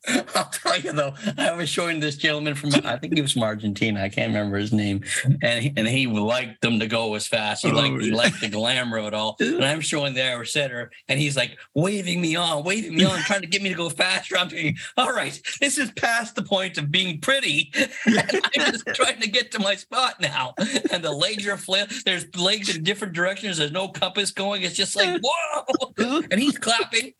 I'll 0.36 0.50
tell 0.50 0.80
you 0.80 0.92
though, 0.92 1.14
I 1.38 1.54
was 1.54 1.70
showing 1.70 2.00
this 2.00 2.18
gentleman 2.18 2.56
from 2.56 2.72
I 2.84 2.98
think 2.98 3.16
he 3.16 3.22
was 3.22 3.32
from 3.34 3.44
Argentina. 3.44 4.02
I 4.02 4.10
can't 4.10 4.28
remember 4.34 4.58
his 4.58 4.74
name, 4.74 5.04
and 5.42 5.64
he, 5.64 5.74
and 5.78 5.88
he 5.88 6.08
liked 6.08 6.62
them 6.62 6.80
to 6.80 6.88
go 6.88 7.14
as 7.16 7.26
fast. 7.26 7.64
He 7.64 7.72
Oh, 7.72 7.76
liked 7.76 8.02
he 8.02 8.12
oh, 8.12 8.16
liked 8.16 8.42
the 8.42 8.50
glamour 8.50 8.98
of 8.98 9.06
it 9.06 9.14
all. 9.14 9.38
And 9.44 9.64
I'm 9.64 9.82
showing 9.82 10.14
the 10.14 10.24
Irish 10.24 10.52
setter, 10.52 10.92
and 11.08 11.20
he's 11.20 11.38
like 11.38 11.58
waving 11.74 12.20
me 12.20 12.36
on, 12.36 12.64
waving 12.64 12.96
me 12.96 13.06
on, 13.06 13.20
trying 13.24 13.42
to 13.42 13.48
get 13.48 13.62
me 13.62 13.70
to 13.70 13.76
go 13.76 13.90
faster. 13.90 14.38
I'm 14.38 14.50
thinking, 14.50 14.76
all 14.98 15.12
right, 15.14 15.40
this 15.62 15.78
is 15.78 15.92
past 15.92 16.36
the 16.36 16.44
point 16.44 16.78
of 16.78 16.92
being 16.92 17.22
pretty. 17.22 17.72
and 18.06 18.42
I'm 18.58 18.72
just 18.72 18.86
trying 18.88 19.22
to 19.22 19.30
get 19.30 19.52
to 19.52 19.60
my 19.60 19.76
spot 19.76 20.20
now. 20.20 20.54
And 20.92 21.04
the 21.04 21.12
legs 21.12 21.48
are 21.48 21.56
flail. 21.58 21.86
There's 22.06 22.26
legs 22.36 22.76
in 22.76 22.84
different 22.84 23.14
directions. 23.14 23.58
There's 23.58 23.72
no 23.72 23.88
compass 23.88 24.32
going. 24.32 24.64
It's 24.64 24.76
just 24.76 24.96
like 24.96 25.22
whoa, 25.24 26.22
and 26.30 26.40
he's 26.42 26.58
clapping. 26.58 27.14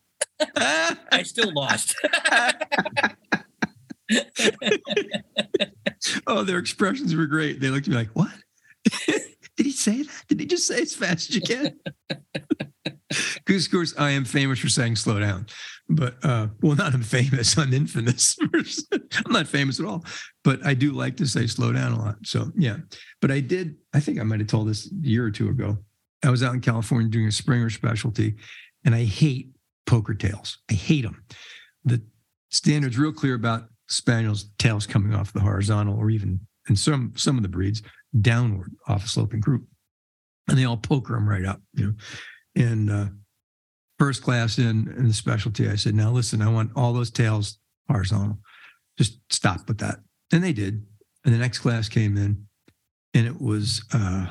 I 0.56 1.22
still 1.24 1.52
lost. 1.54 1.94
oh, 6.26 6.44
their 6.44 6.58
expressions 6.58 7.14
were 7.14 7.26
great. 7.26 7.60
They 7.60 7.70
looked 7.70 7.86
at 7.86 7.90
me 7.90 7.96
like, 7.96 8.10
what? 8.10 8.32
Did 9.06 9.66
he 9.66 9.72
say 9.72 10.02
that? 10.02 10.24
Did 10.28 10.40
he 10.40 10.46
just 10.46 10.66
say 10.66 10.82
as 10.82 10.94
fast 10.94 11.30
as 11.30 11.36
you 11.36 11.42
can? 11.42 11.78
Because, 13.46 13.66
of 13.66 13.72
course, 13.72 13.94
I 13.96 14.10
am 14.10 14.24
famous 14.24 14.58
for 14.58 14.68
saying 14.68 14.96
slow 14.96 15.20
down. 15.20 15.46
But, 15.88 16.16
uh, 16.24 16.48
well, 16.62 16.74
not 16.74 16.94
I'm 16.94 17.02
famous, 17.02 17.56
I'm 17.56 17.72
infamous. 17.72 18.36
I'm 18.42 19.30
not 19.30 19.46
famous 19.46 19.78
at 19.78 19.86
all. 19.86 20.04
But 20.42 20.66
I 20.66 20.74
do 20.74 20.92
like 20.92 21.16
to 21.18 21.26
say 21.26 21.46
slow 21.46 21.72
down 21.72 21.92
a 21.92 21.98
lot. 21.98 22.16
So, 22.24 22.50
yeah. 22.56 22.78
But 23.20 23.30
I 23.30 23.38
did, 23.38 23.76
I 23.92 24.00
think 24.00 24.18
I 24.18 24.24
might 24.24 24.40
have 24.40 24.48
told 24.48 24.68
this 24.68 24.90
a 24.90 25.06
year 25.06 25.24
or 25.24 25.30
two 25.30 25.48
ago. 25.48 25.78
I 26.24 26.30
was 26.30 26.42
out 26.42 26.54
in 26.54 26.60
California 26.60 27.08
doing 27.08 27.28
a 27.28 27.32
Springer 27.32 27.70
specialty. 27.70 28.34
and 28.84 28.94
I 28.94 29.04
hate 29.04 29.53
poker 29.86 30.14
tails. 30.14 30.58
I 30.70 30.74
hate 30.74 31.02
them. 31.02 31.22
The 31.84 32.02
standard's 32.50 32.98
real 32.98 33.12
clear 33.12 33.34
about 33.34 33.64
spaniels 33.88 34.50
tails 34.58 34.86
coming 34.86 35.14
off 35.14 35.32
the 35.32 35.40
horizontal, 35.40 35.98
or 35.98 36.10
even 36.10 36.40
in 36.68 36.76
some 36.76 37.12
some 37.16 37.36
of 37.36 37.42
the 37.42 37.48
breeds 37.48 37.82
downward 38.20 38.72
off 38.86 39.04
a 39.04 39.08
sloping 39.08 39.42
croup 39.42 39.66
and 40.48 40.58
they 40.58 40.64
all 40.64 40.76
poker 40.76 41.14
them 41.14 41.28
right 41.28 41.44
up. 41.44 41.60
You 41.74 41.86
know, 41.86 41.94
and 42.56 42.90
uh, 42.90 43.06
first 43.98 44.22
class 44.22 44.58
in 44.58 44.92
in 44.96 45.08
the 45.08 45.14
specialty, 45.14 45.68
I 45.68 45.76
said, 45.76 45.94
now 45.94 46.10
listen, 46.10 46.42
I 46.42 46.50
want 46.50 46.72
all 46.76 46.92
those 46.92 47.10
tails 47.10 47.58
horizontal. 47.88 48.38
Just 48.98 49.18
stop 49.30 49.66
with 49.68 49.78
that, 49.78 49.98
and 50.32 50.42
they 50.42 50.52
did. 50.52 50.84
And 51.24 51.32
the 51.34 51.38
next 51.38 51.60
class 51.60 51.88
came 51.88 52.16
in, 52.16 52.46
and 53.14 53.26
it 53.26 53.40
was 53.40 53.84
uh, 53.92 54.26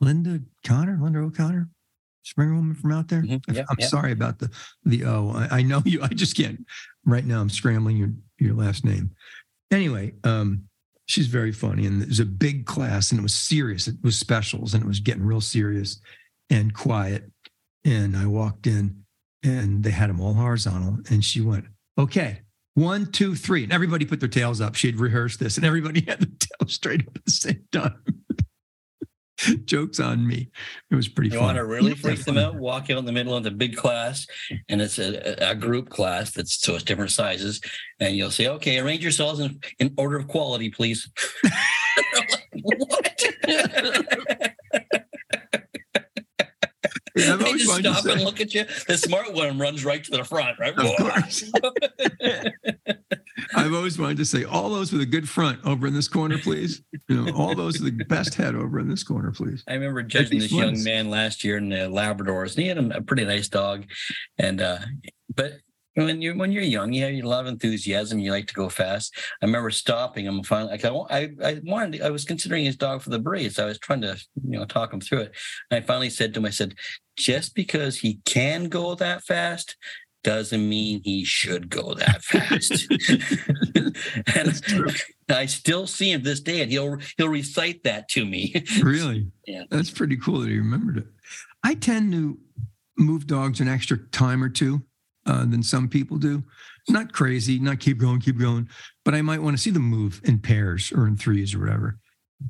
Linda 0.00 0.40
Connor, 0.66 0.98
Linda 1.00 1.20
O'Connor, 1.20 1.68
Springer 2.28 2.54
woman 2.56 2.74
from 2.74 2.92
out 2.92 3.08
there. 3.08 3.22
Mhm, 3.22 3.40
yeah, 3.54 3.64
I'm 3.70 3.76
yeah. 3.78 3.86
sorry 3.86 4.12
about 4.12 4.38
the 4.38 4.50
the 4.84 5.04
O. 5.04 5.30
I, 5.30 5.58
I 5.58 5.62
know 5.62 5.80
you. 5.86 6.02
I 6.02 6.08
just 6.08 6.36
can't. 6.36 6.62
Right 7.06 7.24
now, 7.24 7.40
I'm 7.40 7.48
scrambling 7.48 7.96
your 7.96 8.10
your 8.38 8.54
last 8.54 8.84
name. 8.84 9.12
Anyway, 9.70 10.12
um, 10.24 10.64
she's 11.06 11.26
very 11.26 11.52
funny, 11.52 11.86
and 11.86 12.02
it 12.02 12.08
was 12.08 12.20
a 12.20 12.26
big 12.26 12.66
class, 12.66 13.10
and 13.10 13.18
it 13.18 13.22
was 13.22 13.34
serious. 13.34 13.88
It 13.88 13.96
was 14.02 14.18
specials, 14.18 14.74
and 14.74 14.84
it 14.84 14.86
was 14.86 15.00
getting 15.00 15.22
real 15.24 15.40
serious 15.40 16.00
and 16.50 16.74
quiet. 16.74 17.30
And 17.86 18.14
I 18.14 18.26
walked 18.26 18.66
in, 18.66 19.04
and 19.42 19.82
they 19.82 19.90
had 19.90 20.10
them 20.10 20.20
all 20.20 20.34
horizontal, 20.34 20.98
and 21.10 21.24
she 21.24 21.40
went, 21.40 21.64
"Okay, 21.96 22.40
one, 22.74 23.06
two, 23.10 23.34
three," 23.36 23.64
and 23.64 23.72
everybody 23.72 24.04
put 24.04 24.20
their 24.20 24.28
tails 24.28 24.60
up. 24.60 24.74
She 24.74 24.88
had 24.88 25.00
rehearsed 25.00 25.40
this, 25.40 25.56
and 25.56 25.64
everybody 25.64 26.00
had 26.06 26.20
the 26.20 26.26
tail 26.26 26.68
straight 26.68 27.08
up 27.08 27.16
at 27.16 27.24
the 27.24 27.30
same 27.30 27.64
time. 27.72 28.17
Jokes 29.64 30.00
on 30.00 30.26
me. 30.26 30.50
It 30.90 30.94
was 30.94 31.08
pretty 31.08 31.30
funny. 31.30 31.40
You 31.40 31.46
fun. 31.46 31.56
want 31.56 31.58
to 31.58 31.64
really 31.64 31.94
freak 31.94 32.24
them 32.24 32.38
out? 32.38 32.56
Walk 32.56 32.90
out 32.90 32.98
in 32.98 33.04
the 33.04 33.12
middle 33.12 33.34
of 33.34 33.44
the 33.44 33.50
big 33.50 33.76
class, 33.76 34.26
and 34.68 34.80
it's 34.80 34.98
a, 34.98 35.50
a 35.50 35.54
group 35.54 35.88
class 35.88 36.32
that's 36.32 36.60
so 36.60 36.74
it's 36.74 36.84
different 36.84 37.10
sizes, 37.10 37.60
and 38.00 38.16
you'll 38.16 38.30
say, 38.30 38.48
"Okay, 38.48 38.78
arrange 38.78 39.02
yourselves 39.02 39.40
in, 39.40 39.60
in 39.78 39.94
order 39.96 40.16
of 40.16 40.28
quality, 40.28 40.70
please." 40.70 41.08
what? 42.62 43.24
They 47.18 47.52
just 47.52 47.74
stop 47.76 48.04
and 48.06 48.22
look 48.22 48.40
at 48.40 48.54
you. 48.54 48.64
The 48.86 48.96
smart 48.96 49.32
one 49.32 49.58
runs 49.58 49.84
right 49.84 50.02
to 50.04 50.10
the 50.10 50.24
front, 50.24 50.58
right? 50.58 50.72
Of 50.76 50.96
course. 50.96 51.50
I've 53.54 53.74
always 53.74 53.98
wanted 53.98 54.16
to 54.18 54.24
say 54.24 54.44
all 54.44 54.70
those 54.70 54.92
with 54.92 55.00
a 55.00 55.06
good 55.06 55.28
front 55.28 55.64
over 55.64 55.86
in 55.86 55.94
this 55.94 56.08
corner, 56.08 56.38
please. 56.38 56.82
You 57.08 57.24
know, 57.24 57.32
all 57.32 57.54
those 57.54 57.80
with 57.80 57.98
the 57.98 58.04
best 58.04 58.34
head 58.34 58.54
over 58.54 58.78
in 58.78 58.88
this 58.88 59.02
corner, 59.02 59.30
please. 59.32 59.62
I 59.68 59.74
remember 59.74 60.02
judging 60.02 60.38
this 60.38 60.52
young 60.52 60.82
man 60.82 61.10
last 61.10 61.44
year 61.44 61.56
in 61.56 61.68
the 61.68 61.76
Labradors, 61.76 62.54
and 62.54 62.62
he 62.62 62.68
had 62.68 62.78
a, 62.78 63.02
pretty 63.02 63.24
nice 63.24 63.48
dog. 63.48 63.84
And 64.38 64.60
uh, 64.60 64.78
but 65.34 65.60
when 65.94 66.22
you're 66.22 66.36
when 66.36 66.52
you're 66.52 66.62
young, 66.62 66.92
you 66.92 67.04
have 67.04 67.24
a 67.24 67.28
lot 67.28 67.40
of 67.40 67.46
enthusiasm. 67.46 68.18
You 68.18 68.30
like 68.30 68.46
to 68.48 68.54
go 68.54 68.68
fast. 68.68 69.16
I 69.42 69.46
remember 69.46 69.70
stopping 69.70 70.26
him. 70.26 70.42
Finally, 70.42 70.70
like 70.70 70.84
I, 70.84 70.90
I, 70.90 71.30
I 71.44 71.60
wanted. 71.64 72.02
I 72.02 72.10
was 72.10 72.24
considering 72.24 72.64
his 72.64 72.76
dog 72.76 73.02
for 73.02 73.10
the 73.10 73.18
breed, 73.18 73.52
so 73.52 73.64
I 73.64 73.66
was 73.66 73.78
trying 73.78 74.02
to 74.02 74.16
you 74.44 74.58
know 74.58 74.64
talk 74.64 74.92
him 74.92 75.00
through 75.00 75.20
it. 75.20 75.34
And 75.70 75.82
I 75.82 75.86
finally 75.86 76.10
said 76.10 76.34
to 76.34 76.40
him, 76.40 76.46
I 76.46 76.50
said, 76.50 76.74
just 77.16 77.54
because 77.54 77.98
he 77.98 78.20
can 78.24 78.68
go 78.68 78.94
that 78.94 79.24
fast. 79.24 79.76
Doesn't 80.24 80.68
mean 80.68 81.00
he 81.04 81.24
should 81.24 81.70
go 81.70 81.94
that 81.94 82.22
fast. 82.22 82.86
And 85.28 85.36
I 85.36 85.46
still 85.46 85.86
see 85.86 86.12
him 86.12 86.22
this 86.22 86.40
day, 86.40 86.62
and 86.62 86.70
he'll 86.70 86.98
he'll 87.16 87.28
recite 87.28 87.82
that 87.84 88.08
to 88.10 88.24
me. 88.24 88.64
Really? 88.82 89.30
Yeah. 89.46 89.62
That's 89.70 89.90
pretty 89.90 90.18
cool 90.18 90.40
that 90.40 90.50
he 90.50 90.58
remembered 90.58 90.98
it. 90.98 91.06
I 91.64 91.72
tend 91.74 92.12
to 92.12 92.38
move 92.98 93.26
dogs 93.26 93.60
an 93.60 93.68
extra 93.68 93.96
time 93.96 94.44
or 94.44 94.50
two 94.50 94.82
uh, 95.24 95.46
than 95.46 95.62
some 95.62 95.88
people 95.88 96.18
do. 96.18 96.44
Not 96.90 97.14
crazy, 97.14 97.58
not 97.58 97.80
keep 97.80 97.96
going, 97.96 98.20
keep 98.20 98.38
going, 98.38 98.68
but 99.06 99.14
I 99.14 99.22
might 99.22 99.40
want 99.40 99.56
to 99.56 99.62
see 99.62 99.70
them 99.70 99.84
move 99.84 100.20
in 100.24 100.38
pairs 100.38 100.92
or 100.92 101.06
in 101.06 101.16
threes 101.16 101.54
or 101.54 101.60
whatever. 101.60 101.98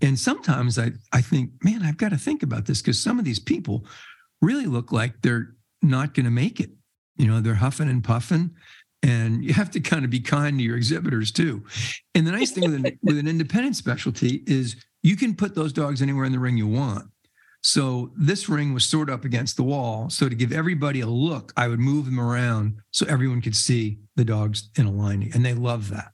And 0.02 0.18
sometimes 0.18 0.78
I, 0.78 0.92
I 1.12 1.20
think, 1.20 1.52
man, 1.62 1.82
I've 1.82 1.96
got 1.96 2.10
to 2.10 2.18
think 2.18 2.42
about 2.42 2.66
this 2.66 2.82
because 2.82 3.00
some 3.00 3.18
of 3.18 3.24
these 3.24 3.38
people 3.38 3.84
really 4.42 4.66
look 4.66 4.92
like 4.92 5.22
they're 5.22 5.54
not 5.82 6.14
going 6.14 6.24
to 6.24 6.30
make 6.30 6.60
it. 6.60 6.70
You 7.18 7.26
know, 7.26 7.40
they're 7.40 7.54
huffing 7.54 7.88
and 7.88 8.02
puffing. 8.02 8.54
And 9.02 9.44
you 9.44 9.54
have 9.54 9.70
to 9.72 9.80
kind 9.80 10.04
of 10.04 10.10
be 10.10 10.18
kind 10.18 10.58
to 10.58 10.64
your 10.64 10.76
exhibitors 10.76 11.30
too. 11.30 11.64
And 12.14 12.26
the 12.26 12.32
nice 12.32 12.50
thing 12.50 12.64
with 12.64 12.74
an, 12.74 12.98
with 13.02 13.18
an 13.18 13.28
independent 13.28 13.76
specialty 13.76 14.42
is 14.46 14.76
you 15.02 15.16
can 15.16 15.34
put 15.34 15.54
those 15.54 15.72
dogs 15.72 16.02
anywhere 16.02 16.24
in 16.24 16.32
the 16.32 16.38
ring 16.38 16.56
you 16.56 16.66
want. 16.66 17.04
So 17.62 18.12
this 18.16 18.48
ring 18.48 18.72
was 18.72 18.84
sort 18.84 19.08
of 19.08 19.16
up 19.16 19.24
against 19.24 19.56
the 19.56 19.62
wall. 19.62 20.10
So 20.10 20.28
to 20.28 20.34
give 20.34 20.52
everybody 20.52 21.00
a 21.00 21.06
look, 21.06 21.52
I 21.56 21.68
would 21.68 21.80
move 21.80 22.06
them 22.06 22.20
around 22.20 22.78
so 22.92 23.04
everyone 23.08 23.40
could 23.40 23.56
see 23.56 23.98
the 24.16 24.24
dogs 24.24 24.70
in 24.76 24.86
a 24.86 24.90
line, 24.90 25.30
and 25.34 25.44
they 25.44 25.54
love 25.54 25.90
that. 25.90 26.12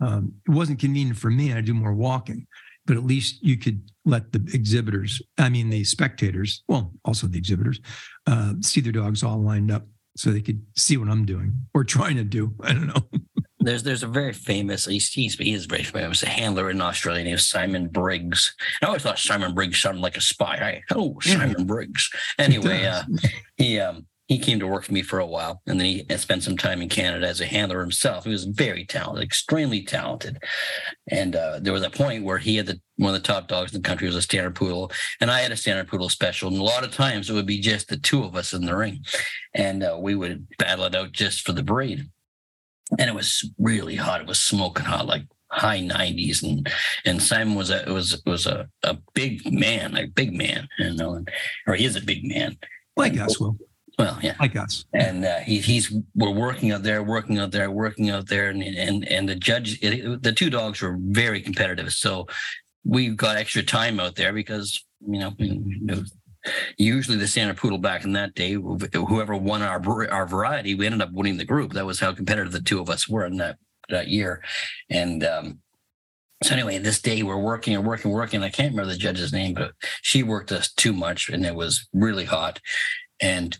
Um, 0.00 0.34
it 0.46 0.52
wasn't 0.52 0.78
convenient 0.78 1.18
for 1.18 1.30
me. 1.30 1.52
I 1.52 1.60
do 1.60 1.74
more 1.74 1.94
walking, 1.94 2.46
but 2.86 2.96
at 2.96 3.04
least 3.04 3.42
you 3.42 3.56
could 3.58 3.90
let 4.04 4.32
the 4.32 4.38
exhibitors, 4.54 5.20
I 5.36 5.48
mean 5.48 5.68
the 5.68 5.82
spectators, 5.82 6.62
well, 6.68 6.92
also 7.04 7.26
the 7.26 7.38
exhibitors, 7.38 7.80
uh, 8.26 8.54
see 8.60 8.80
their 8.80 8.92
dogs 8.92 9.24
all 9.24 9.42
lined 9.42 9.72
up 9.72 9.86
so 10.18 10.32
they 10.32 10.40
could 10.40 10.60
see 10.74 10.96
what 10.96 11.08
I'm 11.08 11.24
doing 11.24 11.66
or 11.74 11.84
trying 11.84 12.16
to 12.16 12.24
do. 12.24 12.52
I 12.60 12.72
don't 12.72 12.88
know. 12.88 13.08
There's 13.60 13.82
there's 13.82 14.04
a 14.04 14.08
very 14.08 14.32
famous 14.32 14.86
he's, 14.86 15.08
he's 15.12 15.36
he 15.36 15.52
is 15.52 15.66
very 15.66 15.82
famous 15.82 16.22
a 16.22 16.28
handler 16.28 16.70
in 16.70 16.80
Australia 16.80 17.24
named 17.24 17.40
Simon 17.40 17.88
Briggs. 17.88 18.54
I 18.80 18.86
always 18.86 19.02
thought 19.02 19.18
Simon 19.18 19.52
Briggs 19.52 19.82
sounded 19.82 20.00
like 20.00 20.16
a 20.16 20.20
spy. 20.20 20.54
I, 20.54 20.94
oh, 20.94 21.18
Yeah. 21.24 21.38
Simon 21.38 21.66
Briggs. 21.66 22.08
Anyway, 22.38 22.86
uh, 22.86 23.02
he 23.56 23.80
um 23.80 24.06
he 24.28 24.38
came 24.38 24.60
to 24.60 24.66
work 24.66 24.84
for 24.84 24.92
me 24.92 25.02
for 25.02 25.18
a 25.18 25.26
while, 25.26 25.62
and 25.66 25.80
then 25.80 25.86
he 25.86 26.16
spent 26.18 26.42
some 26.42 26.56
time 26.56 26.82
in 26.82 26.90
Canada 26.90 27.26
as 27.26 27.40
a 27.40 27.46
handler 27.46 27.80
himself. 27.80 28.24
He 28.24 28.30
was 28.30 28.44
very 28.44 28.84
talented, 28.84 29.24
extremely 29.24 29.82
talented, 29.82 30.38
and 31.10 31.34
uh, 31.34 31.60
there 31.62 31.72
was 31.72 31.82
a 31.82 31.90
point 31.90 32.24
where 32.24 32.36
he 32.36 32.56
had 32.56 32.66
the 32.66 32.78
one 32.96 33.14
of 33.14 33.20
the 33.20 33.26
top 33.26 33.48
dogs 33.48 33.74
in 33.74 33.80
the 33.80 33.88
country 33.88 34.06
was 34.06 34.16
a 34.16 34.22
standard 34.22 34.54
poodle, 34.54 34.92
and 35.22 35.30
I 35.30 35.40
had 35.40 35.50
a 35.50 35.56
standard 35.56 35.88
poodle 35.88 36.10
special. 36.10 36.50
And 36.50 36.58
a 36.58 36.62
lot 36.62 36.84
of 36.84 36.92
times 36.92 37.30
it 37.30 37.32
would 37.32 37.46
be 37.46 37.60
just 37.60 37.88
the 37.88 37.96
two 37.96 38.22
of 38.22 38.36
us 38.36 38.52
in 38.52 38.66
the 38.66 38.76
ring, 38.76 39.02
and 39.54 39.82
uh, 39.82 39.96
we 39.98 40.14
would 40.14 40.46
battle 40.58 40.84
it 40.84 40.94
out 40.94 41.12
just 41.12 41.46
for 41.46 41.52
the 41.52 41.62
breed. 41.62 42.06
And 42.98 43.08
it 43.08 43.14
was 43.14 43.50
really 43.58 43.96
hot. 43.96 44.20
It 44.20 44.26
was 44.26 44.40
smoking 44.40 44.84
hot, 44.84 45.06
like 45.06 45.24
high 45.50 45.80
90s 45.80 46.42
and 46.42 46.70
and 47.06 47.22
Simon 47.22 47.54
was 47.54 47.70
a 47.70 47.82
was 47.90 48.20
was 48.26 48.46
a, 48.46 48.68
a 48.82 48.98
big 49.14 49.50
man 49.50 49.96
a 49.96 50.06
big 50.06 50.30
man 50.34 50.68
you 50.78 50.92
know 50.92 51.14
and, 51.14 51.26
or 51.66 51.74
he 51.74 51.86
is 51.86 51.96
a 51.96 52.02
big 52.02 52.22
man 52.22 52.54
like 52.98 53.18
us, 53.18 53.40
Will. 53.40 53.56
well 53.58 53.67
yeah 53.98 54.34
Like 54.40 54.54
us. 54.56 54.84
and 54.94 55.24
uh, 55.24 55.38
he, 55.40 55.58
he's 55.58 55.92
we're 56.14 56.30
working 56.30 56.70
out 56.72 56.82
there, 56.82 57.02
working 57.02 57.38
out 57.38 57.50
there, 57.50 57.70
working 57.70 58.10
out 58.10 58.28
there, 58.28 58.48
and 58.48 58.62
and 58.62 59.06
and 59.08 59.28
the 59.28 59.34
judge, 59.34 59.78
it, 59.82 60.22
the 60.22 60.32
two 60.32 60.50
dogs 60.50 60.80
were 60.80 60.96
very 61.00 61.40
competitive. 61.40 61.92
So 61.92 62.26
we 62.84 63.08
got 63.10 63.36
extra 63.36 63.62
time 63.62 63.98
out 64.00 64.14
there 64.14 64.32
because 64.32 64.84
you 65.06 65.18
know, 65.18 65.32
you 65.38 65.80
know, 65.80 66.02
usually 66.76 67.16
the 67.16 67.26
standard 67.26 67.56
poodle 67.56 67.78
back 67.78 68.04
in 68.04 68.12
that 68.12 68.34
day, 68.34 68.52
whoever 68.52 69.36
won 69.36 69.62
our 69.62 69.80
our 70.10 70.26
variety, 70.26 70.74
we 70.74 70.86
ended 70.86 71.02
up 71.02 71.12
winning 71.12 71.36
the 71.36 71.44
group. 71.44 71.72
That 71.72 71.86
was 71.86 72.00
how 72.00 72.12
competitive 72.12 72.52
the 72.52 72.62
two 72.62 72.80
of 72.80 72.88
us 72.90 73.08
were 73.08 73.26
in 73.26 73.36
that 73.38 73.56
that 73.88 74.08
year, 74.08 74.42
and. 74.90 75.24
um 75.24 75.58
so 76.44 76.54
anyway, 76.54 76.78
this 76.78 77.02
day 77.02 77.24
we're 77.24 77.36
working 77.36 77.74
and 77.74 77.84
working, 77.84 78.12
working. 78.12 78.44
I 78.44 78.48
can't 78.48 78.70
remember 78.70 78.92
the 78.92 78.96
judge's 78.96 79.32
name, 79.32 79.54
but 79.54 79.72
she 80.02 80.22
worked 80.22 80.52
us 80.52 80.72
too 80.72 80.92
much, 80.92 81.28
and 81.28 81.44
it 81.44 81.52
was 81.56 81.88
really 81.92 82.26
hot. 82.26 82.60
And 83.20 83.56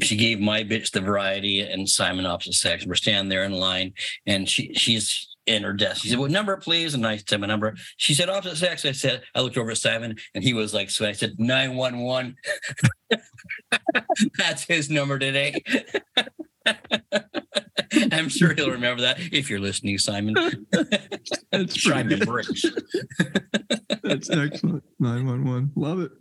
she 0.00 0.16
gave 0.16 0.40
my 0.40 0.64
bitch 0.64 0.90
the 0.90 1.00
variety 1.00 1.60
and 1.60 1.88
Simon 1.88 2.26
opposite 2.26 2.54
sex. 2.54 2.86
We're 2.86 2.94
standing 2.94 3.28
there 3.28 3.44
in 3.44 3.52
line, 3.52 3.92
and 4.26 4.48
she 4.48 4.72
she's 4.74 5.28
in 5.46 5.62
her 5.64 5.72
desk. 5.72 6.02
She 6.02 6.08
said, 6.08 6.18
"What 6.18 6.30
number, 6.30 6.56
please?" 6.56 6.94
And 6.94 7.06
I 7.06 7.18
said 7.18 7.40
my 7.40 7.46
number. 7.46 7.74
She 7.96 8.14
said 8.14 8.28
opposite 8.28 8.56
sex. 8.56 8.84
I 8.84 8.92
said 8.92 9.22
I 9.34 9.40
looked 9.40 9.58
over 9.58 9.70
at 9.70 9.78
Simon, 9.78 10.16
and 10.34 10.42
he 10.42 10.54
was 10.54 10.72
like, 10.72 10.90
"So 10.90 11.06
I 11.06 11.12
said 11.12 11.34
nine 11.38 11.76
one 11.76 11.98
one. 11.98 12.36
That's 14.38 14.64
his 14.64 14.88
number 14.88 15.18
today." 15.18 15.62
I'm 18.12 18.28
sure 18.28 18.54
he'll 18.54 18.70
remember 18.70 19.02
that 19.02 19.18
if 19.32 19.50
you're 19.50 19.60
listening, 19.60 19.98
Simon. 19.98 20.34
That's 20.70 21.46
pretty 21.50 21.78
Simon 21.80 22.18
good. 22.18 22.28
Briggs. 22.28 22.64
That's 24.02 24.30
excellent. 24.30 24.84
911. 24.98 25.72
Love 25.76 26.00
it. 26.00 26.12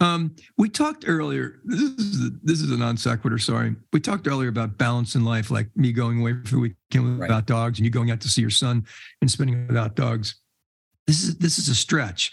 Um, 0.00 0.34
we 0.58 0.68
talked 0.68 1.04
earlier. 1.06 1.60
This 1.64 1.80
is 1.80 2.30
this 2.42 2.60
is 2.60 2.70
a 2.70 2.76
non 2.76 2.96
sequitur. 2.96 3.38
Sorry. 3.38 3.74
We 3.92 4.00
talked 4.00 4.26
earlier 4.26 4.48
about 4.48 4.76
balance 4.76 5.14
in 5.14 5.24
life, 5.24 5.50
like 5.50 5.68
me 5.76 5.92
going 5.92 6.20
away 6.20 6.34
for 6.44 6.56
the 6.56 6.58
weekend 6.60 7.18
Right. 7.20 7.28
without 7.28 7.46
dogs, 7.46 7.78
and 7.78 7.84
you 7.86 7.90
going 7.90 8.10
out 8.10 8.20
to 8.22 8.28
see 8.28 8.40
your 8.40 8.50
son 8.50 8.84
and 9.20 9.30
spending 9.30 9.66
without 9.66 9.94
dogs. 9.96 10.36
This 11.06 11.22
is 11.22 11.36
this 11.36 11.58
is 11.58 11.68
a 11.68 11.74
stretch. 11.74 12.32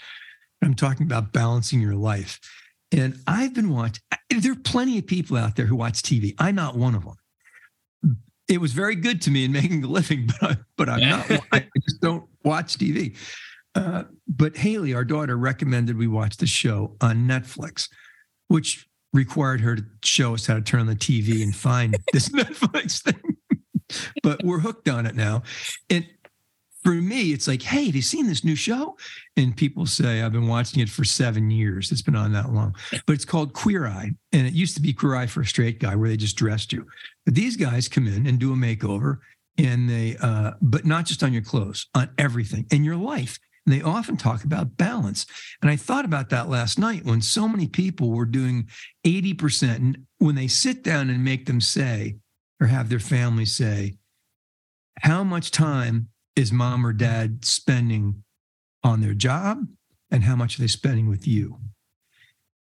I'm 0.64 0.76
talking 0.76 1.06
about 1.06 1.34
balancing 1.34 1.82
your 1.82 1.96
life, 1.96 2.40
and 2.92 3.20
I've 3.28 3.54
been 3.54 3.70
watching. 3.70 4.02
There 4.30 4.52
are 4.52 4.56
plenty 4.56 4.98
of 4.98 5.08
people 5.08 5.38
out 5.38 5.56
there 5.56 5.66
who 5.66 5.76
watch 5.76 6.02
TV. 6.02 6.34
I'm 6.40 6.56
not 6.56 6.78
one 6.78 6.96
of 6.96 7.04
them. 7.04 8.18
It 8.48 8.60
was 8.60 8.74
very 8.74 8.96
good 8.96 9.22
to 9.24 9.32
me 9.32 9.46
in 9.46 9.52
making 9.52 9.84
a 9.84 9.88
living, 9.88 10.28
but 10.42 10.52
I, 10.52 10.58
but 10.78 10.90
I'm 10.90 11.00
not. 11.10 11.32
I 11.52 11.68
just 11.84 12.02
don't 12.02 12.28
watch 12.44 12.78
TV. 12.78 13.16
Uh, 13.74 14.04
but 14.28 14.58
Haley, 14.58 14.94
our 14.94 15.06
daughter, 15.06 15.38
recommended 15.38 15.98
we 15.98 16.08
watch 16.08 16.38
the 16.38 16.48
show 16.48 16.96
on 17.02 17.28
Netflix, 17.28 17.88
which 18.48 18.88
required 19.14 19.62
her 19.62 19.76
to 19.76 19.86
show 20.04 20.34
us 20.34 20.46
how 20.46 20.56
to 20.56 20.62
turn 20.62 20.82
on 20.82 20.88
the 20.88 20.96
TV 20.96 21.44
and 21.44 21.56
find 21.56 21.98
this 22.14 22.30
Netflix 22.30 23.02
thing. 23.02 23.38
but 24.24 24.44
we're 24.44 24.60
hooked 24.60 24.90
on 24.90 25.06
it 25.06 25.16
now. 25.16 25.44
And 25.90 26.08
for 26.84 26.94
me, 26.94 27.32
it's 27.32 27.48
like, 27.48 27.62
hey, 27.62 27.86
have 27.86 27.96
you 27.96 28.02
seen 28.02 28.28
this 28.28 28.44
new 28.44 28.56
show? 28.56 28.98
And 29.38 29.56
people 29.56 29.86
say, 29.86 30.22
I've 30.22 30.32
been 30.32 30.48
watching 30.48 30.82
it 30.82 30.90
for 30.90 31.04
seven 31.04 31.52
years. 31.52 31.92
It's 31.92 32.02
been 32.02 32.16
on 32.16 32.34
that 32.34 32.52
long. 32.52 32.76
But 33.06 33.14
it's 33.14 33.26
called 33.26 33.54
Queer 33.54 33.86
Eye. 33.88 34.12
And 34.32 34.48
it 34.48 34.54
used 34.54 34.76
to 34.76 34.82
be 34.82 34.92
Queer 34.92 35.16
Eye 35.16 35.28
for 35.28 35.42
a 35.42 35.46
Straight 35.46 35.80
Guy, 35.80 35.96
where 35.96 36.10
they 36.10 36.18
just 36.18 36.38
dressed 36.38 36.74
you. 36.74 36.88
But 37.26 37.36
these 37.36 37.56
guys 37.56 37.88
come 37.88 38.08
in 38.08 38.26
and 38.26 38.40
do 38.40 38.52
a 38.52 38.56
makeover. 38.56 39.20
And 39.58 39.88
they, 39.88 40.18
uh, 40.20 40.54
but 40.62 40.86
not 40.86 41.06
just 41.06 41.22
on 41.22 41.34
your 41.34 41.44
clothes, 41.44 41.88
on 41.94 42.10
everything 42.18 42.66
in 42.72 42.84
your 42.84 42.96
life. 42.96 43.38
And 43.66 43.76
they 43.76 43.82
often 43.82 44.18
talk 44.18 44.44
about 44.44 44.78
balance. 44.78 45.26
And 45.62 45.70
I 45.70 45.76
thought 45.76 46.06
about 46.06 46.30
that 46.30 46.50
last 46.50 46.80
night 46.80 47.06
when 47.06 47.22
so 47.22 47.48
many 47.48 47.68
people 47.68 48.10
were 48.10 48.26
doing 48.26 48.68
80%. 49.06 49.76
And 49.76 50.06
when 50.18 50.36
they 50.36 50.48
sit 50.48 50.84
down 50.84 51.10
and 51.10 51.24
make 51.24 51.46
them 51.46 51.62
say, 51.62 52.18
or 52.60 52.68
have 52.68 52.90
their 52.90 53.00
family 53.00 53.46
say, 53.46 53.98
how 55.00 55.24
much 55.24 55.52
time 55.52 56.10
is 56.36 56.52
mom 56.52 56.86
or 56.86 56.94
dad 56.94 57.46
spending 57.46 58.24
on 58.84 59.02
their 59.02 59.14
job 59.14 59.66
and 60.10 60.24
how 60.24 60.36
much 60.36 60.58
are 60.58 60.62
they 60.62 60.68
spending 60.68 61.08
with 61.08 61.28
you? 61.28 61.60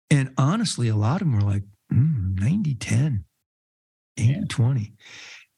And 0.10 0.32
honestly, 0.38 0.90
a 0.90 0.96
lot 0.96 1.22
of 1.22 1.28
them 1.28 1.36
were 1.36 1.50
like 1.50 1.64
mm, 1.92 2.40
90 2.40 2.76
10, 2.76 3.26
80 4.18 4.32
yeah. 4.32 4.42
20. 4.48 4.94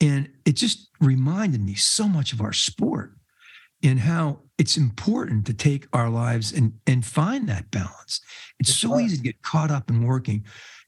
And 0.02 0.30
it 0.46 0.54
just 0.54 0.90
reminded 1.00 1.62
me 1.62 1.76
so 1.76 2.08
much 2.08 2.34
of 2.34 2.42
our 2.42 2.54
sport 2.54 3.16
and 3.84 4.00
how 4.00 4.42
it's 4.58 4.78
important 4.78 5.46
to 5.48 5.54
take 5.54 5.88
our 5.94 6.10
lives 6.10 6.52
and, 6.52 6.74
and 6.88 7.06
find 7.06 7.50
that 7.50 7.72
balance. 7.72 8.22
It's, 8.60 8.70
it's 8.70 8.80
so 8.80 8.90
hard. 8.90 9.04
easy 9.04 9.18
to 9.18 9.24
get 9.24 9.42
caught 9.42 9.72
up 9.72 9.90
in 9.90 10.06
working 10.06 10.46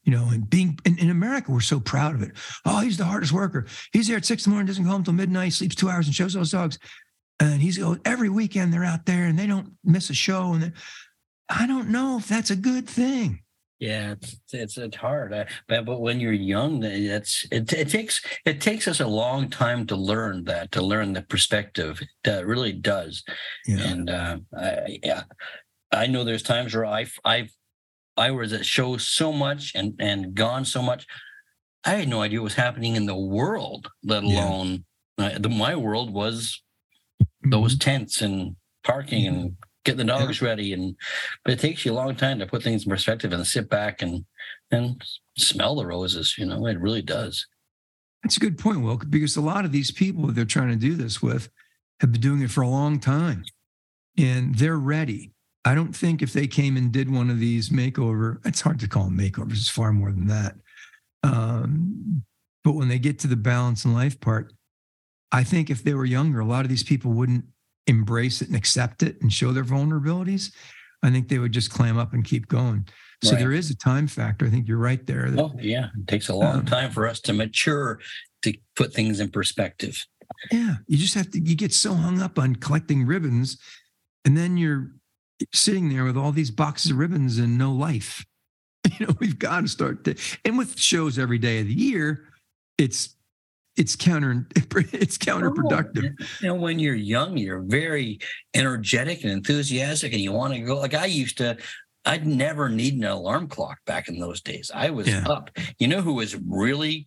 you 0.08 0.16
know, 0.16 0.28
and 0.30 0.48
being 0.48 0.78
in, 0.86 0.96
in, 0.98 1.10
America, 1.10 1.52
we're 1.52 1.60
so 1.60 1.80
proud 1.80 2.14
of 2.14 2.22
it. 2.22 2.32
Oh, 2.64 2.80
he's 2.80 2.96
the 2.96 3.04
hardest 3.04 3.30
worker. 3.30 3.66
He's 3.92 4.08
there 4.08 4.16
at 4.16 4.24
six 4.24 4.46
in 4.46 4.50
the 4.50 4.54
morning, 4.54 4.66
doesn't 4.66 4.84
go 4.84 4.88
home 4.88 5.02
until 5.02 5.12
midnight, 5.12 5.52
sleeps 5.52 5.74
two 5.74 5.90
hours 5.90 6.06
and 6.06 6.14
shows 6.14 6.32
those 6.32 6.50
dogs. 6.50 6.78
And 7.40 7.60
he's 7.60 7.78
oh, 7.82 7.98
every 8.06 8.30
weekend 8.30 8.72
they're 8.72 8.86
out 8.86 9.04
there 9.04 9.24
and 9.24 9.38
they 9.38 9.46
don't 9.46 9.74
miss 9.84 10.08
a 10.08 10.14
show. 10.14 10.54
And 10.54 10.72
I 11.50 11.66
don't 11.66 11.90
know 11.90 12.16
if 12.16 12.26
that's 12.26 12.48
a 12.48 12.56
good 12.56 12.88
thing. 12.88 13.42
Yeah, 13.78 14.12
it's 14.12 14.40
it's, 14.52 14.76
it's 14.76 14.96
hard, 14.96 15.32
uh, 15.32 15.44
but 15.68 15.84
but 15.84 16.00
when 16.00 16.18
you're 16.18 16.32
young, 16.32 16.82
it's 16.82 17.46
it, 17.52 17.72
it 17.72 17.88
takes 17.88 18.20
it 18.44 18.60
takes 18.60 18.88
us 18.88 18.98
a 18.98 19.06
long 19.06 19.48
time 19.48 19.86
to 19.86 19.96
learn 19.96 20.44
that 20.44 20.72
to 20.72 20.82
learn 20.82 21.12
the 21.12 21.22
perspective. 21.22 22.00
It 22.24 22.46
really 22.46 22.72
does. 22.72 23.22
Yeah. 23.66 23.78
And 23.78 24.10
uh, 24.10 24.38
I, 24.56 24.98
yeah, 25.04 25.22
I 25.92 26.08
know 26.08 26.24
there's 26.24 26.42
times 26.42 26.74
where 26.74 26.86
I 26.86 27.06
I've 27.24 27.52
I 28.16 28.32
was 28.32 28.52
at 28.52 28.66
shows 28.66 29.06
so 29.06 29.32
much 29.32 29.72
and 29.76 29.94
and 30.00 30.34
gone 30.34 30.64
so 30.64 30.82
much. 30.82 31.06
I 31.84 31.94
had 31.94 32.08
no 32.08 32.22
idea 32.22 32.40
what 32.40 32.44
was 32.44 32.54
happening 32.54 32.96
in 32.96 33.06
the 33.06 33.16
world, 33.16 33.88
let 34.02 34.24
alone 34.24 34.84
yeah. 35.16 35.26
uh, 35.26 35.38
the, 35.38 35.48
my 35.48 35.76
world 35.76 36.12
was 36.12 36.60
mm-hmm. 37.22 37.50
those 37.50 37.78
tents 37.78 38.22
and 38.22 38.56
parking 38.82 39.26
and 39.26 39.56
getting 39.88 40.06
the 40.06 40.12
dogs 40.12 40.40
yeah. 40.40 40.48
ready. 40.48 40.72
And 40.72 40.96
but 41.44 41.54
it 41.54 41.60
takes 41.60 41.84
you 41.84 41.92
a 41.92 41.94
long 41.94 42.14
time 42.14 42.38
to 42.38 42.46
put 42.46 42.62
things 42.62 42.84
in 42.84 42.90
perspective 42.90 43.32
and 43.32 43.46
sit 43.46 43.68
back 43.68 44.02
and 44.02 44.24
and 44.70 45.02
smell 45.36 45.76
the 45.76 45.86
roses. 45.86 46.34
You 46.38 46.46
know, 46.46 46.66
it 46.66 46.78
really 46.78 47.02
does. 47.02 47.46
That's 48.22 48.36
a 48.36 48.40
good 48.40 48.58
point, 48.58 48.82
Will, 48.82 48.96
because 48.96 49.36
a 49.36 49.40
lot 49.40 49.64
of 49.64 49.72
these 49.72 49.90
people 49.90 50.26
that 50.26 50.34
they're 50.34 50.44
trying 50.44 50.70
to 50.70 50.76
do 50.76 50.94
this 50.94 51.22
with 51.22 51.48
have 52.00 52.12
been 52.12 52.20
doing 52.20 52.42
it 52.42 52.50
for 52.50 52.62
a 52.62 52.68
long 52.68 53.00
time 53.00 53.44
and 54.16 54.54
they're 54.56 54.76
ready. 54.76 55.32
I 55.64 55.74
don't 55.74 55.94
think 55.94 56.22
if 56.22 56.32
they 56.32 56.46
came 56.46 56.76
and 56.76 56.92
did 56.92 57.10
one 57.10 57.30
of 57.30 57.38
these 57.38 57.70
makeover, 57.70 58.44
it's 58.44 58.60
hard 58.60 58.80
to 58.80 58.88
call 58.88 59.04
them 59.04 59.18
makeovers. 59.18 59.52
It's 59.52 59.68
far 59.68 59.92
more 59.92 60.10
than 60.10 60.26
that. 60.26 60.56
Um, 61.22 62.24
but 62.64 62.72
when 62.72 62.88
they 62.88 62.98
get 62.98 63.18
to 63.20 63.28
the 63.28 63.36
balance 63.36 63.84
in 63.84 63.94
life 63.94 64.20
part, 64.20 64.52
I 65.30 65.44
think 65.44 65.70
if 65.70 65.84
they 65.84 65.94
were 65.94 66.04
younger, 66.04 66.40
a 66.40 66.44
lot 66.44 66.64
of 66.64 66.70
these 66.70 66.82
people 66.82 67.12
wouldn't 67.12 67.44
embrace 67.88 68.42
it 68.42 68.48
and 68.48 68.56
accept 68.56 69.02
it 69.02 69.20
and 69.20 69.32
show 69.32 69.52
their 69.52 69.64
vulnerabilities. 69.64 70.52
I 71.02 71.10
think 71.10 71.28
they 71.28 71.38
would 71.38 71.52
just 71.52 71.70
clam 71.70 71.98
up 71.98 72.12
and 72.12 72.24
keep 72.24 72.48
going. 72.48 72.86
So 73.22 73.32
right. 73.32 73.38
there 73.40 73.52
is 73.52 73.70
a 73.70 73.76
time 73.76 74.06
factor. 74.06 74.46
I 74.46 74.50
think 74.50 74.68
you're 74.68 74.78
right 74.78 75.04
there. 75.06 75.30
That, 75.30 75.42
oh 75.42 75.52
yeah, 75.58 75.88
it 75.98 76.06
takes 76.06 76.28
a 76.28 76.34
long 76.34 76.60
um, 76.60 76.66
time 76.66 76.90
for 76.90 77.08
us 77.08 77.20
to 77.22 77.32
mature 77.32 77.98
to 78.42 78.54
put 78.76 78.92
things 78.92 79.18
in 79.18 79.30
perspective. 79.30 80.04
Yeah, 80.52 80.76
you 80.86 80.96
just 80.96 81.14
have 81.14 81.30
to. 81.32 81.40
You 81.40 81.56
get 81.56 81.72
so 81.72 81.94
hung 81.94 82.20
up 82.20 82.38
on 82.38 82.56
collecting 82.56 83.06
ribbons, 83.06 83.58
and 84.24 84.36
then 84.36 84.56
you're 84.56 84.92
sitting 85.52 85.88
there 85.88 86.04
with 86.04 86.16
all 86.16 86.30
these 86.30 86.50
boxes 86.50 86.92
of 86.92 86.98
ribbons 86.98 87.38
and 87.38 87.58
no 87.58 87.72
life. 87.72 88.24
You 88.98 89.06
know, 89.06 89.14
we've 89.18 89.38
got 89.38 89.62
to 89.62 89.68
start 89.68 90.04
to, 90.04 90.14
and 90.46 90.56
with 90.56 90.78
shows 90.78 91.18
every 91.18 91.36
day 91.36 91.60
of 91.60 91.66
the 91.66 91.74
year, 91.74 92.24
it's 92.78 93.16
it's 93.78 93.96
counter 93.96 94.46
it's 94.56 95.16
counterproductive. 95.16 96.14
Oh, 96.20 96.26
you 96.40 96.48
know, 96.48 96.54
when 96.54 96.78
you're 96.78 96.94
young, 96.94 97.36
you're 97.36 97.62
very 97.62 98.18
energetic 98.54 99.22
and 99.22 99.32
enthusiastic, 99.32 100.12
and 100.12 100.20
you 100.20 100.32
want 100.32 100.54
to 100.54 100.60
go. 100.60 100.76
Like 100.76 100.94
I 100.94 101.06
used 101.06 101.38
to, 101.38 101.56
I'd 102.04 102.26
never 102.26 102.68
need 102.68 102.94
an 102.94 103.04
alarm 103.04 103.48
clock 103.48 103.78
back 103.86 104.08
in 104.08 104.18
those 104.18 104.40
days. 104.40 104.70
I 104.74 104.90
was 104.90 105.08
yeah. 105.08 105.24
up. 105.28 105.50
You 105.78 105.86
know 105.88 106.02
who 106.02 106.14
was 106.14 106.36
really 106.36 107.06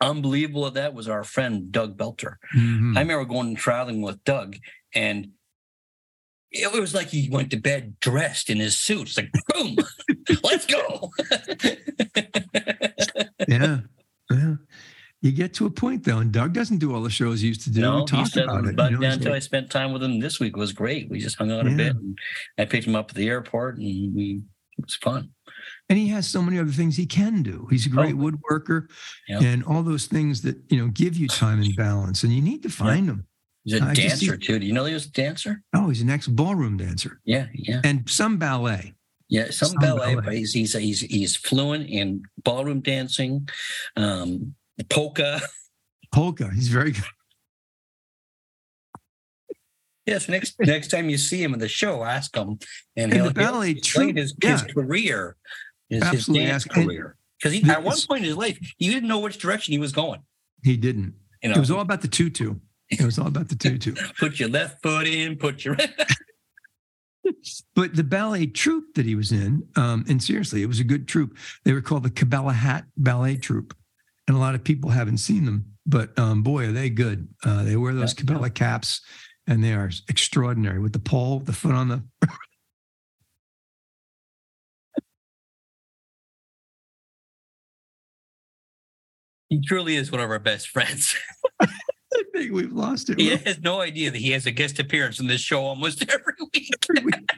unbelievable 0.00 0.66
at 0.66 0.74
that 0.74 0.94
was 0.94 1.08
our 1.08 1.24
friend 1.24 1.70
Doug 1.70 1.96
Belter. 1.96 2.36
Mm-hmm. 2.56 2.96
I 2.96 3.00
remember 3.00 3.24
going 3.24 3.48
and 3.48 3.56
traveling 3.56 4.02
with 4.02 4.22
Doug, 4.24 4.56
and 4.94 5.28
it 6.50 6.72
was 6.72 6.94
like 6.94 7.08
he 7.08 7.28
went 7.30 7.50
to 7.50 7.56
bed 7.56 8.00
dressed 8.00 8.50
in 8.50 8.58
his 8.58 8.78
suit. 8.78 9.08
It's 9.08 9.16
like, 9.16 9.30
boom, 9.48 9.76
let's 10.42 10.66
go. 10.66 11.10
yeah. 13.48 13.78
Yeah. 14.30 14.54
You 15.22 15.32
get 15.32 15.52
to 15.54 15.66
a 15.66 15.70
point 15.70 16.04
though, 16.04 16.18
and 16.18 16.32
Doug 16.32 16.54
doesn't 16.54 16.78
do 16.78 16.94
all 16.94 17.02
the 17.02 17.10
shows 17.10 17.40
he 17.40 17.48
used 17.48 17.62
to 17.64 17.70
do. 17.70 17.82
No, 17.82 18.06
talk 18.06 18.20
he 18.20 18.24
said, 18.26 18.44
about 18.44 18.64
it. 18.66 18.76
But 18.76 18.92
you 18.92 18.98
know, 18.98 19.10
until 19.10 19.34
I 19.34 19.38
spent 19.38 19.70
time 19.70 19.92
with 19.92 20.02
him 20.02 20.18
this 20.18 20.40
week 20.40 20.56
was 20.56 20.72
great. 20.72 21.10
We 21.10 21.20
just 21.20 21.36
hung 21.36 21.50
out 21.52 21.66
yeah. 21.66 21.72
a 21.72 21.76
bit. 21.76 21.96
And 21.96 22.18
I 22.56 22.64
picked 22.64 22.86
him 22.86 22.96
up 22.96 23.10
at 23.10 23.16
the 23.16 23.28
airport, 23.28 23.76
and 23.76 24.14
we 24.14 24.40
it 24.78 24.84
was 24.84 24.96
fun. 24.96 25.30
And 25.90 25.98
he 25.98 26.08
has 26.08 26.26
so 26.26 26.40
many 26.40 26.58
other 26.58 26.70
things 26.70 26.96
he 26.96 27.04
can 27.04 27.42
do. 27.42 27.66
He's 27.68 27.84
a 27.84 27.90
great 27.90 28.14
oh. 28.14 28.30
woodworker, 28.30 28.88
yep. 29.28 29.42
and 29.42 29.62
all 29.64 29.82
those 29.82 30.06
things 30.06 30.40
that 30.42 30.56
you 30.70 30.78
know 30.78 30.88
give 30.88 31.16
you 31.16 31.28
time 31.28 31.60
and 31.60 31.76
balance. 31.76 32.22
And 32.22 32.32
you 32.32 32.40
need 32.40 32.62
to 32.62 32.70
find 32.70 33.06
yep. 33.06 33.16
them. 33.16 33.26
He's 33.64 33.74
a 33.74 33.94
dancer 33.94 34.36
too. 34.38 34.58
Do 34.58 34.64
you 34.64 34.72
know 34.72 34.86
he 34.86 34.94
was 34.94 35.06
a 35.06 35.12
dancer? 35.12 35.62
Oh, 35.74 35.90
he's 35.90 36.00
an 36.00 36.08
ex 36.08 36.26
ballroom 36.26 36.78
dancer. 36.78 37.20
Yeah, 37.24 37.46
yeah. 37.52 37.82
And 37.84 38.08
some 38.08 38.38
ballet. 38.38 38.94
Yeah, 39.28 39.50
some, 39.50 39.68
some 39.68 39.78
ballet, 39.78 40.14
ballet, 40.14 40.24
but 40.24 40.34
he's, 40.34 40.52
he's 40.52 40.72
he's 40.72 41.00
he's 41.02 41.36
fluent 41.36 41.88
in 41.88 42.22
ballroom 42.42 42.80
dancing, 42.80 43.48
um, 43.96 44.56
polka. 44.88 45.40
Polka. 46.12 46.50
He's 46.54 46.68
very 46.68 46.92
good. 46.92 47.04
Yes, 50.06 50.28
next 50.28 50.56
next 50.58 50.88
time 50.88 51.08
you 51.08 51.18
see 51.18 51.42
him 51.42 51.54
in 51.54 51.60
the 51.60 51.68
show, 51.68 52.02
ask 52.02 52.34
him, 52.34 52.58
and, 52.96 53.12
he'll, 53.12 53.26
the 53.26 53.34
ballet 53.34 53.68
he'll 53.68 53.78
explain 53.78 54.16
his, 54.16 54.34
yeah. 54.42 54.52
his 54.52 54.62
career, 54.62 55.36
his, 55.88 56.08
his 56.08 56.26
dance 56.26 56.64
career. 56.64 57.16
Because 57.38 57.52
he 57.52 57.70
at 57.70 57.82
one 57.82 57.96
point 58.08 58.22
in 58.22 58.28
his 58.28 58.36
life, 58.36 58.58
he 58.76 58.88
didn't 58.88 59.08
know 59.08 59.20
which 59.20 59.38
direction 59.38 59.72
he 59.72 59.78
was 59.78 59.92
going. 59.92 60.20
He 60.64 60.76
didn't. 60.76 61.14
You 61.42 61.50
know, 61.50 61.54
it 61.54 61.60
was 61.60 61.70
all 61.70 61.80
about 61.80 62.02
the 62.02 62.08
tutu. 62.08 62.56
It 62.90 63.02
was 63.02 63.18
all 63.18 63.28
about 63.28 63.48
the 63.48 63.56
tutu. 63.56 63.94
put 64.18 64.40
your 64.40 64.48
left 64.48 64.82
foot 64.82 65.06
in, 65.06 65.36
put 65.36 65.64
your. 65.64 65.76
but 67.74 67.94
the 67.94 68.04
ballet 68.04 68.46
troupe 68.46 68.94
that 68.94 69.06
he 69.06 69.14
was 69.14 69.32
in, 69.32 69.66
um, 69.76 70.04
and 70.08 70.22
seriously, 70.22 70.62
it 70.62 70.66
was 70.66 70.80
a 70.80 70.84
good 70.84 71.06
troupe. 71.06 71.36
They 71.64 71.72
were 71.72 71.80
called 71.80 72.02
the 72.02 72.10
Cabela 72.10 72.52
Hat 72.52 72.84
Ballet 72.96 73.36
Troupe, 73.36 73.74
and 74.30 74.36
a 74.36 74.40
lot 74.40 74.54
of 74.54 74.62
people 74.62 74.90
haven't 74.90 75.16
seen 75.18 75.44
them, 75.44 75.64
but 75.84 76.16
um, 76.16 76.44
boy, 76.44 76.68
are 76.68 76.72
they 76.72 76.88
good. 76.88 77.26
Uh, 77.44 77.64
they 77.64 77.74
wear 77.74 77.92
those 77.92 78.14
Cabela 78.14 78.54
caps, 78.54 79.00
and 79.48 79.64
they 79.64 79.72
are 79.72 79.90
extraordinary 80.08 80.78
with 80.78 80.92
the 80.92 81.00
pole, 81.00 81.40
the 81.40 81.52
foot 81.52 81.72
on 81.72 81.88
the. 81.88 82.04
he 89.48 89.60
truly 89.60 89.96
is 89.96 90.12
one 90.12 90.20
of 90.20 90.30
our 90.30 90.38
best 90.38 90.68
friends. 90.68 91.16
I 91.60 91.66
think 92.32 92.52
we've 92.52 92.72
lost 92.72 93.10
it. 93.10 93.18
He 93.18 93.30
has 93.30 93.58
no 93.58 93.80
idea 93.80 94.12
that 94.12 94.18
he 94.18 94.30
has 94.30 94.46
a 94.46 94.52
guest 94.52 94.78
appearance 94.78 95.18
in 95.18 95.26
this 95.26 95.40
show 95.40 95.64
almost 95.64 96.08
every 96.08 96.34
week. 96.54 96.70
Every 96.88 97.04
week. 97.04 97.30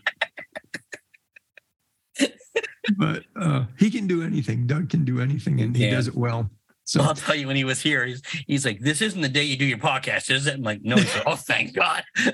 but 2.99 3.25
uh, 3.41 3.65
he 3.79 3.91
can 3.91 4.07
do 4.07 4.23
anything. 4.23 4.67
Doug 4.67 4.91
can 4.91 5.07
do 5.07 5.23
anything, 5.23 5.63
and 5.63 5.75
he, 5.75 5.85
he 5.87 5.91
does 5.91 6.07
it 6.07 6.15
well. 6.15 6.51
So 6.85 7.01
I'll 7.01 7.15
tell 7.15 7.35
you 7.35 7.47
when 7.47 7.57
he 7.57 7.65
was 7.65 7.81
here, 7.81 8.05
he's 8.05 8.23
he's 8.47 8.65
like, 8.65 8.81
"This 8.81 9.01
isn't 9.01 9.21
the 9.21 9.29
day 9.29 9.45
you 9.45 9.57
do 9.57 9.65
your 9.65 9.79
podcast, 9.79 10.31
is 10.31 10.47
it?" 10.47 10.55
I'm 10.55 10.63
like, 10.63 10.81
"No." 10.83 10.97
Like, 10.97 11.23
"Oh, 11.27 11.37
thank 11.37 11.75
God." 11.75 12.03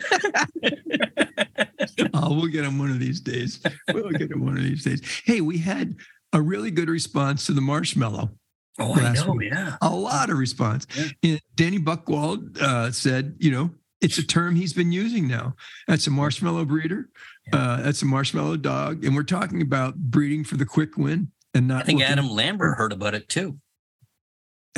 oh, 2.15 2.35
we'll 2.35 2.49
get 2.49 2.65
him 2.65 2.79
one 2.79 2.91
of 2.91 2.99
these 2.99 3.21
days. 3.21 3.61
We'll 3.93 4.11
get 4.11 4.31
him 4.31 4.45
one 4.45 4.57
of 4.57 4.63
these 4.63 4.85
days. 4.85 5.03
Hey, 5.25 5.41
we 5.41 5.59
had 5.59 5.97
a 6.33 6.41
really 6.41 6.71
good 6.71 6.89
response 6.89 7.47
to 7.47 7.53
the 7.53 7.61
marshmallow. 7.61 8.31
Oh, 8.79 8.95
I 8.95 9.13
know, 9.13 9.33
week. 9.33 9.53
yeah. 9.53 9.77
A 9.83 9.91
lot 9.91 10.31
of 10.31 10.39
response. 10.39 10.87
Yeah. 11.21 11.39
Danny 11.57 11.79
Buckwald 11.79 12.61
uh, 12.61 12.93
said, 12.93 13.35
you 13.39 13.51
know, 13.51 13.71
it's 14.01 14.19
a 14.19 14.27
term 14.27 14.55
he's 14.55 14.73
been 14.73 14.93
using 14.93 15.27
now. 15.27 15.57
That's 15.89 16.07
a 16.07 16.11
marshmallow 16.11 16.65
breeder. 16.65 17.09
Uh, 17.53 17.83
that's 17.83 18.03
a 18.03 18.07
marshmallow 18.07 18.59
dog. 18.59 19.05
And 19.05 19.17
we're 19.17 19.25
talking 19.25 19.63
about 19.63 19.97
breeding 19.97 20.45
for 20.45 20.57
the 20.57 20.65
quick 20.65 20.97
win 20.97 21.33
and 21.55 21.67
not 21.67 21.83
I 21.83 21.85
think 21.85 22.03
Adam 22.03 22.29
Lambert 22.29 22.77
heard 22.77 22.93
about 22.93 23.15
it 23.15 23.29
too. 23.29 23.59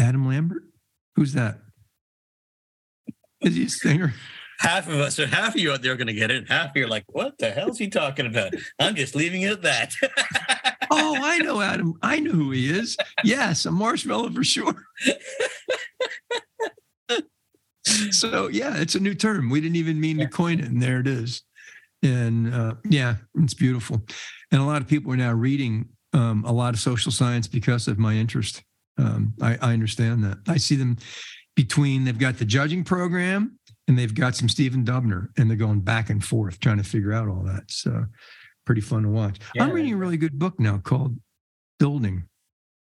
Adam 0.00 0.26
Lambert? 0.26 0.62
Who's 1.16 1.34
that? 1.34 1.58
Is 3.42 3.54
he 3.54 3.66
a 3.66 3.68
singer? 3.68 4.14
Half 4.58 4.88
of 4.88 4.94
us, 4.94 5.18
or 5.18 5.26
half 5.26 5.54
of 5.54 5.60
you 5.60 5.72
out 5.72 5.82
there 5.82 5.92
are 5.92 5.96
going 5.96 6.06
to 6.06 6.12
get 6.12 6.30
it. 6.30 6.48
Half 6.48 6.70
of 6.70 6.76
you 6.76 6.84
are 6.84 6.88
like, 6.88 7.04
what 7.08 7.38
the 7.38 7.50
hell's 7.50 7.78
he 7.78 7.88
talking 7.88 8.26
about? 8.26 8.52
I'm 8.78 8.94
just 8.94 9.14
leaving 9.14 9.42
it 9.42 9.52
at 9.52 9.62
that. 9.62 9.94
Oh, 10.92 11.16
I 11.22 11.38
know 11.38 11.60
Adam. 11.60 11.94
I 12.02 12.18
know 12.18 12.32
who 12.32 12.50
he 12.50 12.68
is. 12.68 12.96
Yes, 13.22 13.64
a 13.64 13.70
marshmallow 13.70 14.30
for 14.30 14.42
sure. 14.42 14.74
so 18.10 18.48
yeah, 18.48 18.76
it's 18.76 18.96
a 18.96 19.00
new 19.00 19.14
term. 19.14 19.50
We 19.50 19.60
didn't 19.60 19.76
even 19.76 20.00
mean 20.00 20.18
to 20.18 20.26
coin 20.26 20.58
it, 20.58 20.66
and 20.66 20.82
there 20.82 20.98
it 20.98 21.06
is. 21.06 21.42
And 22.02 22.52
uh, 22.52 22.74
yeah, 22.88 23.18
it's 23.36 23.54
beautiful. 23.54 24.02
And 24.50 24.60
a 24.60 24.64
lot 24.64 24.82
of 24.82 24.88
people 24.88 25.12
are 25.12 25.16
now 25.16 25.32
reading 25.32 25.90
um, 26.12 26.44
a 26.44 26.52
lot 26.52 26.74
of 26.74 26.80
social 26.80 27.12
science 27.12 27.46
because 27.46 27.86
of 27.86 27.96
my 27.96 28.14
interest. 28.14 28.64
Um, 29.00 29.34
I, 29.40 29.58
I 29.60 29.72
understand 29.72 30.22
that. 30.24 30.38
I 30.46 30.56
see 30.56 30.76
them 30.76 30.98
between 31.56 32.04
they've 32.04 32.18
got 32.18 32.38
the 32.38 32.44
judging 32.44 32.84
program 32.84 33.58
and 33.88 33.98
they've 33.98 34.14
got 34.14 34.36
some 34.36 34.48
Stephen 34.48 34.84
Dubner, 34.84 35.28
and 35.36 35.50
they're 35.50 35.56
going 35.56 35.80
back 35.80 36.10
and 36.10 36.24
forth 36.24 36.60
trying 36.60 36.76
to 36.76 36.84
figure 36.84 37.12
out 37.12 37.28
all 37.28 37.42
that. 37.44 37.64
So 37.68 38.06
pretty 38.64 38.80
fun 38.80 39.02
to 39.02 39.08
watch. 39.08 39.38
I'm 39.58 39.72
reading 39.72 39.94
a 39.94 39.96
really 39.96 40.16
good 40.16 40.38
book 40.38 40.60
now 40.60 40.78
called 40.78 41.16
Building 41.78 42.28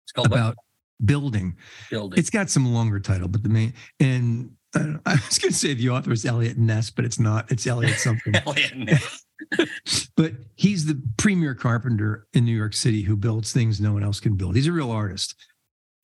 it's 0.07 0.13
called 0.13 0.31
what? 0.31 0.39
about 0.39 0.57
building. 1.05 1.57
building. 1.91 2.19
It's 2.19 2.31
got 2.31 2.49
some 2.49 2.73
longer 2.73 3.01
title, 3.01 3.29
but 3.29 3.43
the 3.43 3.49
main 3.49 3.75
and 3.99 4.53
I, 4.75 4.97
I 5.07 5.15
was 5.15 5.39
going 5.39 5.53
to 5.53 5.59
say 5.59 5.75
the 5.75 5.91
author 5.91 6.13
is 6.13 6.25
Elliot 6.25 6.59
Ness, 6.59 6.91
but 6.91 7.05
it's 7.05 7.19
not. 7.19 7.51
It's 7.51 7.67
Elliot 7.67 7.99
something. 7.99 8.35
Elliot 8.47 8.77
Ness. 8.77 9.25
but 10.17 10.33
he's 10.55 10.87
the 10.87 11.03
premier 11.17 11.55
carpenter 11.55 12.27
in 12.35 12.45
New 12.45 12.57
York 12.57 12.73
City 12.73 13.03
who 13.03 13.17
builds 13.17 13.53
things 13.53 13.81
no 13.81 13.93
one 13.93 14.05
else 14.05 14.21
can 14.21 14.37
build. 14.37 14.55
He's 14.55 14.69
a 14.69 14.73
real 14.73 14.91
artist, 14.91 15.35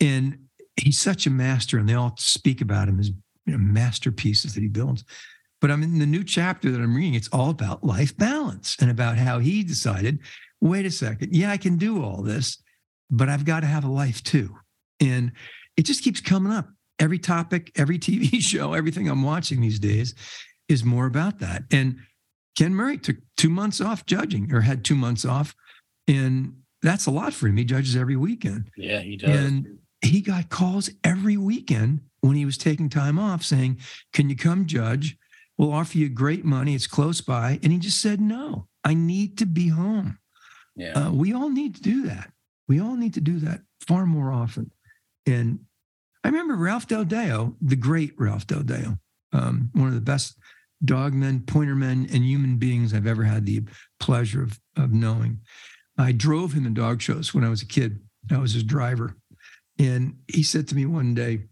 and 0.03 0.38
he's 0.76 0.98
such 0.98 1.26
a 1.26 1.30
master. 1.30 1.78
And 1.78 1.88
they 1.88 1.94
all 1.94 2.14
speak 2.18 2.61
about 2.61 2.88
him 2.88 3.00
as 3.00 3.09
you 3.46 3.53
know, 3.53 3.59
masterpieces 3.59 4.55
that 4.55 4.61
he 4.61 4.68
builds. 4.68 5.05
But 5.61 5.70
I'm 5.70 5.82
in 5.82 6.00
the 6.00 6.07
new 6.07 6.24
chapter 6.24 6.70
that 6.70 6.80
I'm 6.80 6.94
reading. 6.94 7.14
It's 7.14 7.28
all 7.28 7.50
about 7.50 7.84
life 7.84 8.16
balance 8.16 8.76
and 8.80 8.90
about 8.90 9.16
how 9.16 9.38
he 9.38 9.62
decided. 9.62 10.18
Wait 10.61 10.84
a 10.84 10.90
second. 10.90 11.34
Yeah, 11.34 11.53
I 11.53 11.57
can 11.57 11.76
do 11.76 12.05
all 12.05 12.22
this, 12.22 12.61
but 13.11 13.28
I've 13.28 13.44
got 13.44 13.61
to 13.61 13.66
have 13.66 13.84
a 13.84 13.88
life 13.88 14.22
too. 14.24 14.57
And 15.00 15.32
it 15.76 15.82
just 15.82 16.03
keeps 16.03 16.20
coming 16.20 16.53
up. 16.53 16.68
Every 16.98 17.18
topic, 17.18 17.70
every 17.76 17.98
TV 18.00 18.40
show, 18.40 18.74
everything 18.74 19.09
I'm 19.09 19.22
watching 19.22 19.61
these 19.61 19.78
days 19.78 20.14
is 20.68 20.84
more 20.84 21.07
about 21.07 21.38
that. 21.38 21.62
And 21.70 21.96
Ken 22.59 22.74
Murray 22.74 22.98
took 22.98 23.16
two 23.36 23.50
months 23.50 23.80
off 23.80 24.05
judging 24.05 24.53
or 24.53 24.61
had 24.61 24.84
two 24.84 24.94
months 24.94 25.24
off. 25.24 25.55
And 26.09 26.55
that's 26.82 27.07
a 27.07 27.11
lot 27.11 27.32
for 27.32 27.46
him. 27.46 27.57
He 27.57 27.64
judges 27.64 27.94
every 27.94 28.16
weekend. 28.16 28.68
yeah, 28.76 29.00
he 29.00 29.16
does. 29.16 29.30
And 29.30 29.78
he 30.03 30.20
got 30.20 30.50
calls 30.50 30.90
every 31.05 31.36
weekend 31.36 32.00
when 32.20 32.36
he 32.36 32.44
was 32.44 32.59
taking 32.59 32.88
time 32.88 33.18
off 33.18 33.42
saying, 33.42 33.78
Can 34.12 34.28
you 34.28 34.36
come 34.36 34.66
judge? 34.66 35.16
We'll 35.59 35.72
offer 35.72 35.98
you 35.98 36.09
great 36.09 36.44
money. 36.44 36.74
It's 36.74 36.86
close 36.86 37.20
by. 37.20 37.59
And 37.62 37.72
he 37.72 37.78
just 37.78 38.00
said, 38.00 38.20
No, 38.20 38.66
I 38.84 38.94
need 38.94 39.38
to 39.38 39.46
be 39.46 39.68
home. 39.68 40.18
yeah. 40.76 40.92
Uh, 40.92 41.12
we 41.12 41.32
all 41.32 41.50
need 41.50 41.76
to 41.76 41.82
do 41.82 42.07
that. 42.07 42.32
We 42.68 42.80
all 42.80 42.96
need 42.96 43.14
to 43.14 43.20
do 43.20 43.38
that 43.40 43.61
far 43.80 44.07
more 44.07 44.32
often. 44.32 44.70
And 45.26 45.61
I 46.24 46.28
remember 46.28 46.55
Ralph 46.55 46.86
Del 46.88 47.05
Deo, 47.05 47.57
the 47.61 47.76
great 47.76 48.14
Ralph 48.18 48.46
Del 48.46 48.62
Deo, 48.62 48.98
um, 49.32 49.70
one 49.72 49.88
of 49.88 49.94
the 49.94 50.00
best 50.00 50.36
dog 50.84 51.14
men, 51.14 51.40
pointer 51.40 51.74
men, 51.74 52.09
and 52.12 52.24
human 52.24 52.57
beings 52.57 52.92
I've 52.94 53.07
ever 53.07 53.24
had 53.24 53.46
the 53.46 53.62
pleasure 54.00 54.42
of, 54.42 54.61
of 54.76 54.92
knowing. 54.92 55.40
I 55.98 56.12
drove 56.12 56.55
him 56.55 56.66
in 56.66 56.74
dog 56.74 57.03
shows 57.03 57.34
when 57.34 57.44
I 57.44 57.48
was 57.48 57.62
a 57.62 57.66
kid. 57.66 58.00
I 58.30 58.38
was 58.38 58.55
his 58.55 58.62
driver. 58.64 59.16
And 59.78 60.18
he 60.28 60.42
said 60.42 60.68
to 60.68 60.74
me 60.74 60.86
one 60.86 61.14
day, 61.14 61.44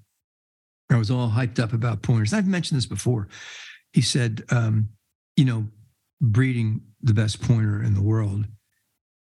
I 0.91 0.97
was 0.97 1.11
all 1.11 1.31
hyped 1.31 1.59
up 1.59 1.73
about 1.73 2.03
pointers. 2.03 2.33
I've 2.33 2.47
mentioned 2.47 2.79
this 2.79 2.87
before. 2.87 3.29
He 3.93 4.03
said, 4.03 4.45
um, 4.51 4.91
you 5.37 5.45
know, 5.45 5.69
breeding 6.21 6.83
the 7.03 7.15
best 7.15 7.41
pointer 7.41 7.83
in 7.83 7.95
the 7.95 8.03
world 8.03 8.45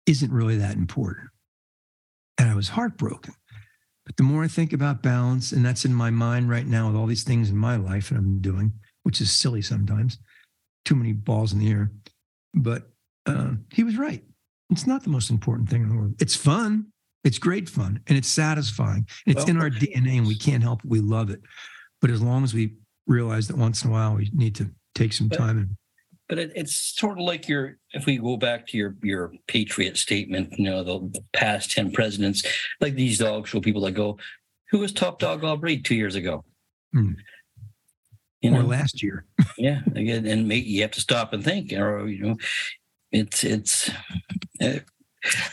isn't 0.07 0.33
really 0.33 0.57
that 0.57 0.77
important. 0.77 1.29
And 2.39 2.51
I 2.51 2.55
was 2.55 2.71
heartbroken. 2.71 3.35
But 4.07 4.17
the 4.17 4.23
more 4.23 4.43
I 4.43 4.49
think 4.49 4.73
about 4.73 5.03
balance, 5.03 5.53
and 5.53 5.65
that's 5.65 5.85
in 5.85 5.93
my 5.93 6.09
mind 6.09 6.49
right 6.49 6.67
now 6.67 6.87
with 6.87 6.97
all 6.97 7.07
these 7.07 7.25
things 7.25 7.51
in 7.51 7.57
my 7.57 7.77
life 7.77 8.09
that 8.09 8.17
I'm 8.17 8.41
doing, 8.41 8.73
which 9.03 9.21
is 9.21 9.31
silly 9.31 9.61
sometimes, 9.61 10.19
too 10.87 10.95
many 10.95 11.13
balls 11.13 11.53
in 11.53 11.59
the 11.59 11.71
air. 11.71 11.93
But 12.55 12.91
uh, 13.27 13.53
he 13.71 13.85
was 13.85 13.99
right. 13.99 14.25
It's 14.71 14.87
not 14.87 15.03
the 15.03 15.11
most 15.11 15.29
important 15.29 15.69
thing 15.69 15.83
in 15.83 15.91
the 15.91 15.95
world. 15.95 16.15
It's 16.21 16.35
fun. 16.35 16.87
It's 17.25 17.39
great 17.39 17.69
fun 17.69 18.01
and 18.07 18.17
it's 18.17 18.29
satisfying. 18.29 19.07
It's 19.27 19.37
Well, 19.47 19.49
in 19.51 19.57
our 19.61 19.71
DNA 19.71 20.19
and 20.19 20.27
we 20.27 20.37
can't 20.37 20.63
help 20.63 20.81
it. 20.85 20.91
We 20.91 21.01
love 21.01 21.31
it. 21.31 21.41
But 22.01 22.11
as 22.11 22.23
long 22.23 22.45
as 22.45 22.55
we 22.55 22.75
realize 23.07 23.49
that 23.49 23.57
once 23.57 23.83
in 23.85 23.91
a 23.91 23.93
while 23.93 24.15
we 24.15 24.31
need 24.35 24.55
to 24.57 24.71
take 24.95 25.13
some 25.13 25.29
But- 25.29 25.39
time 25.39 25.59
and 25.59 25.77
but 26.29 26.39
it, 26.39 26.53
it's 26.55 26.77
sort 26.77 27.19
of 27.19 27.25
like 27.25 27.49
your 27.49 27.79
if 27.95 28.05
we 28.05 28.19
go 28.19 28.37
back 28.37 28.67
to 28.69 28.77
your 28.77 28.95
your 29.03 29.33
patriot 29.47 29.97
statement 29.97 30.53
you 30.59 30.65
know 30.67 30.85
the, 30.85 31.21
past 31.33 31.71
10 31.73 31.91
presidents 31.93 32.43
like 32.83 32.95
these 32.97 33.17
dog 33.19 33.47
show 33.49 33.61
people 33.61 33.81
that 33.83 33.93
go 33.93 34.19
who 34.71 34.79
was 34.79 34.93
top 34.93 35.19
dog 35.19 35.43
all 35.43 35.57
breed 35.57 35.87
two 35.87 35.95
years 35.95 36.15
ago 36.17 36.45
Hmm. 36.93 37.13
you 38.43 38.51
or 38.51 38.63
know 38.63 38.67
last 38.69 39.03
year. 39.03 39.25
yeah 39.59 39.81
again 39.95 40.27
and 40.27 40.47
make, 40.47 40.67
you 40.67 40.83
have 40.83 40.91
to 40.93 41.01
stop 41.01 41.33
and 41.33 41.43
think 41.43 41.73
or 41.73 42.07
you 42.07 42.23
know 42.23 42.37
it's 43.11 43.43
it's 43.43 43.89
uh, 44.61 44.81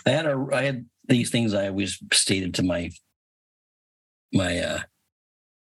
i 0.05 0.09
had 0.09 0.25
a 0.25 0.45
i 0.51 0.63
had 0.63 0.85
these 1.07 1.29
things 1.29 1.53
i 1.53 1.67
always 1.67 2.01
stated 2.13 2.53
to 2.53 2.63
my 2.63 2.89
my 4.33 4.59
uh 4.59 4.79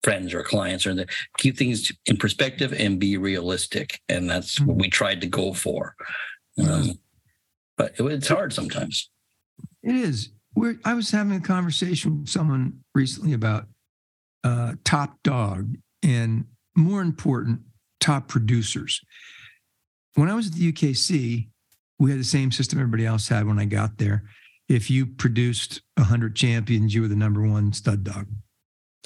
friends 0.02 0.34
or 0.34 0.42
clients 0.42 0.84
or 0.84 0.94
that 0.94 1.08
keep 1.38 1.56
things 1.56 1.92
in 2.06 2.16
perspective 2.16 2.72
and 2.72 2.98
be 2.98 3.16
realistic 3.16 4.00
and 4.08 4.28
that's 4.28 4.60
what 4.60 4.76
we 4.76 4.88
tried 4.88 5.20
to 5.20 5.28
go 5.28 5.52
for 5.52 5.94
um, 6.58 6.98
but 7.76 7.92
it, 7.98 8.04
it's 8.04 8.28
hard 8.28 8.52
sometimes 8.52 9.10
It 9.82 9.94
is. 9.94 10.30
We're, 10.54 10.78
I 10.84 10.94
was 10.94 11.10
having 11.10 11.36
a 11.36 11.40
conversation 11.40 12.20
with 12.20 12.28
someone 12.28 12.80
recently 12.94 13.32
about 13.32 13.66
uh, 14.44 14.74
top 14.84 15.22
dog 15.22 15.74
and 16.02 16.44
more 16.76 17.00
important, 17.00 17.60
top 18.00 18.28
producers. 18.28 19.00
When 20.14 20.28
I 20.28 20.34
was 20.34 20.48
at 20.48 20.54
the 20.54 20.72
UKC, 20.72 21.48
we 21.98 22.10
had 22.10 22.20
the 22.20 22.24
same 22.24 22.50
system 22.52 22.78
everybody 22.78 23.06
else 23.06 23.28
had 23.28 23.46
when 23.46 23.58
I 23.58 23.64
got 23.64 23.98
there. 23.98 24.24
If 24.72 24.90
you 24.90 25.06
produced 25.06 25.82
100 25.96 26.34
champions, 26.34 26.94
you 26.94 27.02
were 27.02 27.08
the 27.08 27.16
number 27.16 27.46
one 27.46 27.72
stud 27.72 28.04
dog. 28.04 28.26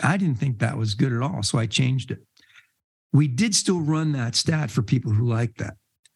I 0.02 0.16
didn't 0.16 0.38
think 0.38 0.58
that 0.58 0.76
was 0.76 0.94
good 0.94 1.12
at 1.12 1.22
all, 1.22 1.42
so 1.42 1.58
I 1.58 1.66
changed 1.66 2.10
it. 2.10 2.20
We 3.12 3.26
did 3.26 3.54
still 3.54 3.80
run 3.80 4.12
that 4.12 4.34
stat 4.34 4.70
for 4.70 4.82
people 4.82 5.12
who 5.12 5.26
liked 5.26 5.58
that, 5.58 5.74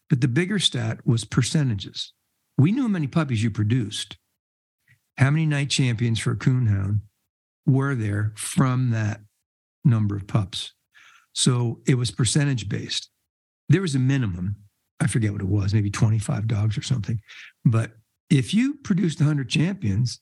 but 0.09 0.21
the 0.21 0.27
bigger 0.27 0.59
stat 0.59 0.99
was 1.05 1.25
percentages. 1.25 2.13
We 2.57 2.71
knew 2.71 2.83
how 2.83 2.87
many 2.87 3.07
puppies 3.07 3.43
you 3.43 3.51
produced 3.51 4.17
how 5.17 5.29
many 5.29 5.45
night 5.45 5.69
champions 5.69 6.19
for 6.19 6.31
a 6.31 6.35
coonhound 6.35 7.01
were 7.65 7.95
there 7.95 8.33
from 8.35 8.89
that 8.91 9.21
number 9.83 10.15
of 10.15 10.27
pups? 10.27 10.73
So 11.33 11.79
it 11.87 11.95
was 11.95 12.11
percentage 12.11 12.67
based. 12.67 13.09
There 13.69 13.81
was 13.81 13.93
a 13.93 13.99
minimum. 13.99 14.55
I 14.99 15.07
forget 15.07 15.31
what 15.31 15.41
it 15.41 15.47
was, 15.47 15.73
maybe 15.73 15.89
25 15.91 16.47
dogs 16.47 16.77
or 16.77 16.81
something. 16.81 17.19
But 17.65 17.91
if 18.31 18.53
you 18.53 18.75
produced 18.75 19.19
100 19.19 19.49
champions, 19.49 20.19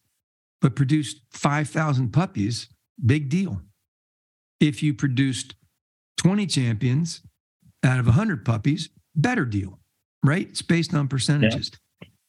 but 0.61 0.75
produced 0.75 1.21
5,000 1.31 2.11
puppies, 2.11 2.67
big 3.05 3.29
deal. 3.29 3.61
If 4.59 4.83
you 4.83 4.93
produced 4.93 5.55
20 6.17 6.47
champions 6.47 7.21
out 7.83 7.99
of 7.99 8.07
100 8.07 8.43
puppies, 8.43 8.89
better 9.15 9.45
deal, 9.45 9.79
right? 10.25 10.49
It's 10.49 10.63
based 10.63 10.93
on 10.93 11.07
percentages. 11.07 11.71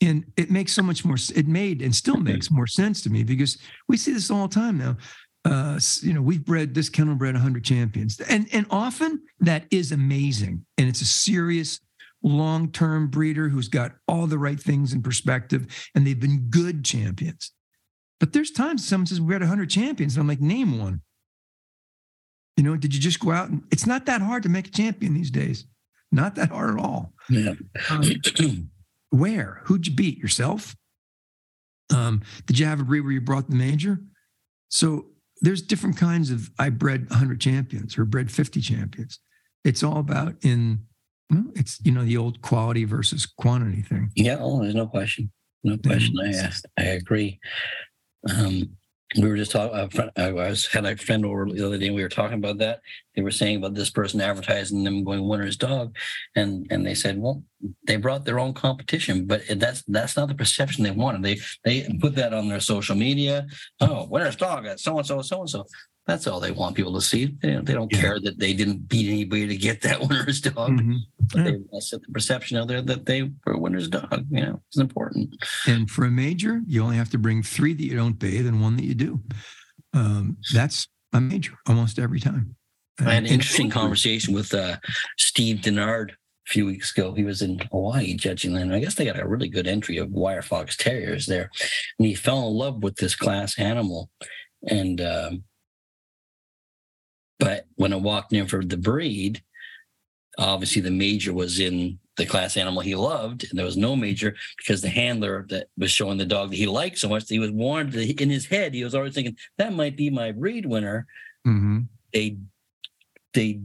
And 0.02 0.24
it 0.36 0.50
makes 0.50 0.72
so 0.72 0.82
much 0.82 1.04
more 1.04 1.16
it 1.34 1.46
made 1.48 1.82
and 1.82 1.94
still 1.94 2.16
makes 2.16 2.50
more 2.50 2.66
sense 2.66 3.02
to 3.02 3.10
me 3.10 3.24
because 3.24 3.58
we 3.88 3.96
see 3.96 4.12
this 4.12 4.30
all 4.30 4.48
the 4.48 4.54
time 4.54 4.78
now. 4.78 4.96
Uh 5.44 5.80
you 6.02 6.12
know 6.12 6.22
we've 6.22 6.44
bred 6.44 6.74
this 6.74 6.88
kennel 6.88 7.16
bred 7.16 7.34
100 7.34 7.64
champions. 7.64 8.20
And 8.20 8.48
and 8.52 8.66
often 8.70 9.22
that 9.40 9.64
is 9.70 9.92
amazing 9.92 10.64
and 10.78 10.88
it's 10.88 11.02
a 11.02 11.06
serious 11.06 11.80
long-term 12.22 13.08
breeder 13.08 13.48
who's 13.48 13.68
got 13.68 13.92
all 14.06 14.26
the 14.26 14.38
right 14.38 14.60
things 14.60 14.92
in 14.92 15.02
perspective 15.02 15.66
and 15.94 16.06
they've 16.06 16.20
been 16.20 16.46
good 16.50 16.84
champions 16.84 17.52
but 18.18 18.32
there's 18.32 18.50
times 18.50 18.86
someone 18.86 19.06
says 19.06 19.20
we 19.20 19.32
had 19.32 19.42
100 19.42 19.70
champions 19.70 20.14
and 20.16 20.20
i'm 20.22 20.28
like 20.28 20.40
name 20.40 20.78
one 20.78 21.00
you 22.56 22.62
know 22.62 22.76
did 22.76 22.94
you 22.94 23.00
just 23.00 23.20
go 23.20 23.30
out 23.32 23.48
and 23.48 23.62
it's 23.70 23.86
not 23.86 24.06
that 24.06 24.20
hard 24.20 24.42
to 24.42 24.48
make 24.48 24.68
a 24.68 24.70
champion 24.70 25.14
these 25.14 25.30
days 25.30 25.64
not 26.12 26.34
that 26.34 26.50
hard 26.50 26.78
at 26.78 26.84
all 26.84 27.12
yeah 27.28 27.54
Um, 27.88 28.02
where? 29.10 29.60
Who'd 29.64 29.86
you 29.86 29.92
beat? 29.94 30.18
Yourself? 30.18 30.76
Um, 31.94 32.22
did 32.46 32.58
you 32.58 32.66
have 32.66 32.80
a 32.80 32.84
breed 32.84 33.00
where 33.00 33.12
you 33.12 33.20
brought 33.20 33.48
the 33.50 33.56
major? 33.56 33.98
So 34.68 35.06
there's 35.40 35.62
different 35.62 35.96
kinds 35.96 36.30
of 36.30 36.50
I 36.58 36.68
bred 36.70 37.10
100 37.10 37.40
champions 37.40 37.98
or 37.98 38.04
bred 38.04 38.30
50 38.30 38.60
champions. 38.60 39.18
It's 39.64 39.82
all 39.82 39.98
about 39.98 40.36
in 40.42 40.86
well, 41.30 41.44
it's 41.54 41.78
you 41.84 41.92
know 41.92 42.04
the 42.04 42.16
old 42.16 42.40
quality 42.42 42.84
versus 42.84 43.26
quantity 43.26 43.82
thing. 43.82 44.10
yeah 44.16 44.36
oh 44.40 44.60
there's 44.62 44.74
no 44.74 44.86
question 44.86 45.30
no 45.64 45.76
question 45.78 46.14
i 46.24 46.50
i 46.82 46.84
agree 46.84 47.38
Um, 48.28 48.76
we 49.18 49.28
were 49.28 49.36
just 49.36 49.50
talking. 49.50 50.10
I 50.16 50.30
was 50.30 50.66
had 50.66 50.84
a 50.84 50.96
friend 50.96 51.24
over 51.26 51.44
the 51.46 51.66
other 51.66 51.78
day. 51.78 51.86
and 51.86 51.96
We 51.96 52.02
were 52.02 52.08
talking 52.08 52.38
about 52.38 52.58
that. 52.58 52.78
They 53.16 53.22
were 53.22 53.32
saying 53.32 53.56
about 53.56 53.74
this 53.74 53.90
person 53.90 54.20
advertising 54.20 54.84
them 54.84 55.02
going 55.02 55.26
winner's 55.26 55.56
dog, 55.56 55.96
and 56.36 56.66
and 56.70 56.86
they 56.86 56.94
said, 56.94 57.18
well, 57.18 57.42
they 57.88 57.96
brought 57.96 58.24
their 58.24 58.38
own 58.38 58.54
competition, 58.54 59.26
but 59.26 59.42
that's 59.56 59.82
that's 59.88 60.16
not 60.16 60.28
the 60.28 60.34
perception 60.36 60.84
they 60.84 60.92
wanted. 60.92 61.22
They 61.24 61.38
they 61.64 61.88
put 62.00 62.14
that 62.16 62.32
on 62.32 62.48
their 62.48 62.60
social 62.60 62.94
media. 62.94 63.46
Oh, 63.80 64.06
winner's 64.08 64.36
dog, 64.36 64.66
so 64.78 64.98
and 64.98 65.06
so, 65.06 65.22
so 65.22 65.40
and 65.40 65.50
so. 65.50 65.64
That's 66.10 66.26
all 66.26 66.40
they 66.40 66.50
want 66.50 66.74
people 66.74 66.94
to 66.94 67.00
see. 67.00 67.36
They, 67.40 67.54
they 67.62 67.72
don't 67.72 67.92
yeah. 67.92 68.00
care 68.00 68.18
that 68.18 68.40
they 68.40 68.52
didn't 68.52 68.88
beat 68.88 69.08
anybody 69.08 69.46
to 69.46 69.56
get 69.56 69.80
that 69.82 70.00
winner's 70.08 70.40
dog. 70.40 70.72
Mm-hmm. 70.72 70.96
Yeah. 71.36 71.44
They 71.44 71.80
set 71.80 72.02
the 72.02 72.12
perception 72.12 72.56
out 72.56 72.66
there 72.66 72.82
that 72.82 73.06
they 73.06 73.22
were 73.22 73.52
a 73.52 73.58
winner's 73.58 73.88
dog. 73.88 74.26
You 74.28 74.46
know, 74.46 74.62
it's 74.66 74.78
important. 74.78 75.36
And 75.68 75.88
for 75.88 76.04
a 76.04 76.10
major, 76.10 76.62
you 76.66 76.82
only 76.82 76.96
have 76.96 77.10
to 77.10 77.18
bring 77.18 77.44
three 77.44 77.74
that 77.74 77.84
you 77.84 77.94
don't 77.94 78.18
bathe 78.18 78.48
and 78.48 78.60
one 78.60 78.76
that 78.76 78.84
you 78.84 78.94
do. 78.94 79.20
Um, 79.94 80.38
that's 80.52 80.88
a 81.12 81.20
major 81.20 81.52
almost 81.68 82.00
every 82.00 82.18
time. 82.18 82.56
I 82.98 83.14
had 83.14 83.22
an 83.22 83.30
interesting 83.30 83.70
conversation 83.70 84.34
with 84.34 84.52
uh, 84.52 84.78
Steve 85.16 85.58
Denard 85.58 86.10
a 86.10 86.14
few 86.48 86.66
weeks 86.66 86.90
ago. 86.90 87.14
He 87.14 87.22
was 87.22 87.40
in 87.40 87.60
Hawaii 87.70 88.14
judging 88.14 88.54
them. 88.54 88.72
I 88.72 88.80
guess 88.80 88.96
they 88.96 89.04
got 89.04 89.20
a 89.20 89.28
really 89.28 89.48
good 89.48 89.68
entry 89.68 89.96
of 89.98 90.10
wire 90.10 90.42
fox 90.42 90.76
terriers 90.76 91.26
there. 91.26 91.50
And 92.00 92.08
he 92.08 92.16
fell 92.16 92.48
in 92.48 92.54
love 92.54 92.82
with 92.82 92.96
this 92.96 93.14
class 93.14 93.60
animal. 93.60 94.10
And 94.68 95.00
um, 95.00 95.44
but 97.40 97.66
when 97.74 97.92
I 97.92 97.96
walked 97.96 98.32
in 98.32 98.46
for 98.46 98.62
the 98.62 98.76
breed, 98.76 99.42
obviously 100.38 100.82
the 100.82 100.90
major 100.90 101.32
was 101.32 101.58
in 101.58 101.98
the 102.16 102.26
class 102.26 102.56
animal 102.56 102.82
he 102.82 102.94
loved, 102.94 103.46
and 103.48 103.58
there 103.58 103.66
was 103.66 103.78
no 103.78 103.96
major 103.96 104.36
because 104.58 104.82
the 104.82 104.90
handler 104.90 105.46
that 105.48 105.68
was 105.76 105.90
showing 105.90 106.18
the 106.18 106.26
dog 106.26 106.50
that 106.50 106.56
he 106.56 106.66
liked 106.66 106.98
so 106.98 107.08
much 107.08 107.26
that 107.26 107.34
he 107.34 107.40
was 107.40 107.50
warned 107.50 107.92
that 107.92 108.22
in 108.22 108.30
his 108.30 108.46
head 108.46 108.74
he 108.74 108.84
was 108.84 108.94
already 108.94 109.12
thinking 109.12 109.36
that 109.56 109.72
might 109.72 109.96
be 109.96 110.10
my 110.10 110.30
breed 110.30 110.66
winner. 110.66 111.06
Mm-hmm. 111.46 111.80
They 112.12 112.36
they 113.32 113.60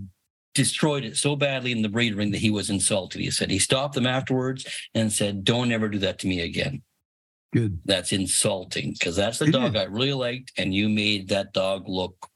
destroyed 0.54 1.04
it 1.04 1.18
so 1.18 1.36
badly 1.36 1.74
in 1.74 1.82
the 1.82 1.90
breed 1.90 2.16
ring 2.16 2.32
that 2.32 2.40
he 2.40 2.50
was 2.50 2.70
insulted. 2.70 3.20
He 3.20 3.30
said 3.30 3.52
he 3.52 3.60
stopped 3.60 3.94
them 3.94 4.08
afterwards 4.08 4.66
and 4.94 5.12
said, 5.12 5.44
"Don't 5.44 5.74
ever 5.74 5.90
do 5.90 6.00
that 6.00 6.20
to 6.20 6.28
me 6.28 6.40
again." 6.42 6.82
Good. 7.52 7.80
That's 7.86 8.14
insulting 8.14 8.94
because 8.94 9.18
that's 9.18 9.40
the 9.40 9.46
it 9.46 9.52
dog 9.52 9.76
is. 9.76 9.82
I 9.82 9.86
really 9.86 10.14
liked, 10.14 10.54
and 10.58 10.74
you 10.74 10.88
made 10.88 11.30
that 11.30 11.52
dog 11.52 11.90
look 11.90 12.30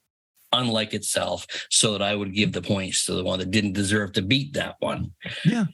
unlike 0.52 0.94
itself 0.94 1.46
so 1.70 1.92
that 1.94 2.02
I 2.02 2.16
would 2.16 2.34
give 2.34 2.54
the 2.54 2.62
points 2.62 3.06
to 3.06 3.14
the 3.14 3.24
one 3.24 3.40
that 3.40 3.52
didn't 3.52 3.74
deserve 3.74 4.14
to 4.14 4.22
beat 4.22 4.54
that 4.54 4.76
one. 4.80 5.12
Yeah. 5.46 5.66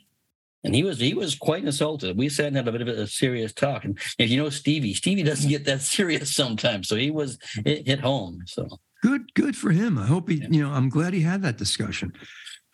And 0.64 0.74
he 0.74 0.84
was 0.84 1.00
he 1.00 1.14
was 1.14 1.36
quite 1.36 1.64
insulted. 1.64 2.18
We 2.18 2.28
sat 2.28 2.48
and 2.48 2.56
had 2.56 2.68
a 2.68 2.72
bit 2.72 2.82
of 2.82 2.88
a 2.88 3.06
serious 3.06 3.54
talk. 3.54 3.86
And 3.86 4.00
if 4.18 4.32
you 4.32 4.38
know 4.38 4.50
Stevie, 4.50 4.96
Stevie 4.96 5.24
doesn't 5.24 5.50
get 5.50 5.66
that 5.66 5.82
serious 5.98 6.36
sometimes. 6.36 6.88
So 6.88 6.96
he 6.96 7.12
was 7.12 7.38
it 7.66 7.88
hit 7.88 8.00
home. 8.00 8.42
So 8.48 8.68
good, 9.04 9.34
good 9.36 9.56
for 9.56 9.72
him. 9.72 10.00
I 10.00 10.08
hope 10.08 10.30
he, 10.30 10.38
yeah. 10.38 10.48
you 10.50 10.64
know, 10.64 10.72
I'm 10.72 10.90
glad 10.90 11.14
he 11.14 11.22
had 11.22 11.44
that 11.44 11.58
discussion. 11.58 12.14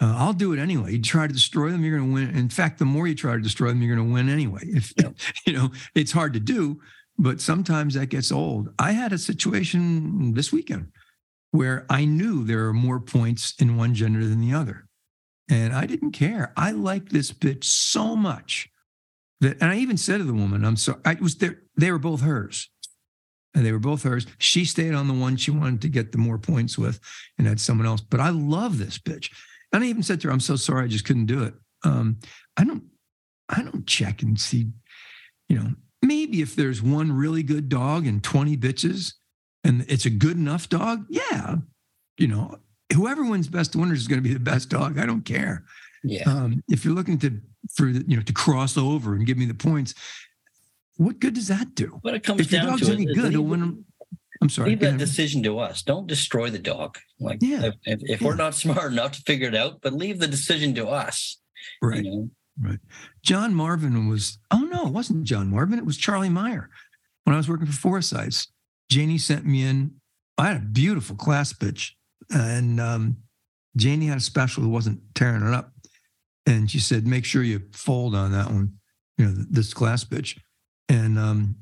Uh, 0.01 0.15
I'll 0.17 0.33
do 0.33 0.53
it 0.53 0.59
anyway. 0.59 0.93
You 0.93 1.01
try 1.01 1.27
to 1.27 1.33
destroy 1.33 1.69
them, 1.69 1.83
you're 1.83 1.97
going 1.97 2.09
to 2.09 2.13
win. 2.13 2.35
In 2.35 2.49
fact, 2.49 2.79
the 2.79 2.85
more 2.85 3.07
you 3.07 3.13
try 3.13 3.35
to 3.35 3.41
destroy 3.41 3.67
them, 3.67 3.81
you're 3.81 3.95
going 3.95 4.07
to 4.07 4.13
win 4.13 4.29
anyway. 4.29 4.61
If 4.63 4.93
yeah. 4.97 5.09
you 5.45 5.53
know, 5.53 5.71
it's 5.93 6.13
hard 6.13 6.33
to 6.33 6.39
do, 6.39 6.79
but 7.19 7.41
sometimes 7.41 7.93
that 7.95 8.07
gets 8.07 8.31
old. 8.31 8.69
I 8.79 8.93
had 8.93 9.11
a 9.11 9.17
situation 9.17 10.33
this 10.33 10.51
weekend 10.51 10.87
where 11.51 11.85
I 11.89 12.05
knew 12.05 12.43
there 12.43 12.67
are 12.67 12.73
more 12.73 12.99
points 12.99 13.53
in 13.59 13.77
one 13.77 13.93
gender 13.93 14.25
than 14.25 14.41
the 14.41 14.53
other. 14.53 14.87
And 15.49 15.73
I 15.73 15.85
didn't 15.85 16.11
care. 16.11 16.53
I 16.55 16.71
liked 16.71 17.11
this 17.11 17.31
bitch 17.31 17.65
so 17.65 18.15
much 18.15 18.69
that, 19.41 19.57
and 19.61 19.69
I 19.69 19.77
even 19.77 19.97
said 19.97 20.19
to 20.19 20.23
the 20.23 20.33
woman, 20.33 20.63
I'm 20.63 20.77
sorry, 20.77 21.01
I 21.03 21.15
was 21.15 21.35
there, 21.35 21.59
they 21.75 21.91
were 21.91 21.99
both 21.99 22.21
hers. 22.21 22.69
And 23.53 23.65
they 23.65 23.73
were 23.73 23.79
both 23.79 24.03
hers. 24.03 24.25
She 24.37 24.63
stayed 24.63 24.93
on 24.93 25.09
the 25.09 25.13
one 25.13 25.35
she 25.35 25.51
wanted 25.51 25.81
to 25.81 25.89
get 25.89 26.13
the 26.13 26.17
more 26.17 26.37
points 26.37 26.77
with 26.77 27.01
and 27.37 27.45
had 27.45 27.59
someone 27.59 27.85
else. 27.85 27.99
But 27.99 28.21
I 28.21 28.29
love 28.29 28.77
this 28.77 28.97
bitch. 28.97 29.29
And 29.73 29.83
I 29.83 29.87
even 29.87 30.03
said 30.03 30.21
to 30.21 30.29
her, 30.29 30.33
I'm 30.33 30.39
so 30.39 30.55
sorry, 30.55 30.85
I 30.85 30.87
just 30.87 31.03
couldn't 31.03 31.25
do 31.25 31.43
it. 31.43 31.53
Um, 31.83 32.19
I 32.55 32.63
don't, 32.63 32.83
I 33.49 33.61
don't 33.61 33.85
check 33.85 34.21
and 34.21 34.39
see, 34.39 34.67
you 35.49 35.57
know, 35.57 35.73
maybe 36.01 36.41
if 36.41 36.55
there's 36.55 36.81
one 36.81 37.11
really 37.11 37.43
good 37.43 37.67
dog 37.67 38.07
and 38.07 38.23
20 38.23 38.55
bitches, 38.55 39.15
and 39.63 39.85
it's 39.87 40.05
a 40.05 40.09
good 40.09 40.37
enough 40.37 40.69
dog, 40.69 41.05
yeah, 41.09 41.57
you 42.17 42.27
know, 42.27 42.57
whoever 42.93 43.23
wins 43.23 43.47
best 43.47 43.75
winners 43.75 43.99
is 43.99 44.07
going 44.07 44.21
to 44.21 44.27
be 44.27 44.33
the 44.33 44.39
best 44.39 44.69
dog. 44.69 44.97
I 44.97 45.05
don't 45.05 45.23
care. 45.25 45.63
Yeah. 46.03 46.23
Um, 46.29 46.63
if 46.67 46.83
you're 46.83 46.95
looking 46.95 47.19
to 47.19 47.39
for 47.75 47.87
you 47.87 48.17
know 48.17 48.23
to 48.23 48.33
cross 48.33 48.77
over 48.77 49.13
and 49.13 49.25
give 49.25 49.37
me 49.37 49.45
the 49.45 49.53
points, 49.53 49.93
what 50.97 51.19
good 51.19 51.33
does 51.33 51.47
that 51.47 51.75
do? 51.75 51.99
But 52.03 52.15
it 52.15 52.23
comes 52.23 52.41
if 52.41 52.49
down 52.49 52.67
dog's 52.67 52.87
to 52.87 52.93
any 52.93 53.05
good, 53.05 53.33
leave, 53.33 53.43
win. 53.43 53.85
I'm 54.41 54.49
sorry. 54.49 54.71
Leave 54.71 54.79
that 54.79 54.97
decision 54.97 55.43
to 55.43 55.59
us. 55.59 55.83
Don't 55.83 56.07
destroy 56.07 56.49
the 56.49 56.59
dog. 56.59 56.97
Like 57.19 57.39
yeah. 57.41 57.65
if, 57.65 57.75
if, 57.85 57.99
if 58.03 58.21
yeah. 58.21 58.27
we're 58.27 58.35
not 58.35 58.55
smart 58.55 58.91
enough 58.91 59.11
to 59.13 59.21
figure 59.21 59.47
it 59.47 59.55
out, 59.55 59.81
but 59.81 59.93
leave 59.93 60.19
the 60.19 60.27
decision 60.27 60.73
to 60.75 60.87
us. 60.87 61.39
Right. 61.81 62.03
You 62.03 62.11
know? 62.11 62.29
Right. 62.59 62.79
John 63.23 63.53
Marvin 63.53 64.07
was. 64.07 64.39
Oh 64.49 64.67
no, 64.71 64.87
it 64.87 64.93
wasn't 64.93 65.23
John 65.23 65.49
Marvin. 65.49 65.79
It 65.79 65.85
was 65.85 65.97
Charlie 65.97 66.29
Meyer. 66.29 66.69
When 67.23 67.35
I 67.35 67.37
was 67.37 67.47
working 67.47 67.67
for 67.67 67.73
Forsyths, 67.73 68.47
Janie 68.91 69.17
sent 69.17 69.45
me 69.45 69.63
in. 69.63 69.95
I 70.37 70.47
had 70.49 70.57
a 70.57 70.65
beautiful 70.65 71.15
class 71.15 71.53
bitch, 71.53 71.91
and 72.29 72.79
um, 72.79 73.17
Janie 73.77 74.07
had 74.07 74.17
a 74.17 74.21
special 74.21 74.63
who 74.63 74.69
wasn't 74.69 74.99
tearing 75.15 75.47
it 75.47 75.53
up, 75.53 75.71
and 76.45 76.69
she 76.69 76.79
said, 76.79 77.07
"Make 77.07 77.23
sure 77.23 77.41
you 77.41 77.61
fold 77.71 78.13
on 78.13 78.33
that 78.33 78.47
one." 78.47 78.73
You 79.17 79.25
know, 79.25 79.33
this 79.49 79.73
class 79.73 80.03
bitch, 80.03 80.37
and 80.89 81.17
um, 81.17 81.55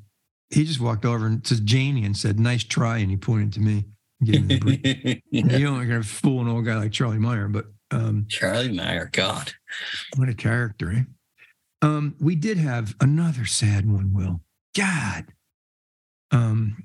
he 0.50 0.64
just 0.64 0.80
walked 0.80 1.04
over 1.04 1.26
and 1.26 1.46
says 1.46 1.60
Janie 1.60 2.04
and 2.04 2.16
said, 2.16 2.40
"Nice 2.40 2.64
try," 2.64 2.98
and 2.98 3.10
he 3.10 3.16
pointed 3.16 3.52
to 3.54 3.60
me. 3.60 3.84
Me 4.20 4.80
yeah. 4.80 5.14
You 5.30 5.66
don't 5.66 5.88
gonna 5.88 6.02
fool 6.02 6.40
an 6.42 6.48
old 6.48 6.66
guy 6.66 6.76
like 6.76 6.92
Charlie 6.92 7.18
Meyer, 7.18 7.48
but 7.48 7.66
um, 7.92 8.26
Charlie 8.28 8.72
Meyer, 8.72 9.08
God, 9.12 9.52
what 10.16 10.28
a 10.28 10.34
character! 10.34 10.92
Eh? 10.92 11.02
Um, 11.82 12.16
we 12.20 12.34
did 12.34 12.58
have 12.58 12.96
another 13.00 13.46
sad 13.46 13.90
one. 13.90 14.12
Will 14.12 14.40
God, 14.76 15.26
um, 16.32 16.84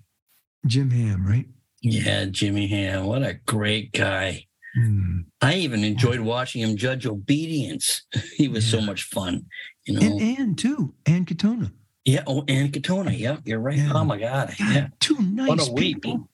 Jim 0.66 0.90
Ham, 0.92 1.26
right? 1.26 1.46
Yeah, 1.82 2.26
Jimmy 2.26 2.68
Ham. 2.68 3.06
What 3.06 3.22
a 3.22 3.36
great 3.46 3.92
guy. 3.92 4.48
Mm. 4.78 5.26
I 5.42 5.56
even 5.56 5.84
enjoyed 5.84 6.20
watching 6.20 6.62
him 6.62 6.76
judge 6.76 7.06
obedience. 7.06 8.04
He 8.36 8.48
was 8.48 8.66
yeah. 8.72 8.80
so 8.80 8.86
much 8.86 9.04
fun, 9.04 9.46
you 9.86 9.98
know. 9.98 10.06
And 10.06 10.22
Ann 10.22 10.56
too, 10.56 10.94
Ann 11.06 11.26
Katona. 11.26 11.72
Yeah, 12.04 12.24
oh, 12.28 12.44
Ann 12.48 12.70
Katona. 12.72 13.18
Yeah, 13.18 13.38
you're 13.46 13.60
right. 13.60 13.78
Yeah. 13.78 13.92
Oh 13.94 14.04
my 14.04 14.18
God. 14.18 14.54
God. 14.60 14.76
Yeah. 14.76 14.88
Two 15.00 15.18
nice 15.22 15.48
what 15.48 15.68
a 15.68 15.72
week. 15.72 16.02
people. 16.02 16.30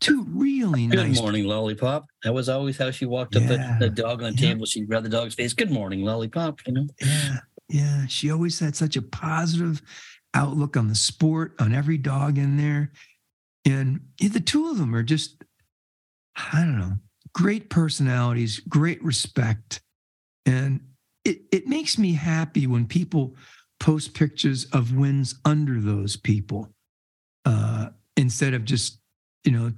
Two 0.00 0.26
really 0.28 0.86
Good 0.88 0.96
nice. 0.96 1.16
Good 1.16 1.22
morning, 1.22 1.44
Lollipop. 1.44 2.06
That 2.24 2.34
was 2.34 2.48
always 2.48 2.76
how 2.76 2.90
she 2.90 3.06
walked 3.06 3.36
up 3.36 3.44
the, 3.44 3.76
the, 3.78 3.88
dog 3.88 4.22
on 4.22 4.34
the 4.34 4.40
table. 4.40 4.66
She'd 4.66 4.88
grab 4.88 5.02
the 5.02 5.08
dog's 5.08 5.34
face. 5.34 5.52
Good 5.52 5.70
morning, 5.70 6.02
Lollipop. 6.02 6.60
You 6.66 6.72
know. 6.72 6.86
Yeah, 7.00 7.36
yeah. 7.68 8.06
She 8.06 8.30
always 8.30 8.58
had 8.58 8.74
such 8.76 8.96
a 8.96 9.02
positive 9.02 9.80
outlook 10.34 10.76
on 10.76 10.88
the 10.88 10.94
sport, 10.94 11.54
on 11.60 11.74
every 11.74 11.96
dog 11.96 12.38
in 12.38 12.56
there. 12.56 12.90
And 13.64 14.00
the 14.18 14.40
two 14.40 14.68
of 14.68 14.78
them 14.78 14.94
are 14.94 15.02
just, 15.02 15.42
I 16.52 16.60
don't 16.60 16.78
know, 16.78 16.98
great 17.32 17.70
personalities, 17.70 18.60
great 18.60 19.02
respect. 19.02 19.80
And 20.46 20.80
it, 21.24 21.42
it 21.50 21.66
makes 21.66 21.98
me 21.98 22.12
happy 22.12 22.66
when 22.66 22.86
people 22.86 23.34
post 23.80 24.14
pictures 24.14 24.66
of 24.66 24.94
wins 24.94 25.34
under 25.44 25.80
those 25.80 26.16
people 26.16 26.68
uh, 27.44 27.88
instead 28.16 28.54
of 28.54 28.64
just, 28.64 29.00
you 29.44 29.52
know, 29.52 29.72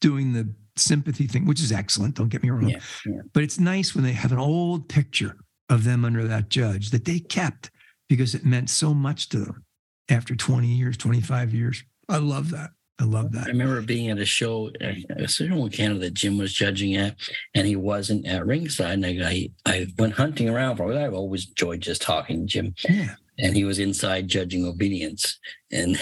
doing 0.00 0.32
the 0.32 0.52
sympathy 0.76 1.26
thing, 1.26 1.44
which 1.44 1.60
is 1.60 1.72
excellent. 1.72 2.16
Don't 2.16 2.28
get 2.28 2.42
me 2.42 2.50
wrong. 2.50 2.68
Yeah, 2.68 2.80
yeah. 3.06 3.20
But 3.32 3.42
it's 3.42 3.58
nice 3.58 3.94
when 3.94 4.04
they 4.04 4.12
have 4.12 4.32
an 4.32 4.38
old 4.38 4.88
picture 4.88 5.36
of 5.68 5.84
them 5.84 6.04
under 6.04 6.26
that 6.26 6.48
judge 6.48 6.90
that 6.90 7.04
they 7.04 7.18
kept 7.18 7.70
because 8.08 8.34
it 8.34 8.44
meant 8.44 8.70
so 8.70 8.92
much 8.92 9.28
to 9.28 9.38
them 9.38 9.64
after 10.08 10.34
20 10.34 10.66
years, 10.66 10.96
25 10.96 11.54
years. 11.54 11.84
I 12.08 12.18
love 12.18 12.50
that. 12.50 12.70
I 13.00 13.04
love 13.04 13.32
that. 13.32 13.46
I 13.46 13.48
remember 13.48 13.80
being 13.80 14.10
at 14.10 14.18
a 14.18 14.26
show, 14.26 14.70
a 14.80 15.26
certain 15.26 15.56
in 15.56 15.70
Canada 15.70 16.00
that 16.00 16.14
Jim 16.14 16.36
was 16.36 16.52
judging 16.52 16.96
at, 16.96 17.16
and 17.54 17.66
he 17.66 17.74
wasn't 17.74 18.26
at 18.26 18.44
ringside. 18.44 19.02
And 19.02 19.24
I, 19.24 19.48
I 19.64 19.86
went 19.98 20.14
hunting 20.14 20.50
around 20.50 20.76
for. 20.76 20.92
I've 20.92 21.14
always 21.14 21.48
enjoyed 21.48 21.80
just 21.80 22.02
talking 22.02 22.40
to 22.40 22.46
Jim. 22.46 22.74
Yeah. 22.88 23.14
And 23.38 23.56
he 23.56 23.64
was 23.64 23.78
inside 23.78 24.28
judging 24.28 24.66
obedience, 24.66 25.38
and 25.72 25.98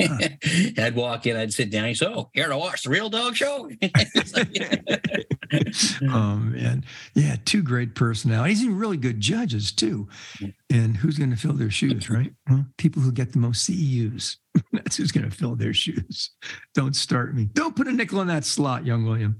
Huh. 0.00 0.28
I'd 0.78 0.94
walk 0.94 1.26
in, 1.26 1.36
I'd 1.36 1.52
sit 1.52 1.70
down. 1.70 1.86
He'd 1.86 1.94
say, 1.94 2.06
"Oh, 2.06 2.30
here 2.32 2.48
to 2.48 2.56
watch 2.56 2.82
the 2.82 2.90
real 2.90 3.08
dog 3.08 3.36
show." 3.36 3.70
oh 6.10 6.36
man, 6.36 6.84
yeah, 7.14 7.36
two 7.44 7.62
great 7.62 7.94
personalities 7.94 8.62
and 8.62 8.78
really 8.78 8.96
good 8.96 9.20
judges 9.20 9.72
too. 9.72 10.08
And 10.70 10.96
who's 10.96 11.18
going 11.18 11.30
to 11.30 11.36
fill 11.36 11.52
their 11.52 11.70
shoes, 11.70 12.10
right? 12.10 12.32
Well, 12.48 12.66
people 12.78 13.02
who 13.02 13.12
get 13.12 13.32
the 13.32 13.38
most 13.38 13.68
CEUs. 13.68 14.36
That's 14.72 14.96
who's 14.96 15.12
going 15.12 15.28
to 15.28 15.36
fill 15.36 15.56
their 15.56 15.74
shoes. 15.74 16.30
Don't 16.74 16.96
start 16.96 17.34
me. 17.34 17.48
Don't 17.52 17.76
put 17.76 17.88
a 17.88 17.92
nickel 17.92 18.20
in 18.20 18.28
that 18.28 18.44
slot, 18.44 18.86
young 18.86 19.04
William. 19.04 19.38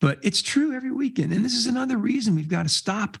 But 0.00 0.18
it's 0.22 0.42
true 0.42 0.74
every 0.74 0.90
weekend, 0.90 1.32
and 1.32 1.44
this 1.44 1.54
is 1.54 1.66
another 1.66 1.96
reason 1.96 2.34
we've 2.34 2.48
got 2.48 2.64
to 2.64 2.68
stop. 2.68 3.18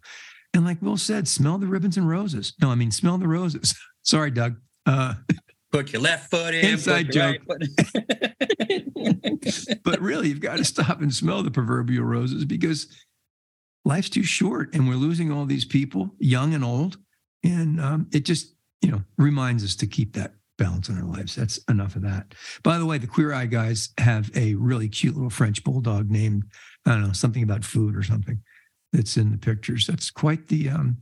And 0.54 0.64
like 0.64 0.82
Will 0.82 0.96
said, 0.96 1.28
smell 1.28 1.58
the 1.58 1.66
ribbons 1.66 1.96
and 1.96 2.08
roses. 2.08 2.54
No, 2.60 2.70
I 2.70 2.74
mean 2.74 2.90
smell 2.90 3.18
the 3.18 3.28
roses. 3.28 3.74
Sorry, 4.02 4.30
Doug. 4.30 4.56
Uh, 4.84 5.14
Put 5.72 5.92
your 5.92 6.02
left 6.02 6.30
foot 6.30 6.54
in. 6.54 6.66
Inside 6.66 7.10
joke. 7.10 7.38
right 7.48 7.62
in. 8.68 9.40
but 9.84 10.00
really, 10.00 10.28
you've 10.28 10.40
got 10.40 10.58
to 10.58 10.64
stop 10.64 11.00
and 11.00 11.12
smell 11.12 11.42
the 11.42 11.50
proverbial 11.50 12.04
roses 12.04 12.44
because 12.44 12.86
life's 13.84 14.10
too 14.10 14.22
short 14.22 14.74
and 14.74 14.86
we're 14.86 14.94
losing 14.94 15.32
all 15.32 15.46
these 15.46 15.64
people, 15.64 16.10
young 16.18 16.54
and 16.54 16.62
old. 16.62 16.98
And 17.42 17.80
um, 17.80 18.06
it 18.12 18.24
just, 18.24 18.54
you 18.82 18.90
know, 18.90 19.02
reminds 19.16 19.64
us 19.64 19.74
to 19.76 19.86
keep 19.86 20.12
that 20.14 20.34
balance 20.58 20.88
in 20.88 20.98
our 20.98 21.04
lives. 21.04 21.34
That's 21.34 21.58
enough 21.68 21.96
of 21.96 22.02
that. 22.02 22.34
By 22.62 22.78
the 22.78 22.86
way, 22.86 22.98
the 22.98 23.06
Queer 23.06 23.32
Eye 23.32 23.46
guys 23.46 23.88
have 23.98 24.30
a 24.36 24.54
really 24.54 24.88
cute 24.88 25.14
little 25.14 25.30
French 25.30 25.64
bulldog 25.64 26.10
named, 26.10 26.44
I 26.86 26.90
don't 26.90 27.02
know, 27.02 27.12
something 27.12 27.42
about 27.42 27.64
food 27.64 27.96
or 27.96 28.02
something 28.02 28.42
that's 28.92 29.16
in 29.16 29.32
the 29.32 29.38
pictures. 29.38 29.86
That's 29.86 30.10
quite 30.10 30.48
the, 30.48 30.68
um, 30.68 30.98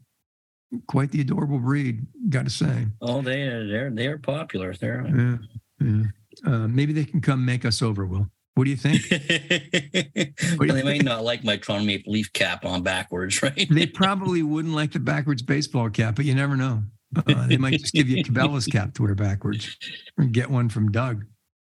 quite 0.86 1.10
the 1.10 1.20
adorable 1.20 1.58
breed, 1.58 2.06
got 2.28 2.44
to 2.44 2.50
say. 2.50 2.86
oh, 3.02 3.22
they 3.22 3.42
are 3.42 3.66
they're 3.66 3.90
they're 3.90 4.18
popular. 4.18 4.74
They're 4.74 5.06
Yeah. 5.06 5.36
yeah. 5.80 6.02
Uh, 6.46 6.68
maybe 6.68 6.92
they 6.92 7.04
can 7.04 7.20
come 7.20 7.44
make 7.44 7.64
us 7.64 7.82
over, 7.82 8.06
Will. 8.06 8.30
What 8.54 8.64
do 8.64 8.70
you 8.70 8.76
think? 8.76 9.00
well, 10.58 10.68
they 10.68 10.82
might 10.82 11.02
not 11.04 11.24
like 11.24 11.44
my 11.44 11.56
Toronto 11.56 11.84
Maple 11.86 12.12
Leaf 12.12 12.32
cap 12.32 12.64
on 12.64 12.82
backwards, 12.82 13.42
right? 13.42 13.66
they 13.70 13.86
probably 13.86 14.42
wouldn't 14.42 14.74
like 14.74 14.92
the 14.92 14.98
backwards 15.00 15.42
baseball 15.42 15.88
cap, 15.90 16.16
but 16.16 16.24
you 16.24 16.34
never 16.34 16.56
know. 16.56 16.82
Uh, 17.26 17.46
they 17.48 17.56
might 17.56 17.78
just 17.80 17.92
give 17.94 18.08
you 18.08 18.18
a 18.18 18.22
Cabela's 18.22 18.66
cap 18.66 18.94
to 18.94 19.02
wear 19.02 19.14
backwards 19.14 19.76
or 20.18 20.24
get 20.26 20.48
one 20.50 20.68
from 20.68 20.90
Doug. 20.92 21.24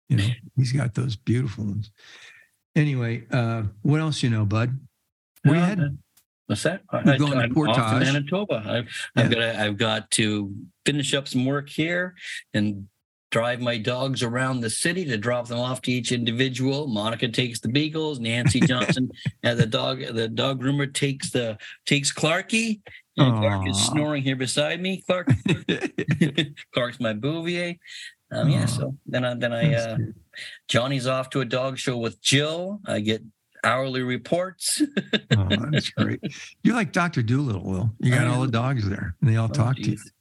You 0.09 0.17
know, 0.17 0.27
he's 0.57 0.71
got 0.73 0.93
those 0.93 1.15
beautiful 1.15 1.65
ones. 1.65 1.91
Anyway, 2.75 3.25
uh, 3.31 3.63
what 3.81 3.99
else 4.01 4.21
you 4.21 4.29
know, 4.29 4.45
bud? 4.45 4.77
Where 5.43 5.55
you 5.55 5.61
Uh, 5.61 5.65
headed? 5.65 5.97
What's 6.51 6.63
that? 6.63 6.81
I, 6.89 6.97
We're 7.05 7.17
going 7.17 7.31
to 7.31 7.61
I'm 7.61 7.69
off 7.69 7.93
to 7.93 7.99
Manitoba. 8.05 8.61
I've, 8.67 8.89
I've 9.15 9.31
got 9.31 9.37
to, 9.37 9.61
I've 9.61 9.77
got 9.77 10.11
to 10.11 10.53
finish 10.85 11.13
up 11.13 11.29
some 11.29 11.45
work 11.45 11.69
here 11.69 12.13
and 12.53 12.89
drive 13.29 13.61
my 13.61 13.77
dogs 13.77 14.21
around 14.21 14.59
the 14.59 14.69
city 14.69 15.05
to 15.05 15.17
drop 15.17 15.47
them 15.47 15.59
off 15.59 15.81
to 15.83 15.93
each 15.93 16.11
individual. 16.11 16.87
Monica 16.87 17.29
takes 17.29 17.61
the 17.61 17.69
beagles. 17.69 18.19
Nancy 18.19 18.59
Johnson 18.67 19.09
and 19.43 19.57
the 19.57 19.65
dog 19.65 20.01
the 20.13 20.27
dog 20.27 20.61
groomer 20.61 20.93
takes 20.93 21.31
the 21.31 21.57
takes 21.85 22.11
Clarky. 22.11 22.81
And 23.15 23.39
Clark 23.39 23.69
is 23.69 23.81
snoring 23.85 24.21
here 24.21 24.35
beside 24.35 24.81
me. 24.81 25.05
Clark 25.07 25.29
Clark's 26.73 26.99
my 26.99 27.13
Bouvier. 27.13 27.75
Um, 28.29 28.49
yeah, 28.49 28.65
so 28.65 28.97
then 29.05 29.23
I 29.23 29.35
then 29.35 29.53
I 29.53 29.73
uh. 29.73 29.97
Johnny's 30.67 31.07
off 31.07 31.29
to 31.29 31.39
a 31.39 31.45
dog 31.45 31.77
show 31.77 31.97
with 31.97 32.21
Jill. 32.21 32.81
I 32.85 32.99
get 32.99 33.23
hourly 33.63 34.01
reports. 34.01 34.81
oh, 35.37 35.47
that's 35.71 35.89
great. 35.91 36.19
You're 36.63 36.75
like 36.75 36.91
Dr. 36.91 37.21
Dolittle, 37.21 37.63
Will. 37.63 37.91
You 37.99 38.11
got 38.11 38.27
all 38.27 38.41
the 38.41 38.51
dogs 38.51 38.87
there 38.87 39.15
and 39.21 39.29
they 39.29 39.37
all 39.37 39.49
Oh, 39.49 39.53
talk 39.53 39.75
to 39.75 39.81
you. 39.81 39.87
geez. 39.91 40.11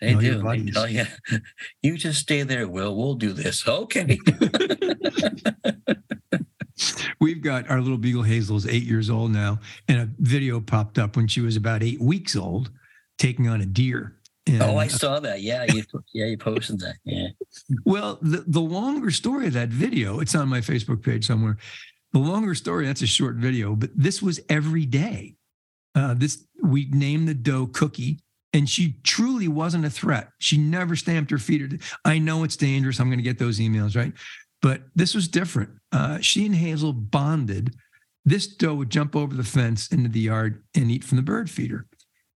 They 0.00 0.14
do. 0.14 0.42
They 0.42 0.70
tell 0.70 0.88
you, 0.88 1.04
you 1.82 1.96
just 1.96 2.20
stay 2.20 2.42
there, 2.42 2.68
Will. 2.68 2.96
We'll 2.96 3.14
do 3.14 3.32
this. 3.32 3.66
Okay. 3.68 4.18
We've 7.20 7.40
got 7.40 7.70
our 7.70 7.80
little 7.80 7.96
Beagle 7.98 8.24
Hazel 8.24 8.56
is 8.56 8.66
eight 8.66 8.82
years 8.82 9.08
old 9.08 9.30
now, 9.30 9.60
and 9.88 10.00
a 10.00 10.08
video 10.18 10.60
popped 10.60 10.98
up 10.98 11.16
when 11.16 11.28
she 11.28 11.40
was 11.40 11.56
about 11.56 11.82
eight 11.82 12.00
weeks 12.00 12.34
old, 12.36 12.70
taking 13.16 13.48
on 13.48 13.60
a 13.60 13.66
deer. 13.66 14.16
And, 14.46 14.60
oh, 14.60 14.76
I 14.76 14.86
uh, 14.86 14.88
saw 14.88 15.20
that. 15.20 15.40
Yeah, 15.40 15.64
you 15.72 15.84
yeah 16.12 16.26
you 16.26 16.36
posted 16.36 16.80
that. 16.80 16.96
Yeah. 17.04 17.28
well, 17.86 18.18
the, 18.20 18.44
the 18.46 18.60
longer 18.60 19.10
story 19.10 19.46
of 19.46 19.52
that 19.54 19.68
video, 19.68 20.20
it's 20.20 20.34
on 20.34 20.48
my 20.48 20.60
Facebook 20.60 21.02
page 21.02 21.26
somewhere. 21.26 21.56
The 22.14 22.20
longer 22.20 22.54
story, 22.54 22.86
that's 22.86 23.02
a 23.02 23.08
short 23.08 23.34
video, 23.34 23.74
but 23.74 23.90
this 23.96 24.22
was 24.22 24.38
every 24.48 24.86
day. 24.86 25.34
Uh, 25.96 26.14
this 26.14 26.46
we 26.62 26.86
named 26.90 27.26
the 27.26 27.34
doe 27.34 27.66
Cookie, 27.66 28.20
and 28.52 28.70
she 28.70 28.94
truly 29.02 29.48
wasn't 29.48 29.84
a 29.84 29.90
threat. 29.90 30.28
She 30.38 30.56
never 30.56 30.94
stamped 30.94 31.32
her 31.32 31.38
feet. 31.38 31.62
Or, 31.62 31.78
I 32.04 32.18
know 32.18 32.44
it's 32.44 32.56
dangerous. 32.56 33.00
I'm 33.00 33.08
going 33.08 33.18
to 33.18 33.24
get 33.24 33.40
those 33.40 33.58
emails 33.58 33.96
right, 33.96 34.12
but 34.62 34.82
this 34.94 35.12
was 35.12 35.26
different. 35.26 35.70
Uh, 35.90 36.20
she 36.20 36.46
and 36.46 36.54
Hazel 36.54 36.92
bonded. 36.92 37.74
This 38.24 38.46
doe 38.46 38.74
would 38.74 38.90
jump 38.90 39.16
over 39.16 39.34
the 39.34 39.42
fence 39.42 39.88
into 39.88 40.08
the 40.08 40.20
yard 40.20 40.62
and 40.76 40.92
eat 40.92 41.02
from 41.02 41.16
the 41.16 41.22
bird 41.22 41.50
feeder, 41.50 41.86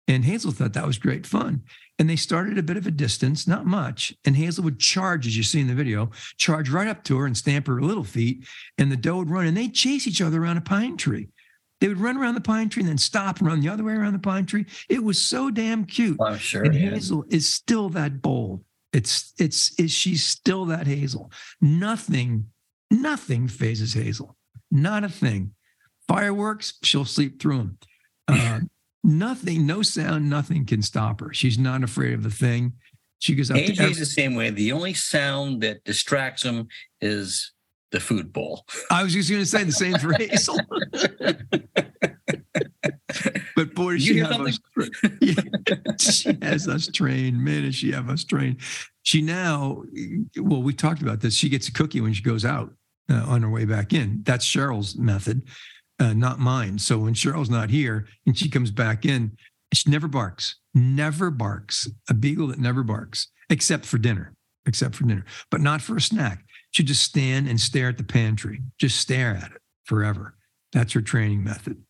and 0.08 0.24
Hazel 0.24 0.50
thought 0.52 0.72
that 0.72 0.86
was 0.86 0.98
great 0.98 1.26
fun. 1.26 1.62
And 1.98 2.08
they 2.08 2.16
started 2.16 2.58
a 2.58 2.62
bit 2.62 2.76
of 2.76 2.86
a 2.86 2.90
distance, 2.90 3.46
not 3.46 3.66
much. 3.66 4.14
And 4.24 4.36
Hazel 4.36 4.64
would 4.64 4.78
charge, 4.80 5.26
as 5.26 5.36
you 5.36 5.42
see 5.42 5.60
in 5.60 5.66
the 5.66 5.74
video, 5.74 6.10
charge 6.36 6.70
right 6.70 6.88
up 6.88 7.04
to 7.04 7.18
her 7.18 7.26
and 7.26 7.36
stamp 7.36 7.66
her 7.66 7.82
little 7.82 8.04
feet. 8.04 8.46
And 8.78 8.90
the 8.90 8.96
doe 8.96 9.18
would 9.18 9.30
run 9.30 9.46
and 9.46 9.56
they'd 9.56 9.74
chase 9.74 10.06
each 10.06 10.22
other 10.22 10.42
around 10.42 10.56
a 10.56 10.62
pine 10.62 10.96
tree. 10.96 11.28
They 11.80 11.88
would 11.88 12.00
run 12.00 12.16
around 12.16 12.34
the 12.34 12.40
pine 12.40 12.68
tree 12.68 12.82
and 12.82 12.88
then 12.88 12.98
stop 12.98 13.38
and 13.38 13.46
run 13.48 13.60
the 13.60 13.68
other 13.68 13.84
way 13.84 13.92
around 13.92 14.14
the 14.14 14.18
pine 14.18 14.46
tree. 14.46 14.66
It 14.88 15.02
was 15.04 15.18
so 15.20 15.50
damn 15.50 15.84
cute. 15.84 16.18
I'm 16.20 16.38
sure. 16.38 16.62
And 16.64 16.74
Yeah. 16.74 16.90
Hazel 16.90 17.24
is 17.28 17.48
still 17.48 17.88
that 17.90 18.22
bold. 18.22 18.64
It's 18.92 19.34
it's 19.38 19.78
is 19.78 19.92
she's 19.92 20.24
still 20.24 20.64
that 20.66 20.86
Hazel. 20.86 21.30
Nothing, 21.60 22.46
nothing 22.90 23.46
phases 23.46 23.92
Hazel. 23.92 24.36
Not 24.70 25.04
a 25.04 25.08
thing. 25.08 25.52
Fireworks, 26.08 26.74
she'll 26.82 27.04
sleep 27.04 27.40
through 27.40 27.58
them. 27.58 27.78
Uh, 28.26 28.60
nothing, 29.08 29.66
no 29.66 29.82
sound, 29.82 30.30
nothing 30.30 30.66
can 30.66 30.82
stop 30.82 31.20
her. 31.20 31.32
She's 31.32 31.58
not 31.58 31.82
afraid 31.82 32.14
of 32.14 32.22
the 32.22 32.30
thing. 32.30 32.74
She 33.18 33.34
goes 33.34 33.50
up 33.50 33.56
to 33.56 33.64
AJ's 33.64 33.80
every, 33.80 33.94
the 33.94 34.06
same 34.06 34.36
way. 34.36 34.50
The 34.50 34.70
only 34.72 34.94
sound 34.94 35.62
that 35.62 35.82
distracts 35.84 36.44
him 36.44 36.68
is 37.00 37.52
the 37.90 38.00
food 38.00 38.32
bowl. 38.32 38.64
I 38.90 39.02
was 39.02 39.12
just 39.12 39.30
going 39.30 39.42
to 39.42 39.46
say 39.46 39.64
the 39.64 39.72
same 39.72 39.98
for 39.98 40.12
Hazel. 40.12 40.60
but 43.56 43.74
boy, 43.74 43.92
You 43.92 43.98
she 43.98 44.18
have 44.18 44.40
us, 44.40 44.58
Yeah, 45.20 45.34
she 45.98 46.36
has 46.42 46.68
us 46.68 46.88
trained. 46.88 47.42
Man, 47.42 47.62
does 47.62 47.74
she 47.74 47.92
have 47.92 48.10
us 48.10 48.24
trained. 48.24 48.58
She 49.02 49.22
now, 49.22 49.82
well, 50.36 50.62
we 50.62 50.74
talked 50.74 51.02
about 51.02 51.20
this. 51.20 51.34
She 51.34 51.48
gets 51.48 51.68
a 51.68 51.72
cookie 51.72 52.00
when 52.00 52.12
she 52.12 52.22
goes 52.22 52.44
out 52.44 52.74
uh, 53.10 53.24
on 53.26 53.42
her 53.42 53.50
way 53.50 53.64
back 53.64 53.92
in. 53.92 54.20
That's 54.22 54.46
Cheryl's 54.46 54.96
method, 54.96 55.42
uh, 56.00 56.12
not 56.12 56.38
mine. 56.38 56.78
So 56.78 56.98
when 56.98 57.14
Cheryl's 57.14 57.50
not 57.50 57.70
here 57.70 58.06
and 58.26 58.36
she 58.36 58.48
comes 58.48 58.70
back 58.70 59.04
in, 59.04 59.36
she 59.72 59.90
never 59.90 60.08
barks, 60.08 60.56
never 60.74 61.30
barks. 61.30 61.88
A 62.08 62.14
beagle 62.14 62.48
that 62.48 62.58
never 62.58 62.82
barks, 62.82 63.28
except 63.50 63.84
for 63.84 63.98
dinner, 63.98 64.34
except 64.66 64.94
for 64.94 65.04
dinner, 65.04 65.24
but 65.50 65.60
not 65.60 65.82
for 65.82 65.96
a 65.96 66.00
snack. 66.00 66.44
She'll 66.70 66.86
just 66.86 67.02
stand 67.02 67.48
and 67.48 67.60
stare 67.60 67.88
at 67.88 67.98
the 67.98 68.04
pantry, 68.04 68.60
just 68.78 68.98
stare 68.98 69.34
at 69.34 69.52
it 69.52 69.62
forever. 69.84 70.36
That's 70.72 70.92
her 70.92 71.00
training 71.00 71.42
method. 71.42 71.82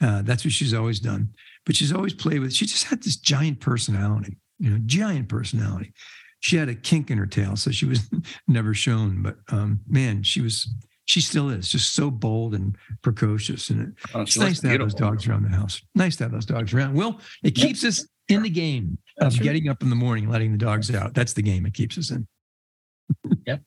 Uh, 0.00 0.22
that's 0.22 0.44
what 0.44 0.52
she's 0.52 0.74
always 0.74 1.00
done. 1.00 1.30
But 1.64 1.76
she's 1.76 1.92
always 1.92 2.12
played 2.12 2.40
with. 2.40 2.52
She 2.52 2.66
just 2.66 2.84
had 2.84 3.02
this 3.02 3.16
giant 3.16 3.60
personality, 3.60 4.36
you 4.58 4.70
know, 4.70 4.80
giant 4.84 5.28
personality. 5.28 5.92
She 6.40 6.56
had 6.56 6.68
a 6.68 6.74
kink 6.74 7.10
in 7.10 7.16
her 7.16 7.26
tail, 7.26 7.56
so 7.56 7.70
she 7.70 7.86
was 7.86 8.10
never 8.48 8.74
shown. 8.74 9.22
But 9.22 9.36
um, 9.50 9.80
man, 9.88 10.22
she 10.22 10.40
was. 10.40 10.68
She 11.06 11.20
still 11.20 11.50
is 11.50 11.68
just 11.68 11.94
so 11.94 12.10
bold 12.10 12.54
and 12.54 12.76
precocious, 13.02 13.68
and 13.70 13.88
it, 13.88 13.88
Oh, 14.14 14.22
it's 14.22 14.38
nice 14.38 14.60
to 14.60 14.68
have 14.68 14.78
those 14.78 14.94
dogs 14.94 15.28
around 15.28 15.42
the 15.42 15.54
house. 15.54 15.82
Nice 15.94 16.16
to 16.16 16.24
have 16.24 16.32
those 16.32 16.46
dogs 16.46 16.72
around. 16.72 16.94
Well, 16.94 17.20
it 17.42 17.52
keeps 17.52 17.84
us 17.84 18.06
in 18.28 18.42
the 18.42 18.48
game 18.50 18.96
of 19.18 19.24
That's 19.24 19.36
true. 19.36 19.44
getting 19.44 19.68
up 19.68 19.82
in 19.82 19.90
the 19.90 19.96
morning, 19.96 20.30
letting 20.30 20.52
the 20.52 20.58
dogs 20.58 20.94
out. 20.94 21.12
That's 21.14 21.34
the 21.34 21.42
game 21.42 21.66
it 21.66 21.74
keeps 21.74 21.98
us 21.98 22.10
in. 22.10 22.26
Yep. 23.46 23.60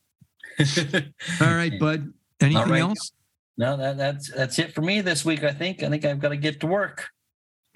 All 1.41 1.55
right, 1.55 1.79
bud. 1.79 2.11
Anything 2.41 2.69
right. 2.69 2.81
else? 2.81 3.11
no, 3.57 3.77
that, 3.77 3.97
that's 3.97 4.31
that's 4.31 4.57
it 4.59 4.73
for 4.73 4.81
me 4.81 5.01
this 5.01 5.23
week. 5.23 5.43
I 5.43 5.51
think. 5.51 5.83
I 5.83 5.89
think 5.89 6.05
I've 6.05 6.19
got 6.19 6.29
to 6.29 6.38
get 6.38 6.59
to 6.61 6.67
work. 6.67 7.07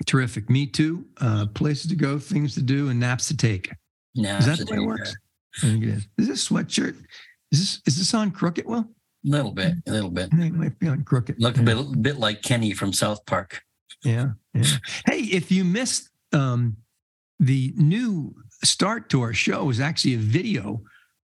Terrific. 0.08 0.50
Me 0.50 0.66
too. 0.66 1.06
Uh, 1.20 1.46
places 1.54 1.88
to 1.92 1.96
go, 1.96 2.18
things 2.18 2.56
to 2.56 2.62
do, 2.64 2.90
and 2.90 3.00
naps 3.00 3.28
to 3.28 3.38
take. 3.38 3.72
No, 4.16 4.38
Is 4.38 4.46
that 4.48 4.58
the 4.58 4.66
way 4.66 4.78
it 4.78 4.86
works? 4.86 5.16
I 5.58 5.68
think 5.68 5.84
it 5.84 5.90
is. 5.90 6.08
Is 6.18 6.28
this 6.28 6.50
sweatshirt? 6.50 6.96
Is 7.52 7.60
this 7.60 7.82
is 7.86 7.98
this 7.98 8.14
on 8.14 8.32
crooked? 8.32 8.66
Well, 8.66 8.90
little 9.24 9.52
bit, 9.52 9.74
a 9.88 9.92
little 9.92 10.10
bit. 10.10 10.30
I 10.34 10.38
think 10.38 10.56
it 10.56 10.58
might 10.58 10.80
be 10.80 10.88
on 10.88 11.04
crooked. 11.04 11.36
Look 11.40 11.58
a 11.58 11.64
bit, 11.64 12.02
bit 12.02 12.18
like 12.18 12.42
Kenny 12.42 12.74
from 12.74 12.94
South 12.94 13.26
Park. 13.26 13.62
Yeah, 14.04 14.32
yeah. 14.54 14.64
Hey, 15.06 15.20
if 15.20 15.52
you 15.52 15.64
missed 15.64 16.10
um, 16.34 16.78
the 17.40 17.74
new 17.76 18.36
start 18.64 19.10
to 19.10 19.22
our 19.22 19.34
show 19.34 19.70
is 19.70 19.80
actually 19.80 20.16
a 20.16 20.20
video 20.20 20.82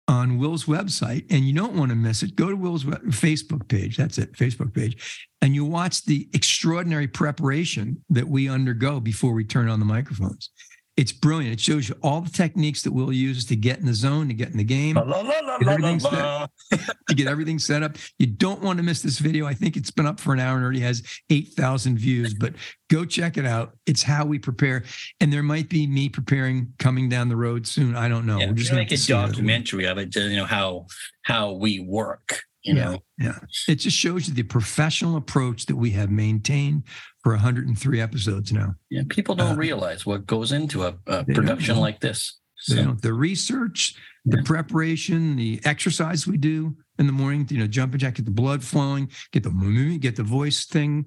on 0.06 0.38
Will's 0.38 0.66
website, 0.66 1.24
and 1.30 1.46
you 1.46 1.54
don't 1.54 1.74
want 1.74 1.90
to 1.90 1.94
miss 1.94 2.22
it. 2.22 2.36
Go 2.36 2.50
to 2.50 2.56
Will's 2.56 2.84
web- 2.84 3.04
Facebook 3.06 3.68
page. 3.68 3.96
That's 3.96 4.18
it, 4.18 4.32
Facebook 4.32 4.74
page, 4.74 5.28
and 5.40 5.54
you 5.54 5.64
watch 5.64 6.04
the 6.04 6.28
extraordinary 6.34 7.08
preparation 7.08 8.02
that 8.10 8.28
we 8.28 8.48
undergo 8.48 9.00
before 9.00 9.32
we 9.32 9.44
turn 9.44 9.68
on 9.68 9.78
the 9.78 9.86
microphones. 9.86 10.50
It's 10.96 11.10
brilliant. 11.10 11.54
It 11.54 11.60
shows 11.60 11.88
you 11.88 11.96
all 12.04 12.20
the 12.20 12.30
techniques 12.30 12.82
that 12.82 12.92
we'll 12.92 13.12
use 13.12 13.44
to 13.46 13.56
get 13.56 13.80
in 13.80 13.86
the 13.86 13.94
zone, 13.94 14.28
to 14.28 14.34
get 14.34 14.50
in 14.52 14.56
the 14.56 14.62
game. 14.64 14.94
La, 14.94 15.02
la, 15.02 15.20
la, 15.22 15.40
la, 15.40 15.58
Get 15.58 15.68
everything 15.68 15.98
set. 15.98 16.50
to 17.08 17.14
get 17.16 17.26
everything 17.26 17.58
set 17.58 17.82
up. 17.82 17.96
You 18.20 18.28
don't 18.28 18.62
want 18.62 18.76
to 18.76 18.84
miss 18.84 19.02
this 19.02 19.18
video. 19.18 19.44
I 19.44 19.54
think 19.54 19.76
it's 19.76 19.90
been 19.90 20.06
up 20.06 20.20
for 20.20 20.32
an 20.32 20.38
hour 20.38 20.54
and 20.54 20.62
already 20.64 20.80
has 20.80 21.02
8,000 21.30 21.98
views, 21.98 22.32
but 22.34 22.54
go 22.90 23.04
check 23.04 23.36
it 23.36 23.44
out. 23.44 23.76
It's 23.86 24.04
how 24.04 24.24
we 24.24 24.38
prepare. 24.38 24.84
And 25.20 25.32
there 25.32 25.42
might 25.42 25.68
be 25.68 25.88
me 25.88 26.08
preparing 26.08 26.72
coming 26.78 27.08
down 27.08 27.28
the 27.28 27.36
road 27.36 27.66
soon. 27.66 27.96
I 27.96 28.08
don't 28.08 28.24
know. 28.24 28.38
Yeah, 28.38 28.46
We're 28.46 28.52
just 28.54 28.70
going 28.70 28.82
make 28.88 28.92
a 28.92 28.96
documentary 28.96 29.86
of 29.86 29.98
it. 29.98 30.14
You 30.14 30.36
know 30.36 30.44
how 30.46 30.86
how 31.22 31.52
we 31.52 31.80
work. 31.80 32.40
You 32.62 32.76
Yeah. 32.76 32.84
know, 32.84 33.02
Yeah. 33.18 33.38
It 33.68 33.76
just 33.76 33.96
shows 33.96 34.28
you 34.28 34.34
the 34.34 34.42
professional 34.44 35.16
approach 35.16 35.66
that 35.66 35.76
we 35.76 35.90
have 35.90 36.10
maintained 36.10 36.84
for 37.24 37.32
103 37.32 38.00
episodes 38.00 38.52
now. 38.52 38.74
yeah. 38.90 39.02
People 39.08 39.34
don't 39.34 39.52
Uh, 39.52 39.56
realize 39.56 40.04
what 40.04 40.26
goes 40.26 40.52
into 40.52 40.84
a, 40.84 40.94
a 41.06 41.24
production 41.24 41.78
like 41.78 42.00
this. 42.00 42.38
So. 42.58 42.96
The 43.00 43.14
research, 43.14 43.94
the 44.26 44.36
Yeah. 44.36 44.42
preparation, 44.44 45.36
the 45.36 45.58
exercise 45.64 46.26
we 46.26 46.36
do 46.36 46.76
in 46.98 47.06
the 47.06 47.12
morning, 47.12 47.46
you 47.50 47.58
know, 47.58 47.66
jumping 47.66 47.98
jack, 47.98 48.14
get 48.14 48.24
the 48.24 48.30
blood 48.30 48.62
flowing, 48.62 49.10
get 49.32 49.42
the 49.42 49.50
movement, 49.50 50.00
get 50.00 50.16
the 50.16 50.22
voice 50.22 50.64
thing. 50.64 51.06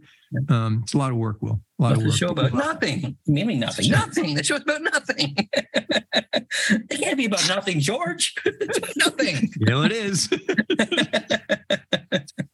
Um, 0.50 0.82
it's 0.84 0.94
a 0.94 0.98
lot 0.98 1.12
of 1.12 1.18
work, 1.18 1.42
Will. 1.42 1.62
A 1.80 1.84
lot 1.84 1.90
what's 1.90 1.92
of 1.92 1.98
work. 2.00 2.12
the 2.12 2.18
show 2.18 2.30
about? 2.30 2.54
Nothing. 2.54 3.18
Maybe 3.28 3.56
nothing. 3.56 3.90
Nothing. 3.90 4.36
The 4.36 4.44
show's 4.44 4.62
about 4.62 4.82
nothing. 4.82 5.36
it 5.54 6.90
can't 6.90 7.18
be 7.18 7.26
about 7.26 7.48
nothing, 7.48 7.80
George. 7.80 8.36
It's 8.46 8.78
about 8.78 8.98
nothing. 8.98 9.50
You 9.58 9.66
know 9.68 9.84
it 9.84 9.92
is. 9.94 10.28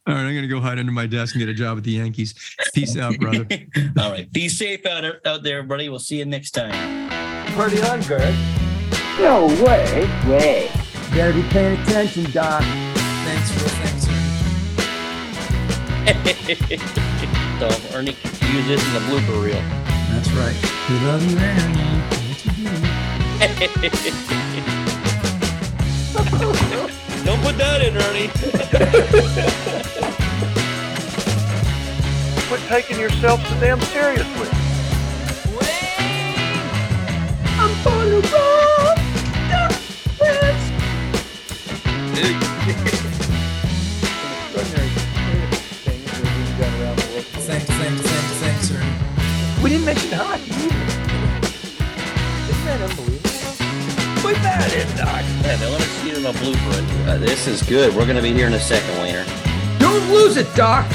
All 0.05 0.13
right, 0.15 0.25
I'm 0.25 0.36
gonna 0.36 0.47
go 0.47 0.59
hide 0.59 0.77
under 0.77 0.91
my 0.91 1.07
desk 1.07 1.34
and 1.34 1.39
get 1.39 1.49
a 1.49 1.53
job 1.53 1.77
at 1.77 1.84
the 1.84 1.91
Yankees. 1.91 2.36
Peace 2.73 2.97
out, 2.97 3.17
brother. 3.17 3.47
All 3.97 4.11
right. 4.11 4.31
Be 4.31 4.49
safe 4.49 4.86
out, 4.86 5.03
out 5.25 5.43
there, 5.43 5.59
everybody. 5.59 5.89
We'll 5.89 5.99
see 5.99 6.19
you 6.19 6.25
next 6.25 6.51
time. 6.51 7.09
Party 7.55 7.81
on, 7.81 8.01
Greg. 8.01 8.36
No 9.19 9.47
way. 9.63 10.07
Way. 10.27 10.69
You 11.09 11.15
gotta 11.15 11.34
be 11.34 11.43
paying 11.43 11.79
attention, 11.81 12.29
Doc. 12.31 12.63
Thanks, 13.26 13.49
Will. 13.55 13.71
Thanks, 13.82 14.05
so 17.59 17.67
Ernie 17.97 18.15
use 18.51 18.67
this 18.67 18.82
in 18.86 18.91
the 18.93 18.99
blooper 19.07 19.38
reel. 19.43 19.63
That's 20.11 20.30
right. 20.32 20.57
We 20.89 20.95
love 21.05 21.24
you, 21.24 21.38
Ernie. 21.38 22.01
Do. 22.55 22.63
Don't 27.24 27.41
put 27.41 27.57
that 27.57 27.82
in, 27.82 27.97
Ernie. 27.97 28.28
Quit 32.47 32.61
taking 32.67 32.99
yourself 32.99 33.41
so 33.47 33.59
damn 33.59 33.82
seriously. 33.82 34.49
Extraordinary 42.13 42.93
We 49.64 49.70
didn't 49.70 49.86
mention 49.86 50.11
hockey. 50.11 50.51
Isn't 52.51 52.66
that 52.66 52.82
unbelievable? 52.82 54.22
Put 54.22 54.36
that 54.43 54.74
in, 54.76 54.97
Doc. 54.97 55.24
Yeah, 55.41 55.55
they 55.55 55.72
want 55.72 55.82
to 55.82 55.89
see 55.89 56.09
it 56.09 56.18
in 56.18 56.26
a 56.26 56.34
blooper. 56.34 57.07
Uh, 57.07 57.18
this 57.18 57.47
is 57.47 57.64
good. 57.64 57.95
We're 57.95 58.03
going 58.03 58.18
to 58.18 58.22
be 58.22 58.34
here 58.34 58.47
in 58.47 58.53
a 58.53 58.59
second, 58.59 58.93
Wayner. 59.01 59.26
Don't 59.80 60.05
lose 60.11 60.36
it, 60.36 60.53
Doc. 60.53 60.86